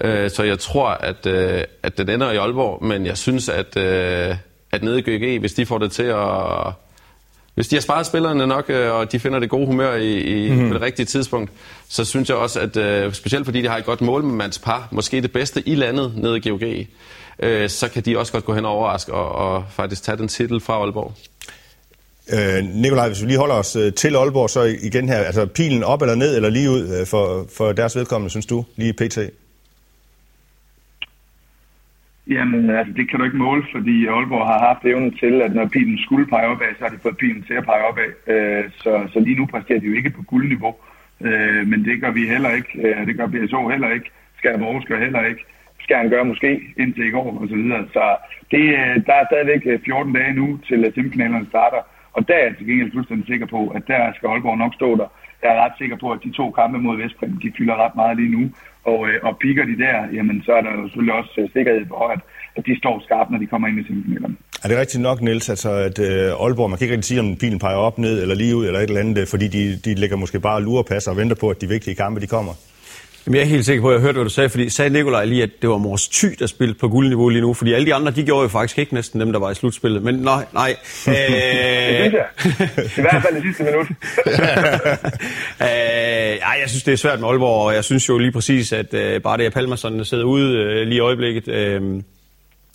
Øh, 0.00 0.30
så 0.30 0.42
jeg 0.42 0.58
tror, 0.58 0.88
at, 0.88 1.26
øh, 1.26 1.62
at 1.82 1.98
den 1.98 2.08
ender 2.08 2.30
i 2.30 2.36
Aalborg, 2.36 2.84
men 2.84 3.06
jeg 3.06 3.18
synes, 3.18 3.48
at... 3.48 3.76
Øh, 3.76 4.36
at 4.74 4.82
nede 4.82 4.98
i 4.98 5.02
GG, 5.02 5.40
hvis 5.40 5.52
de 5.52 5.66
får 5.66 5.78
det 5.78 5.92
til 5.92 6.02
at, 6.02 6.72
hvis 7.54 7.68
de 7.68 7.76
har 7.76 7.80
sparet 7.80 8.06
spillerne 8.06 8.46
nok, 8.46 8.70
øh, 8.70 8.92
og 8.92 9.12
de 9.12 9.18
finder 9.18 9.38
det 9.38 9.50
gode 9.50 9.66
humør 9.66 9.94
i, 9.94 10.20
i 10.46 10.50
mm. 10.50 10.68
på 10.68 10.74
det 10.74 10.82
rigtige 10.82 11.06
tidspunkt, 11.06 11.50
så 11.88 12.04
synes 12.04 12.28
jeg 12.28 12.36
også, 12.36 12.60
at 12.60 12.76
øh, 12.76 13.12
specielt 13.12 13.44
fordi 13.44 13.62
de 13.62 13.68
har 13.68 13.76
et 13.76 13.84
godt 13.84 14.00
målmandspar, 14.00 14.88
måske 14.90 15.20
det 15.20 15.32
bedste 15.32 15.68
i 15.68 15.74
landet 15.74 16.12
nede 16.16 16.36
i 16.36 16.48
GOG, 16.48 16.62
øh, 17.38 17.68
så 17.68 17.88
kan 17.88 18.02
de 18.02 18.18
også 18.18 18.32
godt 18.32 18.44
gå 18.44 18.54
hen 18.54 18.64
og 18.64 18.70
overraske 18.70 19.12
og, 19.12 19.54
og 19.54 19.64
faktisk 19.70 20.02
tage 20.02 20.16
den 20.16 20.28
titel 20.28 20.60
fra 20.60 20.74
Aalborg. 20.74 21.12
Øh, 22.32 22.64
Nikolaj, 22.64 23.08
hvis 23.08 23.22
vi 23.22 23.26
lige 23.26 23.38
holder 23.38 23.54
os 23.54 23.76
øh, 23.76 23.92
til 23.92 24.16
Aalborg, 24.16 24.50
så 24.50 24.62
igen 24.82 25.08
her, 25.08 25.18
altså 25.18 25.46
pilen 25.46 25.84
op 25.84 26.02
eller 26.02 26.14
ned 26.14 26.36
eller 26.36 26.48
lige 26.48 26.70
ud 26.70 26.88
øh, 26.88 27.06
for, 27.06 27.46
for 27.56 27.72
deres 27.72 27.96
vedkommende, 27.96 28.30
synes 28.30 28.46
du, 28.46 28.64
lige 28.76 28.92
pt? 28.92 29.18
Jamen, 32.28 32.70
altså, 32.70 32.92
det 32.96 33.08
kan 33.08 33.18
du 33.18 33.24
ikke 33.24 33.36
måle, 33.36 33.64
fordi 33.72 34.06
Aalborg 34.06 34.46
har 34.46 34.66
haft 34.68 34.84
evnen 34.84 35.16
til, 35.22 35.42
at 35.42 35.54
når 35.54 35.66
pilen 35.66 35.98
skulle 35.98 36.26
pege 36.26 36.46
opad, 36.46 36.66
så 36.78 36.84
har 36.84 36.90
de 36.90 37.02
fået 37.02 37.16
pilen 37.16 37.42
til 37.42 37.54
at 37.54 37.64
pege 37.64 37.84
opad. 37.84 38.10
Øh, 38.26 38.64
så, 38.82 39.08
så 39.12 39.20
lige 39.20 39.36
nu 39.36 39.46
præsterer 39.46 39.80
de 39.80 39.86
jo 39.86 39.94
ikke 39.94 40.10
på 40.10 40.22
guldniveau. 40.22 40.74
Øh, 41.20 41.66
men 41.66 41.84
det 41.84 42.00
gør 42.00 42.10
vi 42.10 42.28
heller 42.28 42.50
ikke. 42.50 42.70
Øh, 42.88 43.06
det 43.06 43.16
gør 43.16 43.26
BSO 43.26 43.68
heller 43.68 43.90
ikke. 43.90 44.10
Skal 44.38 44.50
Aarhus 44.50 44.84
gør 44.84 44.98
heller 44.98 45.24
ikke. 45.24 45.44
Skal 45.80 45.96
han 45.96 46.10
gøre 46.10 46.24
måske 46.24 46.60
indtil 46.76 47.06
i 47.06 47.10
går 47.10 47.38
og 47.40 47.48
så 47.48 47.56
videre. 47.56 47.86
Så 47.92 48.16
det, 48.50 48.64
øh, 48.80 49.06
der 49.06 49.14
er 49.14 49.26
stadigvæk 49.30 49.62
øh, 49.66 49.80
14 49.84 50.12
dage 50.12 50.34
nu 50.34 50.58
til 50.68 50.92
semifinalerne 50.94 51.46
starter. 51.46 51.82
Og 52.12 52.28
der 52.28 52.34
er 52.34 52.44
jeg 52.44 52.56
til 52.56 52.66
gengæld 52.66 52.92
fuldstændig 52.92 53.26
sikker 53.26 53.46
på, 53.46 53.68
at 53.68 53.82
der 53.88 54.12
skal 54.12 54.26
Aalborg 54.26 54.58
nok 54.58 54.74
stå 54.74 54.96
der. 54.96 55.08
Jeg 55.44 55.52
er 55.54 55.60
ret 55.64 55.76
sikker 55.80 55.96
på, 56.02 56.06
at 56.14 56.20
de 56.24 56.30
to 56.40 56.46
kampe 56.58 56.78
mod 56.86 56.96
Vestbrem, 57.02 57.32
de 57.44 57.48
fylder 57.58 57.76
ret 57.84 57.94
meget 58.00 58.16
lige 58.20 58.32
nu. 58.36 58.42
Og, 58.92 58.98
øh, 59.08 59.16
og 59.28 59.32
piker 59.42 59.64
de 59.72 59.76
der, 59.84 59.96
jamen 60.16 60.36
så 60.46 60.52
er 60.58 60.62
der 60.66 60.72
jo 60.76 60.82
selvfølgelig 60.86 61.14
også 61.20 61.34
øh, 61.42 61.48
sikkerhed 61.56 61.84
for, 61.92 62.02
at, 62.14 62.20
at 62.56 62.62
de 62.66 62.78
står 62.82 62.94
skarpt, 63.04 63.30
når 63.30 63.38
de 63.38 63.46
kommer 63.46 63.68
ind 63.68 63.78
i 63.80 63.84
semifinalerne. 63.86 64.36
Er 64.64 64.68
det 64.68 64.78
rigtigt 64.78 65.02
nok, 65.02 65.18
Niels, 65.20 65.48
altså, 65.54 65.70
at 65.88 65.98
øh, 65.98 66.42
Aalborg, 66.44 66.70
man 66.70 66.78
kan 66.78 66.84
ikke 66.84 66.94
rigtig 66.96 67.10
sige, 67.10 67.20
om 67.20 67.36
pilen 67.36 67.58
peger 67.58 67.80
op, 67.88 67.98
ned 67.98 68.22
eller 68.22 68.34
lige 68.34 68.56
ud, 68.56 68.66
eller 68.66 68.80
et 68.80 68.88
eller 68.88 69.00
andet, 69.00 69.18
øh, 69.18 69.26
fordi 69.26 69.46
de, 69.56 69.62
de 69.84 69.94
ligger 69.94 70.16
måske 70.16 70.40
bare 70.40 70.62
lurepasser 70.62 71.10
og 71.10 71.16
venter 71.16 71.36
på, 71.40 71.46
at 71.50 71.60
de 71.60 71.68
vigtige 71.68 71.94
kampe, 72.02 72.20
de 72.20 72.26
kommer? 72.26 72.52
Jamen, 73.26 73.36
jeg 73.36 73.42
er 73.42 73.48
helt 73.48 73.66
sikker 73.66 73.82
på, 73.82 73.88
at 73.88 73.94
jeg 73.94 74.00
hørte, 74.00 74.12
hvad 74.12 74.24
du 74.24 74.30
sagde, 74.30 74.48
fordi 74.48 74.68
sagde 74.68 74.90
Nikolaj 74.90 75.24
lige, 75.24 75.42
at 75.42 75.50
det 75.62 75.70
var 75.70 75.78
Mors 75.78 76.08
Ty, 76.08 76.26
der 76.38 76.46
spillede 76.46 76.78
på 76.78 76.88
guldniveau 76.88 77.28
lige 77.28 77.40
nu, 77.40 77.54
fordi 77.54 77.72
alle 77.72 77.86
de 77.86 77.94
andre, 77.94 78.12
de 78.12 78.24
gjorde 78.24 78.42
jo 78.42 78.48
faktisk 78.48 78.78
ikke 78.78 78.94
næsten 78.94 79.20
dem, 79.20 79.32
der 79.32 79.38
var 79.38 79.50
i 79.50 79.54
slutspillet. 79.54 80.02
Men 80.02 80.14
nej, 80.14 80.44
nej. 80.52 80.76
Øh... 81.08 81.14
det 81.14 82.00
synes 82.00 82.12
jeg. 82.12 82.26
I 82.98 83.00
hvert 83.00 83.22
fald 83.22 83.34
det 83.34 83.42
sidste 83.42 83.64
minut. 83.64 83.86
øh, 85.60 86.36
ja, 86.40 86.50
jeg 86.60 86.64
synes, 86.66 86.82
det 86.82 86.92
er 86.92 86.96
svært 86.96 87.20
med 87.20 87.28
Aalborg, 87.28 87.66
og 87.66 87.74
jeg 87.74 87.84
synes 87.84 88.08
jo 88.08 88.18
lige 88.18 88.32
præcis, 88.32 88.72
at 88.72 88.94
øh, 88.94 89.22
bare 89.22 89.36
det, 89.36 89.44
at 89.44 89.52
Palmerson 89.52 90.04
sidder 90.04 90.24
ude 90.24 90.58
øh, 90.58 90.86
lige 90.86 90.96
i 90.96 91.00
øjeblikket, 91.00 91.48
øh, 91.48 92.02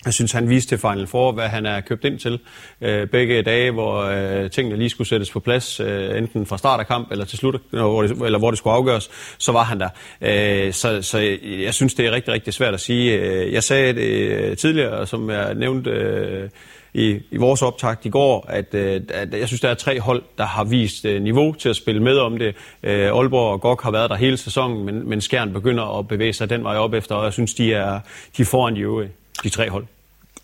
jeg 0.05 0.13
synes, 0.13 0.31
han 0.31 0.49
viste 0.49 0.71
til 0.71 0.77
Final 0.77 1.07
Four, 1.07 1.31
hvad 1.31 1.47
han 1.47 1.65
er 1.65 1.81
købt 1.81 2.05
ind 2.05 2.19
til. 2.19 2.39
Øh, 2.81 3.07
begge 3.07 3.41
dage, 3.41 3.71
hvor 3.71 4.01
øh, 4.01 4.49
tingene 4.51 4.77
lige 4.77 4.89
skulle 4.89 5.07
sættes 5.07 5.31
på 5.31 5.39
plads, 5.39 5.79
øh, 5.79 6.17
enten 6.17 6.45
fra 6.45 6.57
start 6.57 6.79
af 6.79 6.87
kamp 6.87 7.11
eller 7.11 7.25
til 7.25 7.37
slut, 7.37 7.55
øh, 7.73 7.79
hvor 7.79 8.01
det, 8.01 8.11
eller 8.11 8.39
hvor 8.39 8.51
det 8.51 8.57
skulle 8.57 8.73
afgøres, 8.73 9.09
så 9.37 9.51
var 9.51 9.63
han 9.63 9.79
der. 9.79 9.89
Øh, 10.21 10.73
så, 10.73 11.01
så 11.01 11.37
jeg 11.43 11.73
synes, 11.73 11.93
det 11.93 12.05
er 12.05 12.11
rigtig, 12.11 12.33
rigtig 12.33 12.53
svært 12.53 12.73
at 12.73 12.79
sige. 12.79 13.19
Øh, 13.19 13.53
jeg 13.53 13.63
sagde 13.63 13.93
det 13.93 14.01
øh, 14.01 14.57
tidligere, 14.57 15.07
som 15.07 15.29
jeg 15.29 15.55
nævnte 15.55 15.89
øh, 15.89 16.49
i, 16.93 17.19
i 17.31 17.37
vores 17.37 17.61
optakt 17.61 18.05
i 18.05 18.09
går, 18.09 18.45
at, 18.49 18.73
øh, 18.73 19.01
at 19.09 19.33
jeg 19.33 19.47
synes, 19.47 19.61
der 19.61 19.69
er 19.69 19.73
tre 19.73 19.99
hold, 19.99 20.23
der 20.37 20.45
har 20.45 20.63
vist 20.63 21.05
øh, 21.05 21.21
niveau 21.21 21.53
til 21.53 21.69
at 21.69 21.75
spille 21.75 22.03
med 22.03 22.17
om 22.17 22.37
det. 22.37 22.55
Øh, 22.83 23.05
Aalborg 23.05 23.51
og 23.51 23.61
Gok 23.61 23.83
har 23.83 23.91
været 23.91 24.09
der 24.09 24.15
hele 24.15 24.37
sæsonen, 24.37 24.85
men, 24.85 25.09
men 25.09 25.21
Skjern 25.21 25.53
begynder 25.53 25.99
at 25.99 26.07
bevæge 26.07 26.33
sig 26.33 26.49
den 26.49 26.63
vej 26.63 26.75
op 26.75 26.93
efter, 26.93 27.15
og 27.15 27.25
jeg 27.25 27.33
synes, 27.33 27.53
de 27.53 27.73
er, 27.73 27.99
de 28.37 28.41
er 28.41 28.45
foran 28.45 28.75
de 28.75 28.79
øvrige 28.79 29.09
de 29.43 29.49
tre 29.49 29.69
hold. 29.69 29.85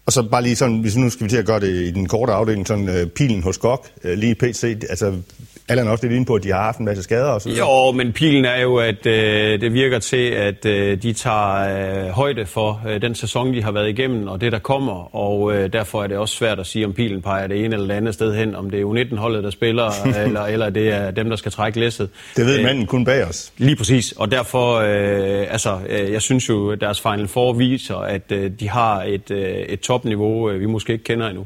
Og 0.06 0.14
så 0.14 0.24
bare 0.24 0.44
lige 0.44 0.56
sådan, 0.56 0.80
hvis 0.80 0.96
nu 0.96 1.10
skal 1.10 1.24
vi 1.24 1.30
til 1.30 1.38
at 1.38 1.46
gøre 1.46 1.60
det 1.60 1.74
i 1.88 1.92
den 1.92 2.08
korte 2.08 2.34
afdeling, 2.34 2.68
sådan 2.68 2.90
uh, 2.90 3.10
pilen 3.10 3.44
hos 3.44 3.58
GOG, 3.58 3.86
uh, 4.04 4.12
øh, 4.12 4.18
lige 4.18 4.36
PC, 4.36 4.64
altså 4.90 5.14
Allan 5.70 5.88
er 5.88 5.92
også 5.92 6.06
lidt 6.06 6.16
inde 6.16 6.26
på, 6.26 6.36
at 6.36 6.44
de 6.44 6.52
har 6.52 6.62
haft 6.62 6.80
en 6.80 6.86
masse 6.86 7.04
skader 7.04 7.30
og 7.30 7.42
så 7.42 7.50
Jo, 7.50 7.92
men 7.92 8.14
pilen 8.14 8.46
er 8.46 8.62
jo, 8.62 8.76
at 8.76 9.06
øh, 9.06 9.62
det 9.62 9.74
virker 9.74 10.00
til, 10.00 10.30
at 10.30 10.66
øh, 10.66 11.02
de 11.02 11.14
tager 11.14 12.06
øh, 12.06 12.10
højde 12.10 12.46
for 12.46 12.82
øh, 12.88 13.02
den 13.02 13.16
sæson, 13.16 13.54
de 13.54 13.64
har 13.64 13.72
været 13.72 13.90
igennem, 13.90 14.28
og 14.28 14.42
det, 14.42 14.52
der 14.52 14.60
kommer. 14.60 15.16
Og 15.16 15.56
øh, 15.56 15.74
derfor 15.74 16.04
er 16.04 16.08
det 16.08 16.18
også 16.18 16.36
svært 16.36 16.60
at 16.60 16.66
sige, 16.66 16.86
om 16.86 16.94
pilen 16.94 17.22
peger 17.22 17.48
det 17.48 17.66
ene 17.66 17.76
eller 17.76 17.88
det 17.88 17.94
andet 17.94 18.14
sted 18.14 18.36
hen, 18.36 18.56
om 18.56 18.70
det 18.70 18.82
er 18.82 18.86
U19-holdet, 18.86 19.44
der 19.44 19.50
spiller, 19.50 19.92
eller, 20.26 20.42
eller 20.42 20.70
det 20.70 20.94
er 20.94 21.12
dem, 21.12 21.30
der 21.30 21.36
skal 21.36 21.52
trække 21.52 21.80
læsset. 21.80 22.10
Det 22.36 22.46
ved 22.46 22.64
manden 22.64 22.86
kun 22.86 23.06
bag 23.06 23.26
os. 23.26 23.54
Lige 23.58 23.76
præcis, 23.76 24.12
og 24.12 24.32
derfor, 24.32 24.76
øh, 24.76 25.48
altså, 25.52 25.80
øh, 25.90 26.12
jeg 26.12 26.22
synes 26.22 26.50
jo, 26.50 26.72
at 26.72 26.82
deres 26.82 27.02
Final 27.02 27.28
Four 27.28 27.54
viser, 27.54 27.96
at 27.96 28.32
øh, 28.32 28.52
de 28.60 28.70
har 28.70 29.04
et, 29.04 29.32
øh, 29.32 29.48
et 29.48 29.80
topniveau, 29.80 30.50
øh, 30.50 30.60
vi 30.60 30.66
måske 30.66 30.94
ikke 30.94 31.04
kender 31.04 31.28
endnu. 31.28 31.46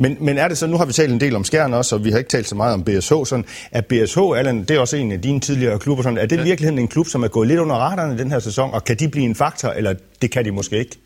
Men, 0.00 0.16
men 0.20 0.38
er 0.38 0.48
det 0.48 0.58
så, 0.58 0.66
nu 0.66 0.76
har 0.76 0.84
vi 0.84 0.92
talt 0.92 1.12
en 1.12 1.20
del 1.20 1.36
om 1.36 1.44
Skjern 1.44 1.74
også, 1.74 1.94
og 1.94 2.04
vi 2.04 2.10
har 2.10 2.18
ikke 2.18 2.30
talt 2.30 2.48
så 2.48 2.54
meget 2.54 2.74
om 2.74 2.84
BSH, 2.84 3.12
sådan, 3.24 3.44
at 3.70 3.86
BSH, 3.86 4.18
Allan, 4.36 4.64
det 4.64 4.70
er 4.70 4.80
også 4.80 4.96
en 4.96 5.12
af 5.12 5.20
dine 5.20 5.40
tidligere 5.40 5.78
klubber, 5.78 6.02
sådan, 6.02 6.18
er 6.18 6.26
det 6.26 6.36
ja. 6.36 6.42
virkeligheden 6.42 6.78
en 6.78 6.88
klub, 6.88 7.06
som 7.06 7.22
er 7.22 7.28
gået 7.28 7.48
lidt 7.48 7.60
under 7.60 7.74
radaren 7.74 8.18
den 8.18 8.30
her 8.30 8.38
sæson, 8.38 8.74
og 8.74 8.84
kan 8.84 8.96
de 8.96 9.08
blive 9.08 9.24
en 9.24 9.34
faktor, 9.34 9.68
eller 9.68 9.94
det 10.22 10.30
kan 10.30 10.44
de 10.44 10.50
måske 10.50 10.78
ikke? 10.78 10.96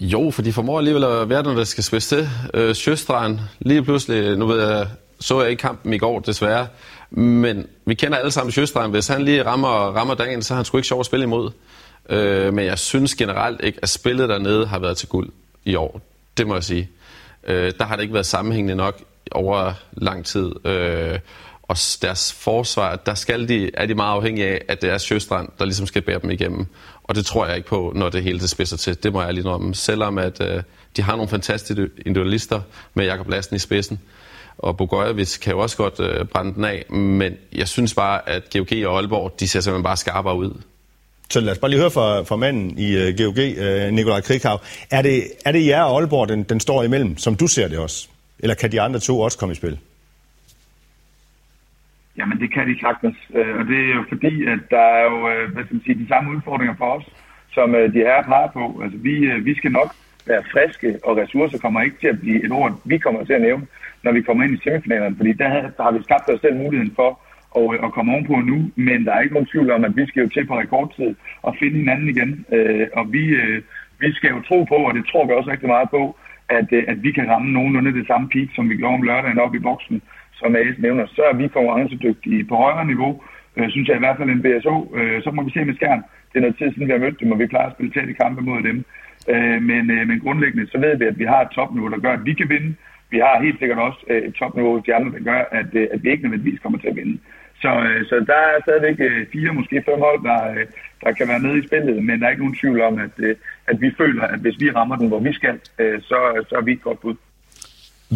Jo, 0.00 0.30
for 0.30 0.42
de 0.42 0.52
formår 0.52 0.78
alligevel 0.78 1.04
at 1.04 1.28
være, 1.28 1.42
når 1.42 1.54
der 1.54 1.64
skal 1.64 1.84
spille 1.84 2.00
til. 2.00 2.28
Øh, 2.54 2.74
Sjøstrand, 2.74 3.38
lige 3.60 3.82
pludselig, 3.82 4.36
nu 4.36 4.46
ved 4.46 4.68
jeg, 4.68 4.86
så 5.20 5.40
jeg 5.40 5.50
ikke 5.50 5.60
kampen 5.60 5.92
i 5.92 5.98
går, 5.98 6.18
desværre, 6.18 6.66
men 7.10 7.66
vi 7.86 7.94
kender 7.94 8.18
alle 8.18 8.30
sammen 8.30 8.52
Sjøstrand. 8.52 8.90
Hvis 8.90 9.08
han 9.08 9.22
lige 9.22 9.44
rammer, 9.44 9.68
rammer 9.68 10.14
dagen, 10.14 10.42
så 10.42 10.54
er 10.54 10.56
han 10.56 10.64
sgu 10.64 10.78
ikke 10.78 10.88
sjov 10.88 11.00
at 11.00 11.06
spille 11.06 11.22
imod. 11.22 11.50
Øh, 12.08 12.54
men 12.54 12.64
jeg 12.64 12.78
synes 12.78 13.14
generelt 13.14 13.60
ikke, 13.64 13.78
at 13.82 13.88
spillet 13.88 14.28
dernede 14.28 14.66
har 14.66 14.78
været 14.78 14.96
til 14.96 15.08
guld 15.08 15.28
i 15.64 15.74
år. 15.74 16.00
Det 16.36 16.46
må 16.46 16.54
jeg 16.54 16.64
sige. 16.64 16.88
Øh, 17.46 17.72
der 17.78 17.84
har 17.84 17.96
det 17.96 18.02
ikke 18.02 18.14
været 18.14 18.26
sammenhængende 18.26 18.74
nok 18.74 19.02
over 19.32 19.72
lang 19.92 20.24
tid. 20.24 20.66
Øh, 20.66 21.18
og 21.62 21.76
deres 22.02 22.32
forsvar, 22.32 22.96
der 22.96 23.14
skal 23.14 23.48
de, 23.48 23.70
er 23.74 23.86
de 23.86 23.94
meget 23.94 24.16
afhængige 24.16 24.46
af, 24.46 24.64
at 24.68 24.82
det 24.82 24.90
er 24.90 24.98
Sjøstrand, 24.98 25.48
der 25.58 25.64
ligesom 25.64 25.86
skal 25.86 26.02
bære 26.02 26.18
dem 26.22 26.30
igennem. 26.30 26.66
Og 27.04 27.14
det 27.14 27.26
tror 27.26 27.46
jeg 27.46 27.56
ikke 27.56 27.68
på, 27.68 27.92
når 27.96 28.08
det 28.08 28.22
hele 28.22 28.40
det 28.40 28.50
spidser 28.50 28.76
til. 28.76 29.02
Det 29.02 29.12
må 29.12 29.22
jeg 29.22 29.34
lige 29.34 29.48
om. 29.48 29.74
Selvom 29.74 30.18
at, 30.18 30.40
øh, 30.40 30.62
de 30.96 31.02
har 31.02 31.16
nogle 31.16 31.28
fantastiske 31.28 31.88
individualister 32.06 32.60
med 32.94 33.04
Jakob 33.04 33.28
Lassen 33.28 33.56
i 33.56 33.58
spidsen. 33.58 34.00
Og 34.58 34.76
Bogojevic 34.76 35.38
kan 35.38 35.52
jo 35.52 35.58
også 35.58 35.76
godt 35.76 36.00
øh, 36.00 36.24
brænde 36.24 36.54
den 36.54 36.64
af. 36.64 36.84
Men 36.90 37.32
jeg 37.52 37.68
synes 37.68 37.94
bare, 37.94 38.28
at 38.28 38.42
GOG 38.52 38.86
og 38.86 38.96
Aalborg, 38.96 39.40
de 39.40 39.48
ser 39.48 39.60
simpelthen 39.60 39.84
bare 39.84 39.96
skarpere 39.96 40.36
ud. 40.36 40.60
Så 41.30 41.40
lad 41.40 41.52
os 41.52 41.58
bare 41.58 41.70
lige 41.70 41.80
høre 41.80 41.90
fra, 41.90 42.22
fra 42.22 42.36
manden 42.36 42.78
i 42.78 42.88
uh, 42.96 43.02
øh, 43.02 43.08
GOG, 43.18 43.38
uh, 43.38 43.64
øh, 43.66 43.92
Nikolaj 43.92 44.20
Krighav. 44.20 44.58
Er 44.90 45.02
det, 45.02 45.16
er 45.46 45.52
det 45.52 45.66
jer 45.66 45.82
og 45.82 45.96
Aalborg, 45.96 46.28
den, 46.28 46.42
den 46.42 46.60
står 46.60 46.82
imellem, 46.82 47.16
som 47.16 47.34
du 47.34 47.46
ser 47.46 47.68
det 47.68 47.78
også? 47.78 48.08
Eller 48.38 48.54
kan 48.54 48.72
de 48.72 48.80
andre 48.80 49.00
to 49.00 49.20
også 49.20 49.38
komme 49.38 49.52
i 49.52 49.60
spil? 49.62 49.78
Jamen, 52.18 52.40
det 52.40 52.52
kan 52.54 52.68
de 52.68 52.80
sagtens. 52.80 53.16
Øh, 53.34 53.56
og 53.58 53.64
det 53.70 53.78
er 53.90 53.94
jo 53.98 54.04
fordi, 54.08 54.32
at 54.54 54.60
der 54.70 54.84
er 54.98 55.04
jo 55.10 55.16
øh, 55.32 55.52
hvad 55.52 55.64
skal 55.64 55.74
man 55.74 55.82
sige, 55.84 55.98
de 56.02 56.08
samme 56.08 56.36
udfordringer 56.36 56.74
for 56.78 56.90
os, 56.96 57.06
som 57.56 57.74
øh, 57.74 57.94
de 57.94 57.98
her 57.98 58.22
peger 58.22 58.50
på. 58.58 58.80
Altså, 58.82 58.98
vi, 58.98 59.14
vi 59.48 59.54
skal 59.54 59.72
nok 59.72 59.90
være 60.26 60.42
friske, 60.52 60.98
og 61.04 61.16
ressourcer 61.16 61.58
kommer 61.58 61.80
ikke 61.82 62.00
til 62.00 62.08
at 62.14 62.20
blive 62.20 62.44
et 62.44 62.52
ord, 62.52 62.72
vi 62.84 62.98
kommer 62.98 63.24
til 63.24 63.32
at 63.32 63.40
nævne, 63.40 63.66
når 64.02 64.12
vi 64.12 64.22
kommer 64.22 64.44
ind 64.44 64.54
i 64.54 64.62
semifinalerne. 64.64 65.16
Fordi 65.16 65.32
der, 65.32 65.48
der 65.76 65.82
har 65.82 65.92
vi 65.92 66.02
skabt 66.02 66.28
os 66.28 66.40
selv 66.40 66.56
muligheden 66.56 66.92
for 66.96 67.20
og, 67.50 67.66
og 67.84 67.92
komme 67.92 68.12
ovenpå 68.12 68.36
nu, 68.40 68.70
men 68.74 69.04
der 69.04 69.12
er 69.12 69.20
ikke 69.20 69.34
nogen 69.34 69.52
tvivl 69.52 69.70
om, 69.70 69.84
at 69.84 69.96
vi 69.96 70.06
skal 70.06 70.22
jo 70.22 70.28
til 70.28 70.46
på 70.46 70.58
rekordtid 70.58 71.14
og 71.42 71.56
finde 71.60 71.76
hinanden 71.78 72.08
igen. 72.08 72.44
Øh, 72.52 72.86
og 72.92 73.12
vi, 73.12 73.24
øh, 73.40 73.62
vi 73.98 74.12
skal 74.12 74.30
jo 74.30 74.40
tro 74.48 74.64
på, 74.64 74.74
og 74.74 74.94
det 74.94 75.04
tror 75.06 75.26
vi 75.26 75.32
også 75.32 75.50
rigtig 75.50 75.68
meget 75.68 75.90
på, 75.90 76.16
at, 76.48 76.68
øh, 76.72 76.84
at 76.88 77.02
vi 77.02 77.10
kan 77.12 77.28
ramme 77.28 77.52
nogenlunde 77.52 77.98
det 77.98 78.06
samme 78.06 78.28
peak, 78.28 78.48
som 78.54 78.70
vi 78.70 78.76
gjorde 78.76 78.94
om 78.94 79.02
lørdagen 79.02 79.38
op 79.38 79.54
i 79.54 79.58
boksen, 79.68 80.02
som 80.32 80.56
AS 80.56 80.78
nævner. 80.78 81.06
Så 81.06 81.22
er 81.30 81.34
vi 81.34 81.48
konkurrencedygtige 81.48 82.44
på 82.44 82.56
højere 82.56 82.86
niveau, 82.86 83.22
øh, 83.56 83.70
synes 83.70 83.88
jeg 83.88 83.96
i 83.96 84.04
hvert 84.04 84.18
fald 84.18 84.30
en 84.30 84.42
BSO. 84.42 84.96
Øh, 84.96 85.22
så 85.22 85.30
må 85.30 85.42
vi 85.42 85.50
se 85.50 85.64
med 85.64 85.74
skærn. 85.74 86.02
Det 86.30 86.36
er 86.36 86.40
noget 86.40 86.56
tid 86.58 86.72
siden, 86.72 86.86
vi 86.86 86.92
har 86.92 87.04
mødt 87.04 87.20
dem, 87.20 87.32
og 87.32 87.38
vi 87.38 87.46
plejer 87.46 87.66
at 87.66 87.72
spille 87.72 87.92
tæt 87.92 88.08
i 88.08 88.20
kampe 88.22 88.42
mod 88.42 88.62
dem. 88.62 88.84
Øh, 89.32 89.62
men, 89.62 89.90
øh, 89.90 90.08
men 90.08 90.20
grundlæggende 90.20 90.70
så 90.70 90.78
ved 90.78 90.96
vi, 90.96 91.04
at 91.04 91.18
vi 91.18 91.24
har 91.24 91.40
et 91.40 91.54
topniveau, 91.56 91.90
der 91.90 92.04
gør, 92.04 92.12
at 92.12 92.24
vi 92.24 92.34
kan 92.34 92.48
vinde. 92.48 92.74
Vi 93.10 93.18
har 93.18 93.42
helt 93.44 93.58
sikkert 93.58 93.78
også 93.78 94.00
øh, 94.10 94.22
et 94.28 94.34
topniveau 94.34 94.72
hos 94.76 94.84
de 94.86 94.94
andre, 94.94 95.10
der 95.16 95.24
gør, 95.30 95.40
at, 95.60 95.70
øh, 95.80 95.88
at 95.94 96.02
vi 96.02 96.10
ikke 96.10 96.24
nødvendigvis 96.24 96.60
kommer 96.60 96.78
til 96.78 96.88
at 96.92 96.96
vinde. 96.96 97.18
Så, 97.62 97.70
øh, 97.86 98.00
så 98.08 98.14
der 98.30 98.40
er 98.50 98.56
stadigvæk 98.66 98.96
øh, 99.08 99.26
fire, 99.32 99.52
måske 99.58 99.82
fem 99.88 99.98
hold, 100.06 100.20
der, 100.28 100.40
øh, 100.54 100.66
der 101.02 101.12
kan 101.12 101.28
være 101.28 101.44
med 101.46 101.54
i 101.56 101.66
spillet, 101.66 101.96
men 102.06 102.14
der 102.18 102.26
er 102.26 102.30
ikke 102.30 102.44
nogen 102.44 102.60
tvivl 102.62 102.80
om, 102.88 102.94
at, 103.06 103.14
at 103.70 103.76
vi 103.80 103.88
føler, 104.00 104.24
at 104.34 104.40
hvis 104.44 104.56
vi 104.62 104.70
rammer 104.70 104.96
den, 104.96 105.08
hvor 105.08 105.20
vi 105.28 105.32
skal, 105.32 105.56
så, 106.08 106.18
så 106.48 106.54
er 106.60 106.64
vi 106.64 106.72
et 106.72 106.82
godt 106.82 107.00
bud. 107.00 107.14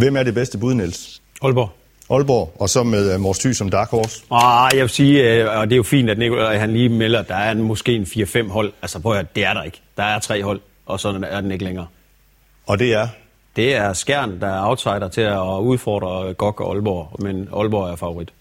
Hvem 0.00 0.16
er 0.16 0.22
det 0.22 0.35
bedste 0.35 0.59
bud, 0.59 0.74
Niels? 0.74 1.22
Aalborg. 1.42 1.70
Aalborg, 2.11 2.57
og 2.61 2.68
så 2.68 2.83
med 2.83 3.18
Mors 3.18 3.38
Thy 3.38 3.52
som 3.52 3.68
dark 3.70 3.90
horse? 3.90 4.24
Ah, 4.30 4.70
jeg 4.76 4.83
vil 4.83 4.88
sige, 4.88 5.50
og 5.50 5.66
det 5.66 5.72
er 5.72 5.76
jo 5.76 5.83
fint, 5.83 6.11
at 6.11 6.18
Nikolaj 6.18 6.57
han 6.57 6.70
lige 6.70 6.88
melder, 6.88 7.20
at 7.20 7.28
der 7.28 7.35
er 7.35 7.54
måske 7.54 7.92
en 7.92 8.02
4-5 8.02 8.48
hold. 8.48 8.72
Altså 8.83 9.02
prøv 9.02 9.16
at 9.16 9.37
det 9.37 9.44
er 9.44 9.54
der 9.54 9.62
ikke. 9.62 9.80
Der 9.96 10.02
er 10.02 10.18
tre 10.18 10.42
hold, 10.42 10.61
og 10.87 11.00
så 11.00 11.09
er 11.30 11.40
den 11.40 11.50
ikke 11.50 11.64
længere. 11.64 11.87
Og 12.66 12.78
det 12.78 12.94
er? 12.94 13.09
Det 13.57 13.75
er 13.75 13.93
Skjern, 13.93 14.40
der 14.40 14.47
er 14.47 14.69
outsider 14.69 15.09
til 15.09 15.21
at 15.21 15.59
udfordre 15.61 16.35
Gok 16.35 16.61
og 16.61 16.75
Aalborg, 16.75 17.23
men 17.23 17.49
Aalborg 17.57 17.93
er 17.93 17.97
favorit. 17.97 18.33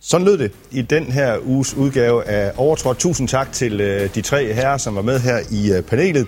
Sådan 0.00 0.24
lød 0.24 0.38
det 0.38 0.52
i 0.70 0.82
den 0.82 1.04
her 1.04 1.38
uges 1.44 1.74
udgave 1.74 2.24
af 2.24 2.52
Overtrådt. 2.56 2.98
Tusind 2.98 3.28
tak 3.28 3.52
til 3.52 3.80
øh, 3.80 4.14
de 4.14 4.22
tre 4.22 4.52
herrer, 4.52 4.76
som 4.76 4.94
var 4.94 5.02
med 5.02 5.20
her 5.20 5.38
i 5.50 5.72
øh, 5.72 5.82
panelet. 5.82 6.26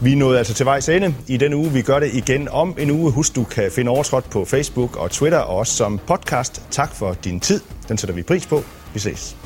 Vi 0.00 0.14
nåede 0.14 0.38
altså 0.38 0.54
til 0.54 0.66
vejs 0.66 0.88
ende 0.88 1.14
i 1.28 1.36
denne 1.36 1.56
uge. 1.56 1.70
Vi 1.70 1.82
gør 1.82 1.98
det 1.98 2.14
igen 2.14 2.48
om 2.48 2.74
en 2.78 2.90
uge. 2.90 3.12
Husk, 3.12 3.36
du 3.36 3.44
kan 3.44 3.70
finde 3.70 3.90
overtrådt 3.90 4.30
på 4.30 4.44
Facebook 4.44 4.96
og 4.96 5.10
Twitter 5.10 5.38
og 5.38 5.56
også 5.56 5.72
som 5.72 6.00
podcast. 6.06 6.62
Tak 6.70 6.94
for 6.94 7.16
din 7.24 7.40
tid. 7.40 7.60
Den 7.88 7.98
sætter 7.98 8.14
vi 8.14 8.22
pris 8.22 8.46
på. 8.46 8.62
Vi 8.94 8.98
ses. 8.98 9.41